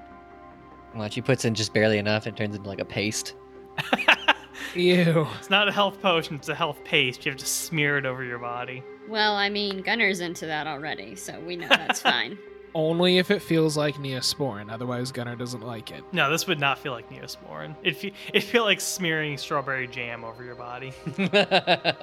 Well, 0.95 1.09
she 1.09 1.23
puts 1.23 1.45
in 1.45 1.55
just 1.55 1.73
barely 1.73 1.99
enough 1.99 2.27
and 2.27 2.37
turns 2.37 2.55
into 2.55 2.69
like 2.69 2.81
a 2.81 2.85
paste. 2.85 3.35
Ew. 4.75 5.27
It's 5.39 5.51
not 5.51 5.69
a 5.69 5.73
health 5.73 6.01
potion, 6.01 6.37
it's 6.37 6.49
a 6.49 6.55
health 6.55 6.83
paste. 6.85 7.25
You 7.25 7.33
have 7.33 7.41
to 7.41 7.47
smear 7.47 7.99
it 7.99 8.07
over 8.07 8.25
your 8.25 8.39
body. 8.39 8.83
Well, 9.09 9.35
I 9.35 9.49
mean, 9.49 9.83
Gunner's 9.83 10.21
into 10.21 10.47
that 10.47 10.67
already, 10.67 11.15
so 11.17 11.39
we 11.41 11.57
know 11.57 11.69
that's 11.69 12.01
fine. 12.03 12.39
Only 12.75 13.19
if 13.19 13.31
it 13.31 13.43
feels 13.43 13.77
like 13.77 13.97
Neosporin. 13.97 14.73
Otherwise, 14.73 15.13
Gunner 15.13 15.37
doesn't 15.37 15.61
like 15.61 15.91
it. 15.91 16.05
No, 16.13 16.31
this 16.31 16.47
would 16.47 16.59
not 16.59 16.79
feel 16.79 16.93
like 16.93 17.11
Neosporin. 17.11 17.77
It'd 17.83 17.99
feel, 17.99 18.13
it'd 18.33 18.49
feel 18.49 18.65
like 18.65 18.81
smearing 18.81 19.37
strawberry 19.37 19.87
jam 19.87 20.25
over 20.25 20.43
your 20.43 20.55
body. 20.55 20.93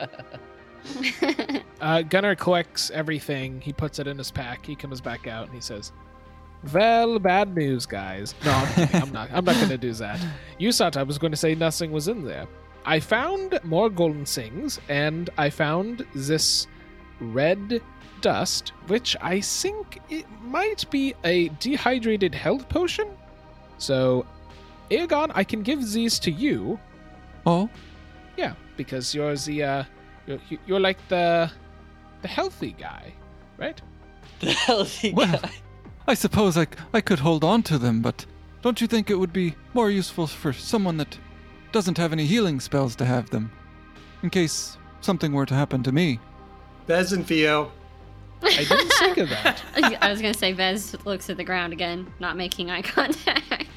Uh, 1.82 2.02
Gunner 2.02 2.36
collects 2.36 2.92
everything. 2.92 3.62
He 3.62 3.72
puts 3.72 4.00
it 4.00 4.08
in 4.08 4.18
his 4.18 4.32
pack. 4.32 4.66
He 4.66 4.76
comes 4.76 5.00
back 5.00 5.28
out 5.28 5.46
and 5.46 5.56
he 5.56 5.62
says, 5.62 5.92
"Well, 6.74 7.20
bad 7.20 7.56
news, 7.56 7.86
guys. 7.86 8.36
No, 8.46 8.52
I'm, 8.52 8.68
kidding. 8.74 9.02
I'm 9.02 9.12
not. 9.12 9.30
I'm 9.32 9.46
not 9.46 9.56
going 9.56 9.70
to 9.70 9.78
do 9.78 9.94
that. 10.06 10.20
You 10.58 10.72
thought 10.72 10.98
I 10.98 11.04
was 11.04 11.18
going 11.18 11.32
to 11.32 11.38
say 11.38 11.56
nothing 11.56 11.92
was 11.92 12.08
in 12.08 12.24
there. 12.26 12.48
I 12.86 13.00
found 13.00 13.60
more 13.64 13.90
golden 13.90 14.26
things, 14.26 14.80
and 14.90 15.30
I 15.38 15.50
found 15.50 16.06
this 16.16 16.68
red 17.20 17.82
dust, 18.22 18.74
which 18.88 19.16
I 19.22 19.42
think 19.42 20.00
it 20.10 20.26
might 20.42 20.90
be 20.90 21.14
a 21.24 21.50
dehydrated 21.60 22.34
health 22.36 22.68
potion. 22.70 23.08
So, 23.78 24.26
Aegon, 24.92 25.32
I 25.36 25.44
can 25.44 25.62
give 25.62 25.92
these 25.92 26.20
to 26.20 26.32
you. 26.32 26.80
Oh, 27.46 27.70
Yeah, 28.38 28.54
because 28.78 29.14
you're 29.16 29.36
the 29.36 29.64
uh, 29.64 29.84
you're, 30.28 30.40
you're 30.66 30.80
like 30.80 30.98
the 31.10 31.52
the 32.22 32.28
healthy 32.28 32.76
guy, 32.78 33.14
right? 33.58 33.82
the 34.42 34.52
healthy 34.52 35.14
Well. 35.14 35.40
guy. 35.42 35.52
I 36.10 36.16
suppose 36.16 36.58
I, 36.58 36.66
I 36.92 37.02
could 37.02 37.20
hold 37.20 37.44
on 37.44 37.62
to 37.62 37.78
them, 37.78 38.02
but 38.02 38.26
don't 38.64 38.82
you 38.82 38.88
think 38.88 39.12
it 39.12 39.20
would 39.20 39.32
be 39.32 39.54
more 39.76 39.92
useful 39.92 40.26
for 40.26 40.52
someone 40.52 40.98
that 40.98 41.20
doesn't 41.72 42.00
have 42.00 42.12
any 42.12 42.26
healing 42.26 42.60
spells 42.60 42.96
to 42.96 43.06
have 43.06 43.30
them? 43.30 43.52
In 44.24 44.32
case 44.32 44.80
something 45.02 45.34
were 45.34 45.46
to 45.46 45.54
happen 45.54 45.84
to 45.84 45.92
me. 45.92 46.20
Vez 46.88 47.14
and 47.14 47.28
Theo. 47.28 47.72
I 48.42 48.66
didn't 48.68 48.92
think 48.94 49.18
of 49.20 49.30
that. 49.30 49.62
I 50.02 50.10
was 50.10 50.20
gonna 50.20 50.34
say 50.34 50.52
Vez 50.52 50.98
looks 51.06 51.30
at 51.30 51.38
the 51.38 51.44
ground 51.44 51.74
again, 51.74 52.12
not 52.20 52.36
making 52.36 52.72
eye 52.72 52.82
contact. 52.98 53.68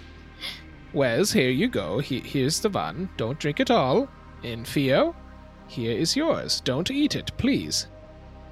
Vez, 0.95 1.33
here 1.33 1.51
you 1.51 1.69
go. 1.69 1.99
He, 1.99 2.21
here's 2.21 2.61
the 2.61 2.71
one. 2.71 3.11
Don't 3.19 3.39
drink 3.39 3.61
it 3.61 3.71
all. 3.71 4.09
And 4.43 4.67
Theo, 4.67 5.15
here 5.69 5.93
is 5.93 6.17
yours. 6.17 6.63
Don't 6.63 6.91
eat 6.91 7.15
it, 7.15 7.31
please. 7.37 7.89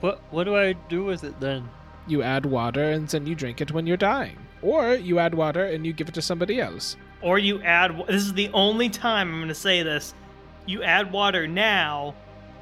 What 0.00 0.20
what 0.30 0.44
do 0.44 0.54
I 0.54 0.74
do 0.74 1.02
with 1.02 1.24
it 1.24 1.40
then? 1.40 1.70
You 2.06 2.22
add 2.22 2.46
water 2.46 2.90
and 2.90 3.08
then 3.08 3.26
you 3.26 3.34
drink 3.34 3.60
it 3.60 3.72
when 3.72 3.86
you're 3.86 3.96
dying. 3.96 4.38
Or 4.62 4.94
you 4.94 5.18
add 5.18 5.34
water 5.34 5.64
and 5.64 5.86
you 5.86 5.92
give 5.92 6.08
it 6.08 6.14
to 6.14 6.22
somebody 6.22 6.60
else. 6.60 6.96
Or 7.22 7.38
you 7.38 7.62
add. 7.62 7.96
This 8.08 8.22
is 8.22 8.34
the 8.34 8.50
only 8.52 8.88
time 8.88 9.28
I'm 9.28 9.38
going 9.38 9.48
to 9.48 9.54
say 9.54 9.82
this. 9.82 10.14
You 10.66 10.82
add 10.82 11.12
water 11.12 11.46
now, 11.46 12.14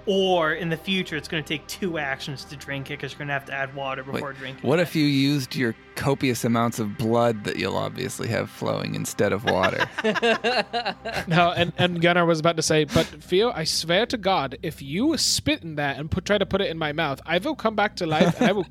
or 0.08 0.54
in 0.54 0.70
the 0.70 0.76
future, 0.76 1.16
it's 1.16 1.28
going 1.28 1.44
to 1.44 1.46
take 1.46 1.66
two 1.66 1.98
actions 1.98 2.42
to 2.44 2.56
drink 2.56 2.90
it 2.90 2.94
because 2.94 3.12
you're 3.12 3.18
going 3.18 3.28
to 3.28 3.34
have 3.34 3.44
to 3.44 3.52
add 3.52 3.74
water 3.74 4.02
Wait, 4.02 4.14
before 4.14 4.32
drinking. 4.32 4.66
What 4.66 4.78
it. 4.78 4.82
if 4.82 4.96
you 4.96 5.04
used 5.04 5.54
your 5.54 5.74
copious 5.96 6.44
amounts 6.44 6.78
of 6.78 6.96
blood 6.96 7.44
that 7.44 7.56
you'll 7.56 7.76
obviously 7.76 8.26
have 8.28 8.48
flowing 8.48 8.94
instead 8.94 9.32
of 9.34 9.44
water? 9.44 9.86
No, 11.28 11.52
and, 11.52 11.74
and 11.76 12.00
Gunnar 12.00 12.24
was 12.24 12.40
about 12.40 12.56
to 12.56 12.62
say, 12.62 12.84
but 12.84 13.04
Theo, 13.04 13.50
I 13.50 13.64
swear 13.64 14.06
to 14.06 14.16
God, 14.16 14.56
if 14.62 14.80
you 14.80 15.18
spit 15.18 15.62
in 15.62 15.74
that 15.74 15.98
and 15.98 16.10
put, 16.10 16.24
try 16.24 16.38
to 16.38 16.46
put 16.46 16.62
it 16.62 16.70
in 16.70 16.78
my 16.78 16.92
mouth, 16.92 17.20
I 17.26 17.36
will 17.36 17.54
come 17.54 17.76
back 17.76 17.96
to 17.96 18.06
life 18.06 18.40
and 18.40 18.48
I 18.48 18.52
will. 18.52 18.66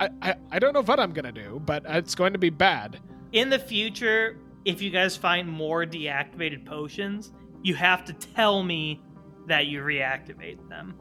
I, 0.00 0.08
I, 0.22 0.34
I 0.52 0.58
don't 0.58 0.72
know 0.72 0.82
what 0.82 0.98
I'm 0.98 1.12
gonna 1.12 1.30
do, 1.32 1.60
but 1.64 1.84
it's 1.86 2.14
going 2.14 2.32
to 2.32 2.38
be 2.38 2.50
bad. 2.50 2.98
in 3.32 3.50
the 3.50 3.58
future, 3.58 4.36
if 4.64 4.82
you 4.82 4.90
guys 4.90 5.16
find 5.16 5.48
more 5.48 5.84
deactivated 5.86 6.64
potions, 6.66 7.32
you 7.62 7.74
have 7.74 8.04
to 8.06 8.12
tell 8.12 8.62
me 8.62 9.00
that 9.46 9.66
you 9.66 9.80
reactivate 9.82 10.68
them. 10.68 10.94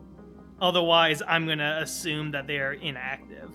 Otherwise, 0.62 1.22
I'm 1.28 1.46
going 1.46 1.60
to 1.60 1.80
assume 1.82 2.32
that 2.32 2.46
they 2.48 2.58
are 2.60 2.74
inactive. 2.74 3.50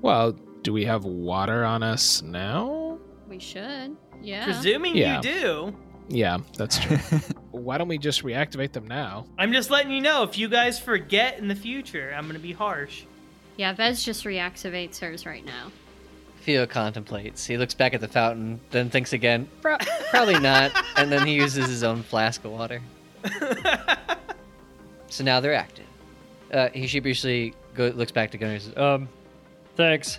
Well, 0.00 0.32
do 0.62 0.72
we 0.72 0.84
have 0.84 1.04
water 1.04 1.64
on 1.64 1.82
us 1.82 2.20
now? 2.22 2.98
we 3.28 3.38
should. 3.38 3.96
Yeah. 4.20 4.44
Presuming 4.44 4.94
Yeah. 4.96 5.16
you 5.16 5.22
do. 5.22 5.76
Yeah, 6.08 6.38
that's 6.58 6.78
true. 6.78 6.96
Why 7.52 7.78
don't 7.78 7.88
we 7.88 7.96
just 7.98 8.22
reactivate 8.24 8.72
them 8.72 8.86
now? 8.86 9.24
I'm 9.38 9.52
just 9.52 9.70
letting 9.70 9.90
you 9.92 10.00
know 10.02 10.22
if 10.24 10.36
you 10.36 10.48
guys 10.48 10.78
forget 10.78 11.38
in 11.38 11.48
the 11.48 11.54
future, 11.54 12.12
I'm 12.16 12.24
going 12.24 12.34
to 12.34 12.40
be 12.42 12.52
harsh. 12.52 13.04
Yeah, 13.62 13.72
Vez 13.72 14.02
just 14.02 14.24
reactivates 14.24 14.98
hers 14.98 15.24
right 15.24 15.44
now. 15.44 15.70
Theo 16.40 16.66
contemplates. 16.66 17.46
He 17.46 17.56
looks 17.56 17.74
back 17.74 17.94
at 17.94 18.00
the 18.00 18.08
fountain, 18.08 18.60
then 18.72 18.90
thinks 18.90 19.12
again. 19.12 19.48
Pro- 19.60 19.76
probably 20.10 20.40
not. 20.40 20.72
And 20.96 21.12
then 21.12 21.24
he 21.24 21.34
uses 21.34 21.68
his 21.68 21.84
own 21.84 22.02
flask 22.02 22.44
of 22.44 22.50
water. 22.50 22.82
So 25.08 25.22
now 25.24 25.40
they're 25.40 25.54
active. 25.54 25.84
Uh, 26.52 26.70
he 26.72 26.86
sheepishly 26.86 27.54
go, 27.74 27.88
looks 27.88 28.10
back 28.12 28.30
to 28.30 28.38
Gunnar 28.38 28.54
and 28.54 28.62
says, 28.62 28.76
Um, 28.78 29.08
thanks. 29.76 30.18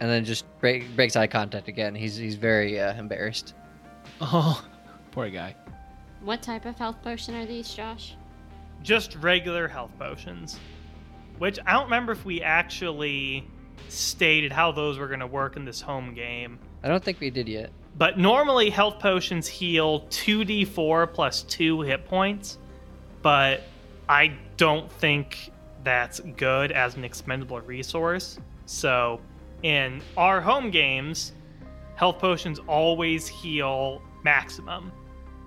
and 0.00 0.10
then 0.10 0.24
just 0.24 0.46
break, 0.60 0.96
breaks 0.96 1.14
eye 1.14 1.26
contact 1.26 1.68
again. 1.68 1.94
He's 1.94 2.16
he's 2.16 2.34
very 2.34 2.80
uh, 2.80 2.94
embarrassed. 2.94 3.52
Oh, 4.22 4.64
poor 5.10 5.28
guy. 5.28 5.54
What 6.22 6.40
type 6.42 6.64
of 6.64 6.76
health 6.78 6.96
potion 7.04 7.34
are 7.34 7.44
these, 7.46 7.72
Josh? 7.72 8.16
just 8.82 9.14
regular 9.16 9.68
health 9.68 9.92
potions. 9.98 10.58
Which 11.38 11.58
I 11.66 11.72
don't 11.72 11.84
remember 11.84 12.12
if 12.12 12.24
we 12.24 12.42
actually 12.42 13.48
stated 13.88 14.52
how 14.52 14.72
those 14.72 14.98
were 14.98 15.08
going 15.08 15.20
to 15.20 15.26
work 15.26 15.56
in 15.56 15.64
this 15.64 15.80
home 15.80 16.14
game. 16.14 16.58
I 16.82 16.88
don't 16.88 17.02
think 17.02 17.20
we 17.20 17.30
did 17.30 17.48
yet. 17.48 17.70
But 17.96 18.18
normally, 18.18 18.70
health 18.70 18.98
potions 18.98 19.46
heal 19.46 20.02
2d4 20.08 21.12
plus 21.12 21.42
2 21.42 21.82
hit 21.82 22.06
points. 22.06 22.58
But 23.22 23.62
I 24.08 24.36
don't 24.56 24.90
think 24.90 25.50
that's 25.84 26.20
good 26.36 26.72
as 26.72 26.96
an 26.96 27.04
expendable 27.04 27.60
resource. 27.60 28.38
So, 28.66 29.20
in 29.62 30.02
our 30.16 30.40
home 30.40 30.70
games, 30.70 31.32
health 31.94 32.18
potions 32.18 32.58
always 32.66 33.26
heal 33.26 34.02
maximum. 34.24 34.92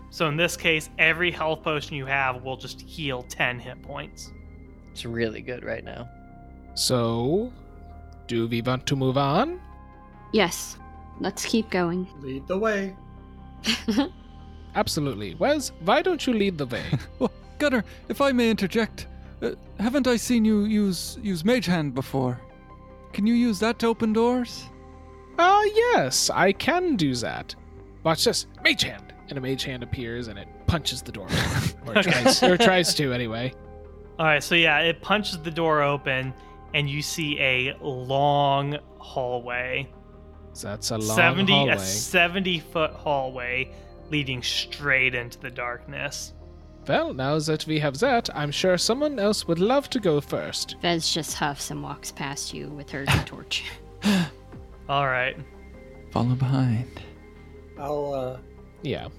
So, 0.10 0.28
in 0.28 0.38
this 0.38 0.56
case, 0.56 0.90
every 0.98 1.32
health 1.32 1.64
potion 1.64 1.96
you 1.96 2.06
have 2.06 2.44
will 2.44 2.58
just 2.58 2.82
heal 2.82 3.24
10 3.24 3.60
hit 3.60 3.82
points. 3.82 4.32
It's 4.98 5.06
really 5.06 5.44
good 5.44 5.64
right 5.64 5.84
now. 5.84 6.10
So, 6.74 7.54
do 8.26 8.48
we 8.48 8.64
want 8.64 8.88
to 8.88 8.96
move 8.96 9.16
on? 9.16 9.62
Yes. 10.34 10.80
let's 11.20 11.46
keep 11.46 11.70
going. 11.70 12.08
Lead 12.22 12.48
the 12.48 12.58
way. 12.58 12.96
Absolutely. 14.74 15.36
Vez, 15.36 15.72
why 15.82 16.02
don't 16.02 16.26
you 16.26 16.34
lead 16.34 16.58
the 16.58 16.66
way? 16.66 16.84
Well, 17.20 17.32
Gunnar, 17.60 17.84
if 18.10 18.22
I 18.22 18.32
may 18.32 18.50
interject, 18.50 19.06
uh, 19.44 19.52
haven't 19.80 20.08
I 20.08 20.16
seen 20.16 20.44
you 20.44 20.64
use 20.64 21.20
use 21.22 21.46
Mage 21.46 21.68
Hand 21.68 21.94
before? 21.94 22.42
Can 23.14 23.28
you 23.28 23.36
use 23.36 23.60
that 23.60 23.78
to 23.80 23.86
open 23.86 24.14
doors? 24.14 24.66
Ah, 25.38 25.64
yes, 25.76 26.32
I 26.32 26.54
can 26.54 26.96
do 26.96 27.14
that. 27.18 27.54
Watch 28.04 28.24
this. 28.26 28.48
Mage 28.64 28.82
hand. 28.82 29.14
And 29.30 29.38
a 29.38 29.42
mage 29.42 29.64
hand 29.64 29.84
appears 29.84 30.28
and 30.28 30.40
it 30.40 30.48
punches 30.66 31.04
the 31.04 31.12
door. 31.12 31.28
or, 31.86 32.02
tries, 32.02 32.42
or 32.42 32.58
tries 32.58 32.96
to, 32.96 33.14
anyway. 33.14 33.54
All 34.20 34.26
right, 34.26 34.44
so 34.44 34.56
yeah, 34.56 34.80
it 34.80 35.02
punches 35.02 35.38
the 35.40 35.52
door 35.52 35.82
open, 35.84 36.34
and 36.74 36.90
you 36.90 37.02
see 37.02 37.40
a 37.40 37.76
long 37.82 38.78
hallway, 38.98 39.88
that's 40.60 40.90
a 40.92 40.98
long 40.98 41.16
seventy 41.16 41.54
hallway. 41.54 41.74
a 41.74 41.80
seventy 41.80 42.60
foot 42.60 42.92
hallway 42.92 43.72
leading 44.10 44.42
straight 44.42 45.14
into 45.14 45.40
the 45.40 45.52
darkness. 45.52 46.34
Well, 46.88 47.14
now 47.14 47.38
that 47.38 47.68
we 47.68 47.80
have 47.80 48.00
that, 48.00 48.30
I'm 48.34 48.50
sure 48.50 48.78
someone 48.78 49.20
else 49.20 49.46
would 49.48 49.60
love 49.60 49.90
to 49.92 50.00
go 50.00 50.22
first. 50.22 50.78
Vez 50.82 51.14
just 51.14 51.34
huffs 51.36 51.70
and 51.70 51.84
walks 51.84 52.12
past 52.12 52.54
you 52.54 52.70
with 52.70 52.90
her 52.92 53.06
torch. 53.26 53.66
All 54.90 55.06
right, 55.08 55.36
Follow 56.12 56.34
behind. 56.36 57.02
I'll 57.78 58.14
uh 58.14 58.38
Yeah. 58.82 59.10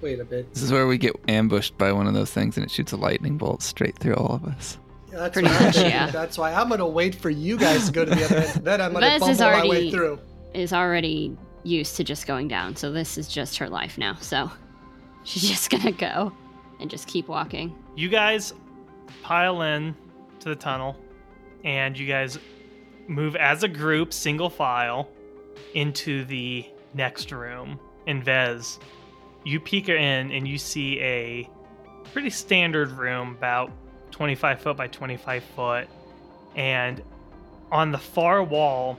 Wait 0.00 0.20
a 0.20 0.24
bit. 0.24 0.52
This 0.52 0.62
is 0.62 0.72
where 0.72 0.86
we 0.86 0.98
get 0.98 1.14
ambushed 1.28 1.76
by 1.78 1.92
one 1.92 2.06
of 2.06 2.14
those 2.14 2.30
things 2.30 2.56
and 2.56 2.64
it 2.64 2.70
shoots 2.70 2.92
a 2.92 2.96
lightning 2.96 3.36
bolt 3.36 3.62
straight 3.62 3.98
through 3.98 4.14
all 4.14 4.34
of 4.34 4.44
us. 4.44 4.78
That's 5.10 5.32
Pretty 5.32 5.48
much, 5.48 5.76
yeah. 5.76 6.10
That's 6.10 6.38
why 6.38 6.52
I'm 6.52 6.68
gonna 6.68 6.86
wait 6.86 7.14
for 7.14 7.30
you 7.30 7.56
guys 7.58 7.86
to 7.86 7.92
go 7.92 8.04
to 8.04 8.10
the 8.14 8.24
other 8.24 8.36
end. 8.36 8.64
Then 8.64 8.80
I'm 8.80 8.92
gonna 8.92 9.18
Vez 9.18 9.28
is 9.28 9.38
bumble 9.38 9.58
my 9.58 9.68
way 9.68 9.90
through. 9.90 10.20
is 10.54 10.72
already 10.72 11.36
used 11.64 11.96
to 11.96 12.04
just 12.04 12.26
going 12.26 12.46
down, 12.48 12.76
so 12.76 12.92
this 12.92 13.18
is 13.18 13.28
just 13.28 13.58
her 13.58 13.68
life 13.68 13.98
now. 13.98 14.14
So 14.20 14.50
she's 15.24 15.48
just 15.48 15.68
gonna 15.70 15.92
go 15.92 16.32
and 16.78 16.88
just 16.88 17.08
keep 17.08 17.28
walking. 17.28 17.76
you 17.96 18.08
guys 18.08 18.54
pile 19.22 19.62
in 19.62 19.94
to 20.38 20.48
the 20.48 20.56
tunnel, 20.56 20.96
and 21.64 21.98
you 21.98 22.06
guys 22.06 22.38
move 23.08 23.34
as 23.36 23.64
a 23.64 23.68
group, 23.68 24.12
single 24.12 24.48
file, 24.48 25.08
into 25.74 26.24
the 26.24 26.64
next 26.94 27.32
room. 27.32 27.78
And 28.06 28.24
Vez, 28.24 28.78
you 29.44 29.60
peek 29.60 29.88
in 29.88 30.30
and 30.30 30.46
you 30.46 30.58
see 30.58 31.00
a 31.00 31.48
pretty 32.12 32.30
standard 32.30 32.90
room, 32.92 33.36
about 33.36 33.70
25 34.10 34.60
foot 34.60 34.76
by 34.76 34.86
25 34.86 35.44
foot. 35.56 35.88
And 36.56 37.02
on 37.70 37.92
the 37.92 37.98
far 37.98 38.42
wall, 38.42 38.98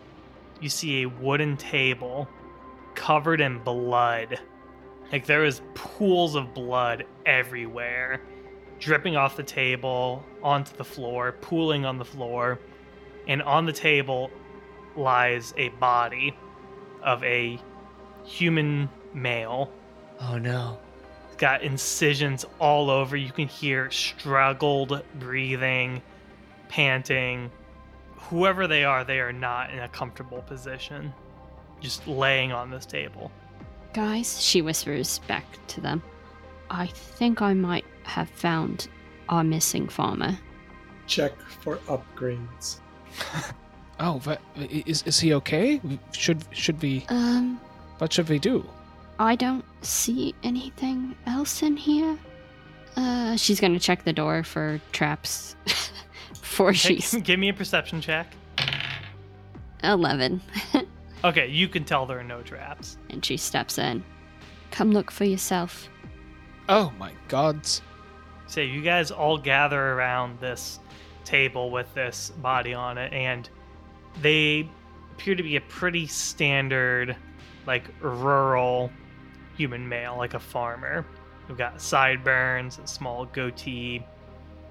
you 0.59 0.69
see 0.69 1.03
a 1.03 1.05
wooden 1.09 1.57
table 1.57 2.27
covered 2.95 3.41
in 3.41 3.59
blood. 3.59 4.39
Like 5.11 5.25
there 5.25 5.43
is 5.43 5.61
pools 5.73 6.35
of 6.35 6.53
blood 6.53 7.05
everywhere, 7.25 8.21
dripping 8.79 9.15
off 9.15 9.35
the 9.35 9.43
table, 9.43 10.23
onto 10.41 10.75
the 10.77 10.85
floor, 10.85 11.33
pooling 11.41 11.85
on 11.85 11.97
the 11.97 12.05
floor. 12.05 12.59
And 13.27 13.41
on 13.43 13.65
the 13.65 13.73
table 13.73 14.31
lies 14.95 15.53
a 15.57 15.69
body 15.69 16.35
of 17.03 17.23
a 17.23 17.59
human 18.23 18.89
male. 19.13 19.71
Oh 20.21 20.37
no. 20.37 20.77
It's 21.27 21.37
got 21.37 21.63
incisions 21.63 22.45
all 22.59 22.89
over. 22.89 23.17
You 23.17 23.31
can 23.31 23.47
hear 23.47 23.89
struggled 23.91 25.01
breathing, 25.19 26.01
panting. 26.69 27.51
Whoever 28.15 28.67
they 28.67 28.83
are, 28.83 29.03
they 29.03 29.19
are 29.19 29.33
not 29.33 29.71
in 29.71 29.79
a 29.79 29.87
comfortable 29.89 30.41
position. 30.43 31.13
Just 31.79 32.07
laying 32.07 32.51
on 32.51 32.69
this 32.69 32.85
table. 32.85 33.31
Guys, 33.93 34.41
she 34.41 34.61
whispers 34.61 35.19
back 35.27 35.45
to 35.67 35.81
them. 35.81 36.01
I 36.69 36.85
think 36.87 37.41
I 37.41 37.53
might 37.53 37.85
have 38.03 38.29
found 38.29 38.87
our 39.27 39.43
missing 39.43 39.87
farmer. 39.89 40.37
Check 41.07 41.37
for 41.41 41.77
upgrades. 41.87 42.79
Oh, 44.03 44.19
but 44.25 44.41
is 44.57 45.03
is 45.03 45.19
he 45.19 45.31
okay? 45.35 45.79
Should 46.11 46.43
should 46.51 46.81
we? 46.81 47.05
Um, 47.09 47.61
What 47.99 48.11
should 48.11 48.27
we 48.29 48.39
do? 48.39 48.67
I 49.21 49.35
don't 49.35 49.65
see 49.81 50.33
anything 50.43 51.15
else 51.25 51.61
in 51.61 51.77
here. 51.77 52.17
Uh, 52.95 53.35
she's 53.37 53.59
gonna 53.59 53.79
check 53.79 54.03
the 54.03 54.13
door 54.13 54.43
for 54.43 54.81
traps 54.91 55.55
before 56.29 56.73
she. 56.73 56.95
give 57.21 57.39
me 57.39 57.49
a 57.49 57.53
perception 57.53 58.01
check. 58.01 58.27
11. 59.83 60.41
Okay, 61.23 61.47
you 61.49 61.67
can 61.67 61.83
tell 61.83 62.07
there 62.07 62.17
are 62.17 62.23
no 62.23 62.41
traps. 62.41 62.97
and 63.11 63.23
she 63.23 63.37
steps 63.37 63.77
in. 63.77 64.03
Come 64.71 64.91
look 64.91 65.11
for 65.11 65.23
yourself. 65.23 65.87
Oh 66.67 66.91
my 66.97 67.11
gods! 67.27 67.83
So 68.47 68.59
you 68.59 68.81
guys 68.81 69.11
all 69.11 69.37
gather 69.37 69.79
around 69.79 70.39
this 70.39 70.79
table 71.23 71.69
with 71.69 71.93
this 71.93 72.31
body 72.41 72.73
on 72.73 72.97
it, 72.97 73.13
and 73.13 73.47
they 74.23 74.67
appear 75.11 75.35
to 75.35 75.43
be 75.43 75.57
a 75.57 75.61
pretty 75.61 76.07
standard, 76.07 77.15
like 77.67 77.83
rural 78.01 78.89
human 79.61 79.87
male, 79.87 80.17
like 80.17 80.33
a 80.33 80.39
farmer. 80.39 81.05
They've 81.47 81.55
got 81.55 81.79
sideburns, 81.79 82.79
a 82.83 82.87
small 82.87 83.25
goatee. 83.25 84.03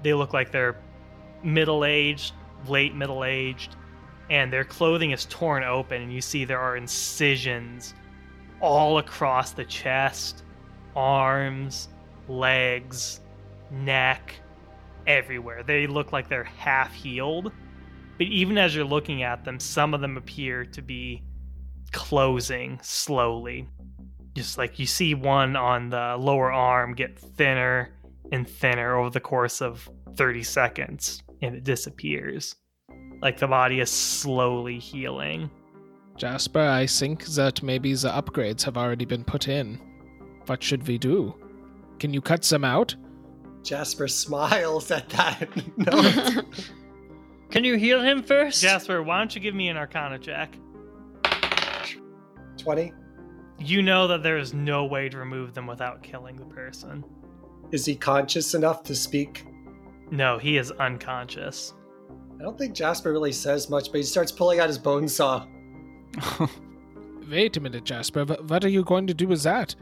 They 0.02 0.14
look 0.14 0.32
like 0.32 0.50
they're 0.50 0.80
middle 1.44 1.84
aged, 1.84 2.34
late 2.66 2.92
middle 2.96 3.22
aged, 3.22 3.76
and 4.30 4.52
their 4.52 4.64
clothing 4.64 5.12
is 5.12 5.26
torn 5.26 5.62
open, 5.62 6.02
and 6.02 6.12
you 6.12 6.20
see 6.20 6.44
there 6.44 6.58
are 6.58 6.76
incisions 6.76 7.94
all 8.60 8.98
across 8.98 9.52
the 9.52 9.64
chest, 9.64 10.42
arms, 10.96 11.88
legs, 12.26 13.20
neck, 13.70 14.34
everywhere. 15.06 15.62
They 15.62 15.86
look 15.86 16.12
like 16.12 16.28
they're 16.28 16.42
half 16.42 16.92
healed. 16.92 17.52
But 18.18 18.26
even 18.26 18.58
as 18.58 18.74
you're 18.74 18.84
looking 18.84 19.22
at 19.22 19.44
them, 19.44 19.60
some 19.60 19.94
of 19.94 20.00
them 20.00 20.16
appear 20.16 20.64
to 20.64 20.82
be 20.82 21.22
closing 21.92 22.80
slowly. 22.82 23.68
Just 24.34 24.58
like 24.58 24.78
you 24.78 24.86
see 24.86 25.14
one 25.14 25.56
on 25.56 25.90
the 25.90 26.16
lower 26.18 26.52
arm 26.52 26.94
get 26.94 27.18
thinner 27.18 27.90
and 28.32 28.48
thinner 28.48 28.96
over 28.96 29.10
the 29.10 29.20
course 29.20 29.60
of 29.60 29.88
30 30.16 30.42
seconds 30.42 31.22
and 31.42 31.54
it 31.54 31.64
disappears. 31.64 32.56
Like 33.20 33.38
the 33.38 33.48
body 33.48 33.80
is 33.80 33.90
slowly 33.90 34.78
healing. 34.78 35.50
Jasper, 36.16 36.60
I 36.60 36.86
think 36.86 37.24
that 37.26 37.62
maybe 37.62 37.94
the 37.94 38.10
upgrades 38.10 38.62
have 38.64 38.76
already 38.76 39.04
been 39.04 39.24
put 39.24 39.48
in. 39.48 39.80
What 40.46 40.62
should 40.62 40.86
we 40.86 40.98
do? 40.98 41.34
Can 41.98 42.14
you 42.14 42.20
cut 42.20 42.44
some 42.44 42.64
out? 42.64 42.94
Jasper 43.62 44.08
smiles 44.08 44.90
at 44.90 45.08
that. 45.10 45.48
no, 45.76 46.42
Can 47.50 47.64
you 47.64 47.76
heal 47.76 48.00
him 48.00 48.22
first? 48.22 48.62
Jasper, 48.62 49.02
why 49.02 49.18
don't 49.18 49.34
you 49.34 49.40
give 49.40 49.54
me 49.54 49.68
an 49.68 49.76
arcana 49.76 50.18
check? 50.18 50.54
twenty. 52.56 52.92
You 53.60 53.82
know 53.82 54.08
that 54.08 54.22
there 54.22 54.38
is 54.38 54.54
no 54.54 54.86
way 54.86 55.08
to 55.10 55.18
remove 55.18 55.52
them 55.52 55.66
without 55.66 56.02
killing 56.02 56.36
the 56.36 56.46
person. 56.46 57.04
Is 57.72 57.84
he 57.84 57.94
conscious 57.94 58.54
enough 58.54 58.82
to 58.84 58.94
speak? 58.94 59.46
No, 60.10 60.38
he 60.38 60.56
is 60.56 60.70
unconscious. 60.72 61.74
I 62.38 62.42
don't 62.42 62.56
think 62.56 62.74
Jasper 62.74 63.12
really 63.12 63.32
says 63.32 63.68
much, 63.68 63.92
but 63.92 63.98
he 63.98 64.02
starts 64.02 64.32
pulling 64.32 64.60
out 64.60 64.68
his 64.68 64.78
bone 64.78 65.06
saw. 65.06 65.46
Wait 67.30 67.56
a 67.56 67.60
minute, 67.60 67.84
Jasper. 67.84 68.24
What 68.24 68.64
are 68.64 68.68
you 68.68 68.82
going 68.82 69.06
to 69.06 69.14
do 69.14 69.28
with 69.28 69.42
that? 69.42 69.76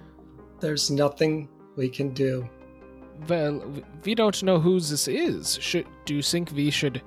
There's 0.61 0.91
nothing 0.91 1.49
we 1.77 1.89
can 1.89 2.13
do. 2.13 2.49
Well, 3.29 3.63
we 4.05 4.15
don't 4.15 4.43
know 4.43 4.59
who 4.59 4.81
this 4.81 5.07
is. 5.09 5.57
Should 5.61 5.87
do 6.05 6.17
you 6.17 6.23
think 6.23 6.51
we 6.53 6.71
should? 6.71 7.01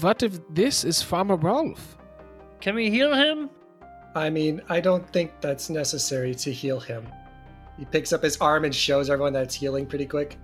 What 0.00 0.22
if 0.22 0.40
this 0.50 0.84
is 0.84 1.00
Farmer 1.00 1.36
Rolf? 1.36 1.96
Can 2.60 2.74
we 2.74 2.90
heal 2.90 3.14
him? 3.14 3.50
I 4.16 4.30
mean, 4.30 4.62
I 4.70 4.80
don't 4.80 5.06
think 5.12 5.30
that's 5.42 5.68
necessary 5.68 6.34
to 6.36 6.50
heal 6.50 6.80
him. 6.80 7.06
He 7.78 7.84
picks 7.84 8.14
up 8.14 8.22
his 8.22 8.38
arm 8.38 8.64
and 8.64 8.74
shows 8.74 9.10
everyone 9.10 9.34
that 9.34 9.42
it's 9.42 9.54
healing 9.54 9.84
pretty 9.84 10.06
quick. 10.06 10.38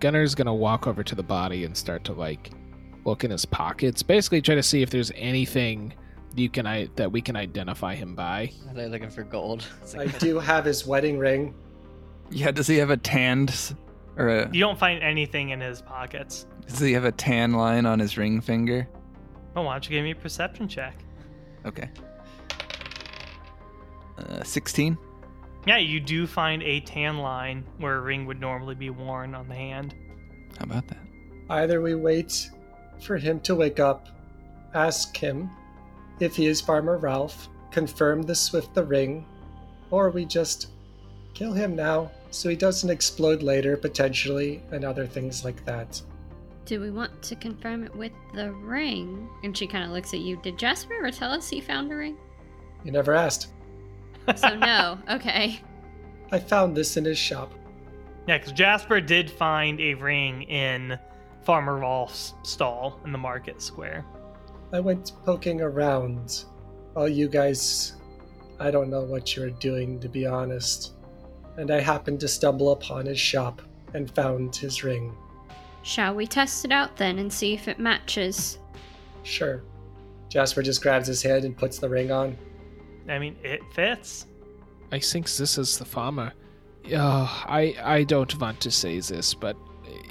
Gunner's 0.00 0.34
gonna 0.34 0.52
walk 0.52 0.88
over 0.88 1.04
to 1.04 1.14
the 1.14 1.22
body 1.22 1.64
and 1.64 1.76
start 1.76 2.02
to 2.04 2.12
like 2.12 2.50
look 3.04 3.22
in 3.22 3.30
his 3.30 3.44
pockets, 3.44 4.02
basically 4.02 4.42
try 4.42 4.56
to 4.56 4.64
see 4.64 4.82
if 4.82 4.90
there's 4.90 5.12
anything 5.14 5.94
you 6.34 6.50
can 6.50 6.66
I 6.66 6.88
that 6.96 7.12
we 7.12 7.22
can 7.22 7.36
identify 7.36 7.94
him 7.94 8.16
by. 8.16 8.50
They're 8.74 8.88
looking 8.88 9.10
for 9.10 9.22
gold. 9.22 9.64
I 9.96 10.06
do 10.06 10.40
have 10.40 10.64
his 10.64 10.84
wedding 10.84 11.16
ring. 11.16 11.54
Yeah, 12.30 12.50
does 12.50 12.66
he 12.66 12.78
have 12.78 12.90
a 12.90 12.96
tanned 12.96 13.74
or 14.16 14.28
a 14.28 14.50
You 14.52 14.58
don't 14.58 14.78
find 14.78 15.00
anything 15.04 15.50
in 15.50 15.60
his 15.60 15.80
pockets. 15.80 16.46
does 16.66 16.80
he 16.80 16.92
have 16.94 17.04
a 17.04 17.12
tan 17.12 17.52
line 17.52 17.86
on 17.86 18.00
his 18.00 18.18
ring 18.18 18.40
finger? 18.40 18.88
Oh, 19.54 19.62
why 19.62 19.74
don't 19.74 19.84
you 19.88 19.92
give 19.92 20.02
me 20.02 20.10
a 20.10 20.16
perception 20.16 20.66
check? 20.66 20.96
Okay. 21.64 21.88
Uh, 24.18 24.42
16? 24.42 24.96
Yeah, 25.66 25.78
you 25.78 25.98
do 25.98 26.26
find 26.26 26.62
a 26.62 26.80
tan 26.80 27.18
line 27.18 27.64
where 27.78 27.96
a 27.96 28.00
ring 28.00 28.26
would 28.26 28.40
normally 28.40 28.74
be 28.74 28.90
worn 28.90 29.34
on 29.34 29.48
the 29.48 29.54
hand. 29.54 29.94
How 30.58 30.64
about 30.64 30.86
that? 30.88 30.98
Either 31.50 31.80
we 31.80 31.94
wait 31.94 32.50
for 33.00 33.16
him 33.16 33.40
to 33.40 33.54
wake 33.54 33.80
up, 33.80 34.08
ask 34.74 35.16
him 35.16 35.50
if 36.20 36.36
he 36.36 36.46
is 36.46 36.60
Farmer 36.60 36.98
Ralph, 36.98 37.48
confirm 37.70 38.22
this 38.22 38.52
with 38.52 38.72
the 38.74 38.84
ring, 38.84 39.26
or 39.90 40.10
we 40.10 40.24
just 40.24 40.68
kill 41.34 41.52
him 41.52 41.74
now 41.74 42.10
so 42.30 42.48
he 42.48 42.56
doesn't 42.56 42.90
explode 42.90 43.42
later, 43.42 43.76
potentially, 43.76 44.62
and 44.70 44.84
other 44.84 45.06
things 45.06 45.44
like 45.44 45.64
that. 45.64 46.00
Do 46.66 46.80
we 46.80 46.90
want 46.90 47.22
to 47.22 47.36
confirm 47.36 47.84
it 47.84 47.94
with 47.94 48.12
the 48.34 48.52
ring? 48.52 49.28
And 49.42 49.56
she 49.56 49.66
kind 49.66 49.84
of 49.84 49.90
looks 49.90 50.14
at 50.14 50.20
you. 50.20 50.36
Did 50.42 50.58
Jasper 50.58 50.94
ever 50.94 51.10
tell 51.10 51.30
us 51.30 51.48
he 51.48 51.60
found 51.60 51.92
a 51.92 51.96
ring? 51.96 52.16
You 52.84 52.92
never 52.92 53.14
asked. 53.14 53.48
So 54.36 54.56
no. 54.56 54.98
Okay. 55.10 55.60
I 56.32 56.38
found 56.38 56.76
this 56.76 56.96
in 56.96 57.04
his 57.04 57.18
shop. 57.18 57.52
Yeah, 58.26 58.38
because 58.38 58.52
Jasper 58.52 59.00
did 59.00 59.30
find 59.30 59.80
a 59.80 59.94
ring 59.94 60.42
in 60.42 60.98
Farmer 61.42 61.76
Rolf's 61.78 62.34
stall 62.42 62.98
in 63.04 63.12
the 63.12 63.18
market 63.18 63.60
square. 63.60 64.04
I 64.72 64.80
went 64.80 65.12
poking 65.24 65.60
around 65.60 66.44
while 66.94 67.08
you 67.08 67.28
guys. 67.28 67.94
I 68.58 68.70
don't 68.70 68.88
know 68.88 69.02
what 69.02 69.36
you're 69.36 69.50
doing, 69.50 70.00
to 70.00 70.08
be 70.08 70.26
honest. 70.26 70.92
And 71.56 71.70
I 71.70 71.80
happened 71.80 72.20
to 72.20 72.28
stumble 72.28 72.72
upon 72.72 73.06
his 73.06 73.20
shop 73.20 73.60
and 73.92 74.10
found 74.10 74.56
his 74.56 74.82
ring. 74.82 75.14
Shall 75.82 76.14
we 76.14 76.26
test 76.26 76.64
it 76.64 76.72
out 76.72 76.96
then 76.96 77.18
and 77.18 77.32
see 77.32 77.52
if 77.52 77.68
it 77.68 77.78
matches? 77.78 78.58
Sure. 79.22 79.62
Jasper 80.28 80.62
just 80.62 80.82
grabs 80.82 81.06
his 81.06 81.22
hand 81.22 81.44
and 81.44 81.56
puts 81.56 81.78
the 81.78 81.88
ring 81.88 82.10
on. 82.10 82.36
I 83.08 83.18
mean, 83.18 83.36
it 83.42 83.60
fits. 83.72 84.26
I 84.92 84.98
think 84.98 85.30
this 85.30 85.58
is 85.58 85.78
the 85.78 85.84
farmer. 85.84 86.32
Uh, 86.92 87.26
I 87.46 87.74
I 87.82 88.04
don't 88.04 88.38
want 88.40 88.60
to 88.60 88.70
say 88.70 89.00
this, 89.00 89.34
but 89.34 89.56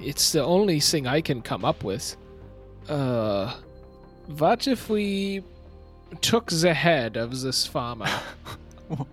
it's 0.01 0.31
the 0.31 0.43
only 0.43 0.79
thing 0.79 1.07
I 1.07 1.21
can 1.21 1.41
come 1.41 1.63
up 1.65 1.83
with. 1.83 2.17
Uh, 2.89 3.53
what 4.37 4.67
if 4.67 4.89
we 4.89 5.43
took 6.21 6.49
the 6.51 6.73
head 6.73 7.17
of 7.17 7.41
this 7.41 7.65
farmer? 7.65 8.07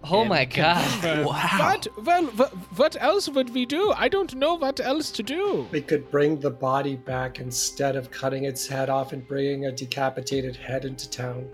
Oh 0.04 0.24
my 0.26 0.44
god. 0.44 0.82
confirmed- 0.90 1.26
Wow. 1.26 1.48
What? 1.58 1.86
Well, 2.04 2.24
wh- 2.26 2.78
what 2.78 2.96
else 3.00 3.30
would 3.30 3.54
we 3.54 3.64
do? 3.64 3.92
I 3.96 4.08
don't 4.08 4.34
know 4.34 4.54
what 4.54 4.78
else 4.78 5.10
to 5.12 5.22
do. 5.22 5.66
We 5.70 5.80
could 5.80 6.10
bring 6.10 6.38
the 6.38 6.50
body 6.50 6.96
back 6.96 7.38
instead 7.40 7.96
of 7.96 8.10
cutting 8.10 8.44
its 8.44 8.66
head 8.66 8.90
off 8.90 9.14
and 9.14 9.26
bringing 9.26 9.66
a 9.66 9.72
decapitated 9.72 10.54
head 10.56 10.84
into 10.84 11.08
town. 11.08 11.48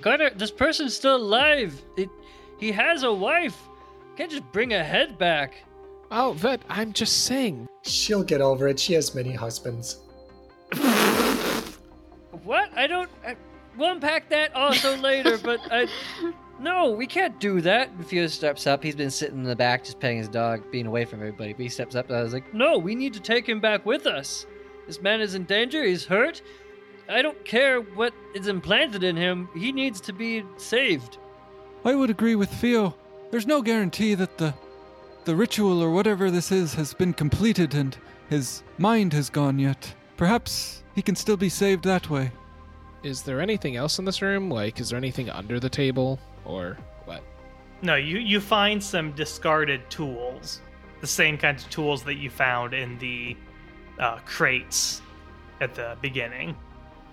Gunner, 0.00 0.30
this 0.30 0.50
person's 0.50 0.94
still 0.94 1.16
alive. 1.16 1.80
It, 1.96 2.08
he 2.58 2.72
has 2.72 3.02
a 3.02 3.12
wife. 3.12 3.56
Can't 4.16 4.30
just 4.30 4.50
bring 4.52 4.72
a 4.74 4.82
head 4.82 5.18
back. 5.18 5.54
Oh, 6.10 6.36
but 6.42 6.60
I'm 6.68 6.92
just 6.92 7.24
saying. 7.24 7.66
She'll 7.82 8.22
get 8.22 8.40
over 8.40 8.68
it. 8.68 8.78
She 8.78 8.92
has 8.94 9.14
many 9.14 9.32
husbands. 9.32 10.00
What? 12.44 12.70
I 12.76 12.86
don't. 12.86 13.10
I, 13.26 13.36
we'll 13.76 13.92
unpack 13.92 14.28
that 14.30 14.54
also 14.54 14.96
later, 14.98 15.38
but 15.38 15.60
I. 15.70 15.86
No, 16.60 16.90
we 16.90 17.06
can't 17.06 17.38
do 17.40 17.60
that. 17.62 17.90
Theo 18.04 18.26
steps 18.26 18.66
up. 18.66 18.82
He's 18.82 18.94
been 18.94 19.10
sitting 19.10 19.38
in 19.38 19.42
the 19.42 19.56
back 19.56 19.84
just 19.84 19.98
petting 19.98 20.18
his 20.18 20.28
dog, 20.28 20.70
being 20.70 20.86
away 20.86 21.04
from 21.04 21.20
everybody. 21.20 21.52
But 21.52 21.62
he 21.62 21.68
steps 21.68 21.96
up 21.96 22.08
and 22.08 22.16
I 22.16 22.22
was 22.22 22.32
like, 22.32 22.52
No, 22.54 22.78
we 22.78 22.94
need 22.94 23.12
to 23.14 23.20
take 23.20 23.48
him 23.48 23.60
back 23.60 23.84
with 23.84 24.06
us. 24.06 24.46
This 24.86 25.00
man 25.00 25.20
is 25.20 25.34
in 25.34 25.44
danger. 25.44 25.82
He's 25.84 26.04
hurt. 26.04 26.42
I 27.08 27.22
don't 27.22 27.44
care 27.44 27.80
what 27.80 28.14
is 28.34 28.46
implanted 28.46 29.04
in 29.04 29.16
him. 29.16 29.48
He 29.54 29.72
needs 29.72 30.00
to 30.02 30.12
be 30.12 30.44
saved. 30.56 31.18
I 31.84 31.94
would 31.94 32.10
agree 32.10 32.36
with 32.36 32.50
Theo. 32.50 32.94
There's 33.30 33.46
no 33.46 33.62
guarantee 33.62 34.14
that 34.14 34.38
the 34.38 34.54
the 35.24 35.36
ritual 35.36 35.80
or 35.80 35.90
whatever 35.90 36.30
this 36.30 36.50
is 36.50 36.74
has 36.74 36.94
been 36.94 37.12
completed 37.12 37.74
and 37.74 37.96
his 38.28 38.62
mind 38.78 39.12
has 39.12 39.30
gone 39.30 39.58
yet. 39.58 39.94
Perhaps 40.16 40.82
he 40.94 41.02
can 41.02 41.14
still 41.14 41.36
be 41.36 41.48
saved 41.48 41.84
that 41.84 42.10
way. 42.10 42.32
Is 43.02 43.22
there 43.22 43.40
anything 43.40 43.76
else 43.76 43.98
in 43.98 44.04
this 44.04 44.22
room? 44.22 44.50
Like, 44.50 44.80
is 44.80 44.90
there 44.90 44.96
anything 44.96 45.30
under 45.30 45.58
the 45.60 45.68
table? 45.68 46.18
Or 46.44 46.76
what? 47.04 47.22
No, 47.82 47.94
you 47.96 48.18
you 48.18 48.40
find 48.40 48.82
some 48.82 49.12
discarded 49.12 49.88
tools, 49.90 50.60
the 51.00 51.06
same 51.06 51.36
kinds 51.38 51.64
of 51.64 51.70
tools 51.70 52.02
that 52.04 52.14
you 52.14 52.30
found 52.30 52.74
in 52.74 52.98
the 52.98 53.36
uh, 53.98 54.18
crates 54.24 55.02
at 55.60 55.74
the 55.74 55.96
beginning. 56.00 56.56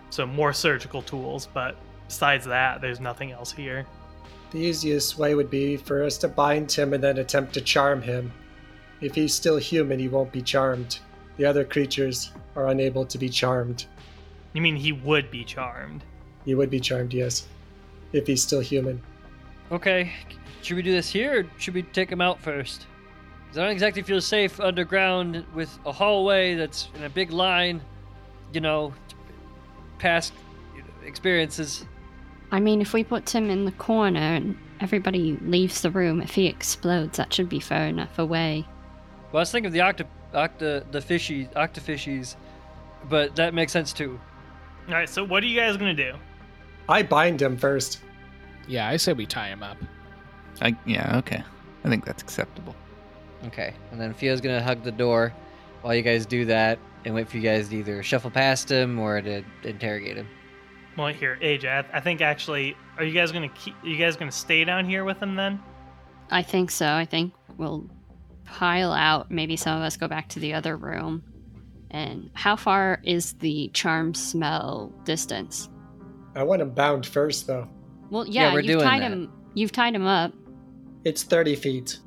So 0.09 0.25
more 0.25 0.53
surgical 0.53 1.01
tools, 1.01 1.47
but 1.53 1.75
besides 2.07 2.45
that, 2.45 2.81
there's 2.81 2.99
nothing 2.99 3.31
else 3.31 3.51
here. 3.51 3.85
The 4.51 4.59
easiest 4.59 5.17
way 5.17 5.35
would 5.35 5.49
be 5.49 5.77
for 5.77 6.03
us 6.03 6.17
to 6.19 6.27
bind 6.27 6.71
him 6.71 6.93
and 6.93 7.03
then 7.03 7.19
attempt 7.19 7.53
to 7.53 7.61
charm 7.61 8.01
him. 8.01 8.31
If 9.01 9.13
he's 9.13 9.33
still 9.33 9.57
human, 9.57 9.99
he 9.99 10.07
won't 10.07 10.31
be 10.31 10.41
charmed. 10.41 10.99
The 11.37 11.45
other 11.45 11.63
creatures 11.63 12.31
are 12.55 12.67
unable 12.69 13.05
to 13.05 13.17
be 13.17 13.29
charmed. 13.29 13.85
You 14.53 14.61
mean 14.61 14.75
he 14.75 14.91
would 14.91 15.29
be 15.29 15.43
charmed? 15.43 16.03
He 16.45 16.55
would 16.55 16.71
be 16.71 16.79
charmed, 16.79 17.13
yes, 17.13 17.47
if 18.11 18.25
he's 18.25 18.41
still 18.41 18.59
human. 18.59 19.01
Okay, 19.71 20.11
should 20.63 20.75
we 20.75 20.81
do 20.81 20.91
this 20.91 21.11
here 21.11 21.41
or 21.41 21.45
should 21.59 21.75
we 21.75 21.83
take 21.83 22.11
him 22.11 22.21
out 22.21 22.41
first? 22.41 22.87
'Cause 23.47 23.59
I 23.59 23.61
don't 23.63 23.71
exactly 23.71 24.01
feel 24.01 24.19
safe 24.19 24.59
underground 24.59 25.45
with 25.53 25.77
a 25.85 25.91
hallway 25.91 26.55
that's 26.55 26.89
in 26.95 27.03
a 27.03 27.09
big 27.09 27.31
line, 27.31 27.81
you 28.51 28.61
know, 28.61 28.93
past 29.99 30.33
experiences. 31.05 31.85
I 32.51 32.59
mean, 32.59 32.81
if 32.81 32.93
we 32.93 33.03
put 33.03 33.29
him 33.29 33.49
in 33.49 33.65
the 33.65 33.71
corner 33.73 34.19
and 34.19 34.57
everybody 34.79 35.37
leaves 35.41 35.81
the 35.81 35.91
room, 35.91 36.21
if 36.21 36.31
he 36.33 36.47
explodes, 36.47 37.17
that 37.17 37.33
should 37.33 37.49
be 37.49 37.59
far 37.59 37.83
enough 37.83 38.17
away. 38.17 38.65
Well, 39.31 39.39
I 39.39 39.41
was 39.41 39.51
thinking 39.51 39.67
of 39.67 39.73
the 39.73 39.81
octo, 39.81 40.05
octa, 40.33 40.91
the 40.91 41.01
fishy, 41.01 41.45
octofishies, 41.55 42.35
but 43.07 43.35
that 43.35 43.53
makes 43.53 43.71
sense 43.71 43.93
too. 43.93 44.19
All 44.87 44.95
right, 44.95 45.07
so 45.07 45.23
what 45.23 45.43
are 45.43 45.47
you 45.47 45.59
guys 45.59 45.77
gonna 45.77 45.93
do? 45.93 46.13
I 46.87 47.03
bind 47.03 47.41
him 47.41 47.55
first. 47.57 47.99
Yeah, 48.67 48.89
I 48.89 48.97
say 48.97 49.13
we 49.13 49.27
tie 49.27 49.49
him 49.49 49.61
up. 49.61 49.77
I, 50.61 50.75
yeah, 50.85 51.17
okay. 51.19 51.43
I 51.83 51.89
think 51.89 52.05
that's 52.05 52.23
acceptable. 52.23 52.75
okay. 53.45 53.73
And 53.91 54.01
then 54.01 54.13
Theo's 54.13 54.41
gonna 54.41 54.61
hug 54.63 54.83
the 54.83 54.91
door 54.91 55.33
while 55.81 55.95
you 55.95 56.01
guys 56.01 56.25
do 56.25 56.45
that 56.45 56.79
and 57.05 57.15
wait 57.15 57.27
for 57.29 57.37
you 57.37 57.43
guys 57.43 57.69
to 57.69 57.77
either 57.77 58.03
shuffle 58.03 58.29
past 58.31 58.69
him 58.69 58.99
or 58.99 59.21
to 59.21 59.43
interrogate 59.63 60.17
him. 60.17 60.27
Well, 60.97 61.07
here, 61.13 61.37
AJ, 61.41 61.65
I, 61.93 61.97
I 61.97 61.99
think 62.01 62.21
actually, 62.21 62.75
are 62.97 63.03
you 63.05 63.13
guys 63.13 63.31
gonna 63.31 63.49
keep? 63.49 63.73
Are 63.83 63.87
you 63.87 63.97
guys 63.97 64.15
gonna 64.17 64.31
stay 64.31 64.65
down 64.65 64.85
here 64.85 65.03
with 65.05 65.21
him 65.21 65.35
then? 65.35 65.59
I 66.29 66.41
think 66.41 66.71
so. 66.71 66.87
I 66.93 67.05
think 67.05 67.33
we'll 67.57 67.89
pile 68.45 68.91
out. 68.91 69.31
Maybe 69.31 69.55
some 69.55 69.77
of 69.77 69.83
us 69.83 69.95
go 69.97 70.07
back 70.07 70.27
to 70.29 70.39
the 70.39 70.53
other 70.53 70.75
room. 70.77 71.23
And 71.91 72.29
how 72.33 72.55
far 72.55 72.99
is 73.03 73.33
the 73.33 73.69
charm 73.73 74.13
spell 74.13 74.91
distance? 75.05 75.69
I 76.35 76.43
want 76.43 76.61
him 76.61 76.69
bound 76.69 77.05
first, 77.05 77.47
though. 77.47 77.67
Well, 78.11 78.27
Yeah, 78.27 78.49
yeah, 78.49 78.53
we're 78.53 78.59
you've 78.59 78.67
doing 78.79 78.83
tied 78.83 79.01
that. 79.01 79.11
him. 79.11 79.31
You've 79.55 79.71
tied 79.71 79.95
him 79.95 80.05
up. 80.05 80.33
It's 81.03 81.23
30 81.23 81.55
feet. 81.55 81.99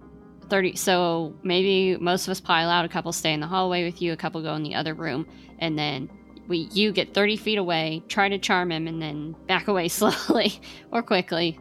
30 0.49 0.77
so 0.77 1.35
maybe 1.43 1.97
most 1.99 2.27
of 2.27 2.31
us 2.31 2.41
pile 2.41 2.69
out 2.69 2.85
a 2.85 2.89
couple 2.89 3.13
stay 3.13 3.33
in 3.33 3.41
the 3.41 3.47
hallway 3.47 3.85
with 3.85 4.01
you 4.03 4.13
a 4.13 4.17
couple 4.17 4.43
go 4.43 4.55
in 4.55 4.63
the 4.63 4.75
other 4.75 4.95
room 4.95 5.27
and 5.59 5.79
then 5.79 6.09
we 6.49 6.69
you 6.73 6.93
get 6.93 7.15
30 7.15 7.37
feet 7.37 7.59
away 7.59 8.03
try 8.09 8.29
to 8.29 8.39
charm 8.39 8.71
him 8.73 8.87
and 8.87 9.01
then 9.01 9.35
back 9.47 9.69
away 9.69 9.89
slowly 9.99 10.61
or 10.91 11.03
quickly 11.03 11.59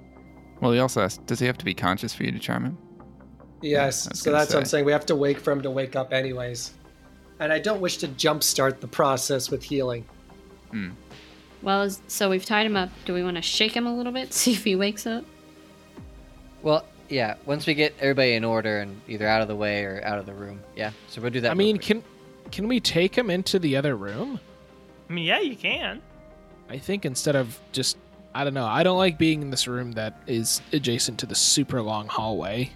Well, 0.62 0.72
he 0.72 0.80
also 0.80 1.02
asked, 1.02 1.26
does 1.26 1.40
he 1.40 1.46
have 1.48 1.58
to 1.58 1.66
be 1.66 1.74
conscious 1.74 2.14
for 2.14 2.24
you 2.24 2.32
to 2.32 2.40
charm 2.40 2.66
him? 2.66 2.78
Yes, 3.62 4.08
I 4.08 4.10
was 4.12 4.20
so 4.20 4.26
gonna 4.26 4.38
that's 4.38 4.54
what 4.54 4.60
I'm 4.60 4.66
saying. 4.66 4.86
We 4.86 4.92
have 4.92 5.06
to 5.08 5.16
wait 5.16 5.40
for 5.40 5.52
him 5.52 5.62
to 5.62 5.70
wake 5.72 5.96
up, 5.96 6.14
anyways. 6.14 6.74
And 7.40 7.52
I 7.54 7.60
don't 7.60 7.80
wish 7.82 7.98
to 7.98 8.08
jumpstart 8.08 8.80
the 8.80 8.88
process 8.88 9.50
with 9.52 9.64
healing. 9.64 10.06
Hmm. 10.72 10.92
well 11.62 11.90
so 12.08 12.30
we've 12.30 12.46
tied 12.46 12.66
him 12.66 12.76
up 12.78 12.90
do 13.06 13.14
we 13.14 13.24
want 13.24 13.36
to 13.36 13.42
shake 13.42 13.74
him 13.76 13.86
a 13.86 13.94
little 13.96 14.12
bit 14.14 14.34
see 14.42 14.54
if 14.54 14.64
he 14.64 14.76
wakes 14.76 15.06
up 15.06 15.24
Well, 16.62 16.86
yeah. 17.12 17.36
Once 17.46 17.68
we 17.68 17.74
get 17.74 17.94
everybody 18.00 18.34
in 18.34 18.44
order 18.44 18.80
and 18.80 19.00
either 19.08 19.28
out 19.28 19.42
of 19.42 19.48
the 19.48 19.56
way 19.56 19.84
or 19.84 20.02
out 20.04 20.18
of 20.18 20.26
the 20.26 20.34
room, 20.34 20.62
yeah. 20.76 20.92
So 21.08 21.22
we'll 21.22 21.32
do 21.32 21.42
that. 21.42 21.52
I 21.52 21.54
mean, 21.54 21.78
quick. 21.78 21.86
can 21.86 22.04
can 22.52 22.68
we 22.68 22.80
take 22.80 23.16
him 23.16 23.30
into 23.30 23.60
the 23.60 23.76
other 23.76 23.96
room? 23.96 24.40
I 25.10 25.14
mean, 25.14 25.26
yeah, 25.26 25.40
you 25.40 25.56
can. 25.56 26.02
I 26.70 26.78
think 26.78 27.06
instead 27.06 27.36
of 27.36 27.60
just 27.72 27.98
I 28.34 28.44
don't 28.44 28.54
know. 28.54 28.66
I 28.66 28.84
don't 28.84 28.98
like 28.98 29.18
being 29.18 29.42
in 29.42 29.50
this 29.50 29.68
room 29.68 29.92
that 29.94 30.22
is 30.26 30.62
adjacent 30.72 31.20
to 31.20 31.26
the 31.26 31.36
super 31.36 31.82
long 31.82 32.08
hallway. 32.08 32.72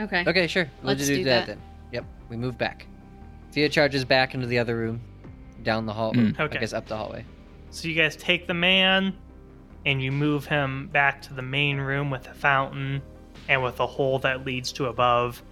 okay 0.00 0.24
Okay, 0.26 0.46
sure. 0.46 0.68
We'll 0.82 0.88
Let's 0.88 1.00
just 1.00 1.10
do, 1.10 1.16
do 1.16 1.24
that, 1.24 1.46
that. 1.46 1.58
then. 1.58 1.62
Yep. 1.92 2.04
We 2.30 2.36
move 2.36 2.56
back. 2.56 2.86
Theo 3.52 3.68
charges 3.68 4.04
back 4.04 4.34
into 4.34 4.46
the 4.46 4.58
other 4.58 4.76
room, 4.76 5.00
down 5.62 5.86
the 5.86 5.92
hall. 5.92 6.12
Mm. 6.14 6.38
Okay. 6.38 6.56
I 6.56 6.60
guess 6.60 6.72
up 6.72 6.86
the 6.86 6.96
hallway. 6.96 7.24
So 7.70 7.88
you 7.88 7.94
guys 7.94 8.16
take 8.16 8.46
the 8.46 8.54
man 8.54 9.14
and 9.84 10.02
you 10.02 10.10
move 10.10 10.46
him 10.46 10.88
back 10.88 11.20
to 11.22 11.34
the 11.34 11.42
main 11.42 11.78
room 11.78 12.10
with 12.10 12.24
the 12.24 12.34
fountain 12.34 13.02
and 13.48 13.62
with 13.62 13.80
a 13.80 13.86
hole 13.86 14.18
that 14.20 14.44
leads 14.44 14.72
to 14.72 14.86
above. 14.86 15.42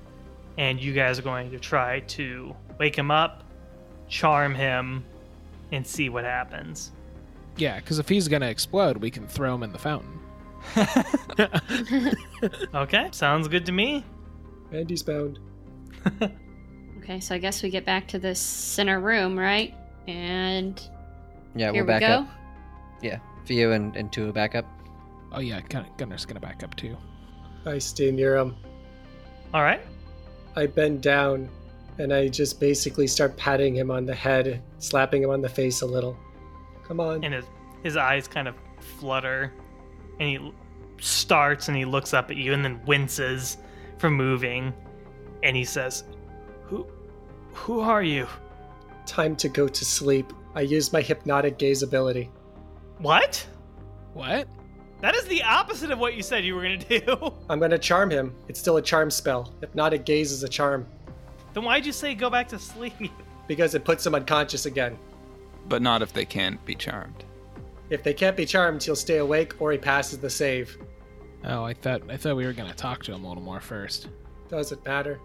And 0.58 0.80
you 0.80 0.92
guys 0.92 1.18
are 1.18 1.22
going 1.22 1.50
to 1.50 1.58
try 1.58 2.00
to 2.00 2.54
wake 2.78 2.96
him 2.96 3.10
up, 3.10 3.42
charm 4.08 4.54
him, 4.54 5.04
and 5.72 5.86
see 5.86 6.08
what 6.08 6.24
happens. 6.24 6.92
Yeah, 7.56 7.76
because 7.76 7.98
if 7.98 8.08
he's 8.08 8.28
gonna 8.28 8.48
explode, 8.48 8.98
we 8.98 9.10
can 9.10 9.26
throw 9.26 9.54
him 9.54 9.62
in 9.62 9.72
the 9.72 9.78
fountain. 9.78 10.18
Okay, 12.74 13.08
sounds 13.12 13.48
good 13.48 13.66
to 13.66 13.72
me. 13.72 14.04
And 14.72 14.88
he's 14.88 15.02
bound. 15.02 15.38
okay 16.98 17.18
so 17.20 17.34
i 17.34 17.38
guess 17.38 17.62
we 17.62 17.70
get 17.70 17.84
back 17.84 18.06
to 18.06 18.18
this 18.18 18.38
center 18.38 19.00
room 19.00 19.36
right 19.36 19.74
and 20.06 20.88
Yeah, 21.56 21.72
here 21.72 21.82
we're 21.82 21.86
back 21.86 22.00
we 22.02 22.06
go 22.06 22.12
up. 22.14 22.28
Yeah, 23.02 23.18
Theo 23.44 23.72
and, 23.72 23.96
and 23.96 24.12
Tua 24.12 24.32
back 24.32 24.54
up. 24.54 24.66
Oh 25.32 25.40
yeah, 25.40 25.60
Gun- 25.68 25.86
Gunner's 25.96 26.24
gonna 26.24 26.40
back 26.40 26.62
up 26.62 26.76
too. 26.76 26.96
I 27.66 27.78
stay 27.78 28.10
near 28.10 28.36
him. 28.36 28.56
All 29.52 29.62
right. 29.62 29.80
I 30.54 30.66
bend 30.66 31.02
down 31.02 31.48
and 31.98 32.12
I 32.12 32.28
just 32.28 32.60
basically 32.60 33.06
start 33.06 33.36
patting 33.36 33.74
him 33.74 33.90
on 33.90 34.06
the 34.06 34.14
head, 34.14 34.62
slapping 34.78 35.22
him 35.22 35.30
on 35.30 35.40
the 35.40 35.48
face 35.48 35.82
a 35.82 35.86
little. 35.86 36.16
Come 36.86 37.00
on. 37.00 37.24
And 37.24 37.34
his 37.34 37.44
his 37.82 37.96
eyes 37.96 38.26
kind 38.26 38.48
of 38.48 38.54
flutter, 38.98 39.52
and 40.18 40.28
he 40.28 40.52
starts 41.00 41.68
and 41.68 41.76
he 41.76 41.84
looks 41.84 42.14
up 42.14 42.30
at 42.30 42.36
you 42.36 42.52
and 42.52 42.64
then 42.64 42.84
winces 42.86 43.58
from 43.98 44.14
moving, 44.14 44.72
and 45.42 45.56
he 45.56 45.64
says, 45.64 46.04
"Who, 46.64 46.86
who 47.52 47.80
are 47.80 48.02
you? 48.02 48.26
Time 49.06 49.36
to 49.36 49.48
go 49.48 49.68
to 49.68 49.84
sleep. 49.84 50.32
I 50.54 50.62
use 50.62 50.92
my 50.92 51.00
hypnotic 51.00 51.58
gaze 51.58 51.82
ability. 51.82 52.30
What? 52.98 53.46
What? 54.14 54.48
That 55.00 55.14
is 55.14 55.24
the 55.24 55.42
opposite 55.42 55.90
of 55.90 55.98
what 55.98 56.14
you 56.14 56.22
said 56.22 56.44
you 56.44 56.54
were 56.54 56.62
gonna 56.62 56.78
do. 56.78 57.32
I'm 57.50 57.60
gonna 57.60 57.78
charm 57.78 58.10
him. 58.10 58.34
It's 58.48 58.58
still 58.58 58.78
a 58.78 58.82
charm 58.82 59.10
spell. 59.10 59.52
Hypnotic 59.60 60.04
gaze 60.04 60.32
is 60.32 60.42
a 60.42 60.48
charm 60.48 60.86
then 61.56 61.64
why'd 61.64 61.86
you 61.86 61.92
say 61.92 62.14
go 62.14 62.28
back 62.28 62.48
to 62.48 62.58
sleep? 62.58 62.92
because 63.48 63.74
it 63.74 63.82
puts 63.82 64.06
him 64.06 64.14
unconscious 64.14 64.66
again. 64.66 64.98
But 65.70 65.80
not 65.80 66.02
if 66.02 66.12
they 66.12 66.26
can't 66.26 66.62
be 66.66 66.74
charmed. 66.74 67.24
If 67.88 68.02
they 68.02 68.12
can't 68.12 68.36
be 68.36 68.44
charmed, 68.44 68.82
he'll 68.82 68.94
stay 68.94 69.18
awake 69.18 69.54
or 69.58 69.72
he 69.72 69.78
passes 69.78 70.18
the 70.18 70.28
save. 70.28 70.76
Oh, 71.44 71.64
I 71.64 71.72
thought 71.72 72.02
I 72.10 72.18
thought 72.18 72.36
we 72.36 72.44
were 72.44 72.52
gonna 72.52 72.74
talk 72.74 73.04
to 73.04 73.14
him 73.14 73.24
a 73.24 73.28
little 73.28 73.42
more 73.42 73.60
first. 73.60 74.08
Doesn't 74.50 74.84
matter. 74.84 75.18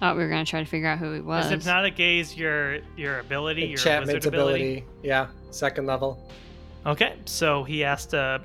Thought 0.00 0.16
we 0.16 0.24
were 0.24 0.28
gonna 0.28 0.44
try 0.44 0.58
to 0.58 0.68
figure 0.68 0.88
out 0.88 0.98
who 0.98 1.12
he 1.12 1.20
was. 1.20 1.44
Is 1.44 1.52
hypnotic 1.52 1.94
gaze 1.94 2.36
your 2.36 2.78
your 2.96 3.20
ability, 3.20 3.60
your 3.60 3.70
Enchantment 3.78 4.16
wizard 4.16 4.34
ability? 4.34 4.78
ability. 4.78 4.86
Yeah, 5.04 5.28
second 5.50 5.86
level. 5.86 6.28
Okay, 6.84 7.14
so 7.26 7.62
he 7.62 7.78
has 7.80 8.06
to 8.06 8.42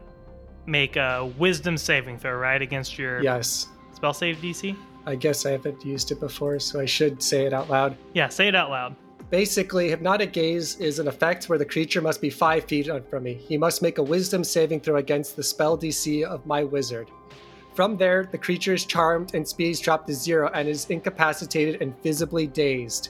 make 0.65 0.95
a 0.95 1.31
wisdom 1.37 1.77
saving 1.77 2.17
throw, 2.19 2.35
right, 2.35 2.61
against 2.61 2.97
your 2.97 3.21
Yes. 3.21 3.67
spell 3.93 4.13
save 4.13 4.37
DC. 4.41 4.75
I 5.05 5.15
guess 5.15 5.45
I 5.45 5.51
haven't 5.51 5.85
used 5.85 6.11
it 6.11 6.19
before, 6.19 6.59
so 6.59 6.79
I 6.79 6.85
should 6.85 7.21
say 7.21 7.45
it 7.45 7.53
out 7.53 7.69
loud. 7.69 7.95
Yeah, 8.13 8.27
say 8.27 8.47
it 8.47 8.55
out 8.55 8.69
loud. 8.71 8.95
Basically, 9.29 9.89
hypnotic 9.89 10.33
gaze 10.33 10.77
is 10.79 10.99
an 10.99 11.07
effect 11.07 11.49
where 11.49 11.57
the 11.57 11.65
creature 11.65 12.01
must 12.01 12.21
be 12.21 12.29
five 12.29 12.65
feet 12.65 12.89
from 13.09 13.23
me. 13.23 13.33
He 13.33 13.57
must 13.57 13.81
make 13.81 13.97
a 13.97 14.03
wisdom 14.03 14.43
saving 14.43 14.81
throw 14.81 14.97
against 14.97 15.35
the 15.35 15.43
spell 15.43 15.77
DC 15.77 16.23
of 16.23 16.45
my 16.45 16.63
wizard. 16.63 17.09
From 17.73 17.97
there, 17.97 18.29
the 18.31 18.37
creature 18.37 18.73
is 18.73 18.85
charmed 18.85 19.33
and 19.35 19.47
speed 19.47 19.71
is 19.71 19.79
dropped 19.79 20.07
to 20.07 20.13
zero 20.13 20.49
and 20.53 20.67
is 20.69 20.85
incapacitated 20.89 21.81
and 21.81 21.93
visibly 22.01 22.47
dazed. 22.47 23.09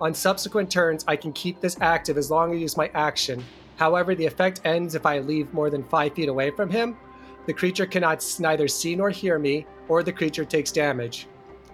On 0.00 0.12
subsequent 0.14 0.70
turns, 0.70 1.04
I 1.06 1.14
can 1.14 1.32
keep 1.32 1.60
this 1.60 1.76
active 1.80 2.16
as 2.16 2.30
long 2.30 2.50
as 2.50 2.56
I 2.56 2.60
use 2.60 2.76
my 2.76 2.90
action. 2.94 3.44
However, 3.80 4.14
the 4.14 4.26
effect 4.26 4.60
ends 4.64 4.94
if 4.94 5.06
I 5.06 5.20
leave 5.20 5.54
more 5.54 5.70
than 5.70 5.82
five 5.84 6.12
feet 6.12 6.28
away 6.28 6.50
from 6.50 6.68
him. 6.68 6.98
The 7.46 7.54
creature 7.54 7.86
cannot 7.86 8.22
neither 8.38 8.68
see 8.68 8.94
nor 8.94 9.08
hear 9.08 9.38
me, 9.38 9.66
or 9.88 10.02
the 10.02 10.12
creature 10.12 10.44
takes 10.44 10.70
damage. 10.70 11.26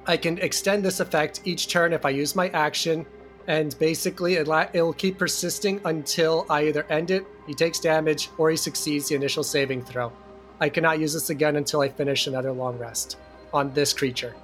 I 0.06 0.16
can 0.16 0.38
extend 0.38 0.84
this 0.84 1.00
effect 1.00 1.40
each 1.44 1.66
turn 1.66 1.92
if 1.92 2.06
I 2.06 2.10
use 2.10 2.36
my 2.36 2.48
action, 2.50 3.04
and 3.48 3.76
basically 3.80 4.34
it'll 4.34 4.92
keep 4.92 5.18
persisting 5.18 5.80
until 5.84 6.46
I 6.48 6.68
either 6.68 6.86
end 6.90 7.10
it, 7.10 7.26
he 7.44 7.54
takes 7.54 7.80
damage, 7.80 8.30
or 8.38 8.50
he 8.50 8.56
succeeds 8.56 9.08
the 9.08 9.16
initial 9.16 9.42
saving 9.42 9.82
throw. 9.82 10.12
I 10.60 10.68
cannot 10.68 11.00
use 11.00 11.12
this 11.12 11.30
again 11.30 11.56
until 11.56 11.80
I 11.80 11.88
finish 11.88 12.28
another 12.28 12.52
long 12.52 12.78
rest 12.78 13.16
on 13.52 13.72
this 13.72 13.92
creature. 13.92 14.36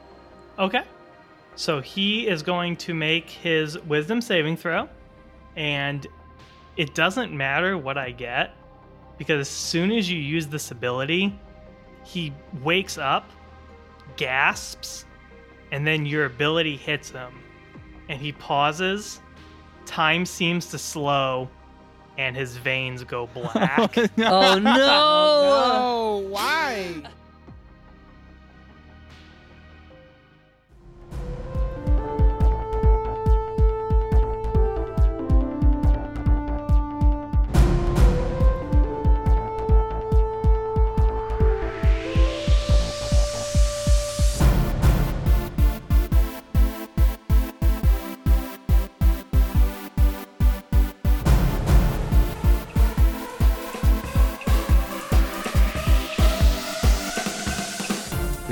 Okay. 0.58 0.82
So 1.54 1.80
he 1.80 2.26
is 2.26 2.42
going 2.42 2.76
to 2.78 2.92
make 2.92 3.30
his 3.30 3.78
wisdom 3.84 4.20
saving 4.20 4.56
throw, 4.56 4.88
and 5.54 6.08
it 6.76 6.94
doesn't 6.94 7.32
matter 7.32 7.76
what 7.76 7.98
I 7.98 8.10
get 8.10 8.54
because 9.18 9.40
as 9.40 9.48
soon 9.48 9.92
as 9.92 10.10
you 10.10 10.18
use 10.18 10.46
this 10.46 10.70
ability, 10.70 11.38
he 12.04 12.32
wakes 12.62 12.98
up, 12.98 13.30
gasps, 14.16 15.04
and 15.70 15.86
then 15.86 16.06
your 16.06 16.24
ability 16.24 16.76
hits 16.76 17.10
him, 17.10 17.32
and 18.08 18.20
he 18.20 18.32
pauses. 18.32 19.20
Time 19.86 20.26
seems 20.26 20.66
to 20.66 20.78
slow, 20.78 21.48
and 22.18 22.36
his 22.36 22.56
veins 22.56 23.04
go 23.04 23.26
black. 23.34 23.96
Oh 24.18 24.58
no! 24.58 24.76
Oh, 24.78 26.24
why? 26.28 27.02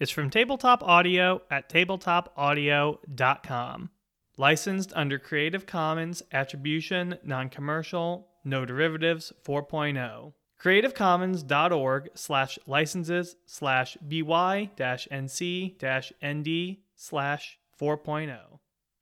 is 0.00 0.10
from 0.10 0.30
Tabletop 0.30 0.82
Audio 0.82 1.42
at 1.50 1.68
tabletopaudio.com. 1.68 3.90
Licensed 4.36 4.92
under 4.94 5.18
Creative 5.18 5.66
Commons 5.66 6.22
Attribution, 6.30 7.18
Non-Commercial, 7.24 8.28
No 8.44 8.64
Derivatives 8.64 9.32
4.0. 9.44 10.32
creativecommons.org 10.60 12.10
slash 12.14 12.58
licenses 12.66 13.34
slash 13.46 13.96
by 13.96 14.70
dash 14.76 15.08
nc 15.10 15.76
dash 15.78 16.12
nd 16.24 16.76
slash 16.94 17.58
4.0. 17.80 18.57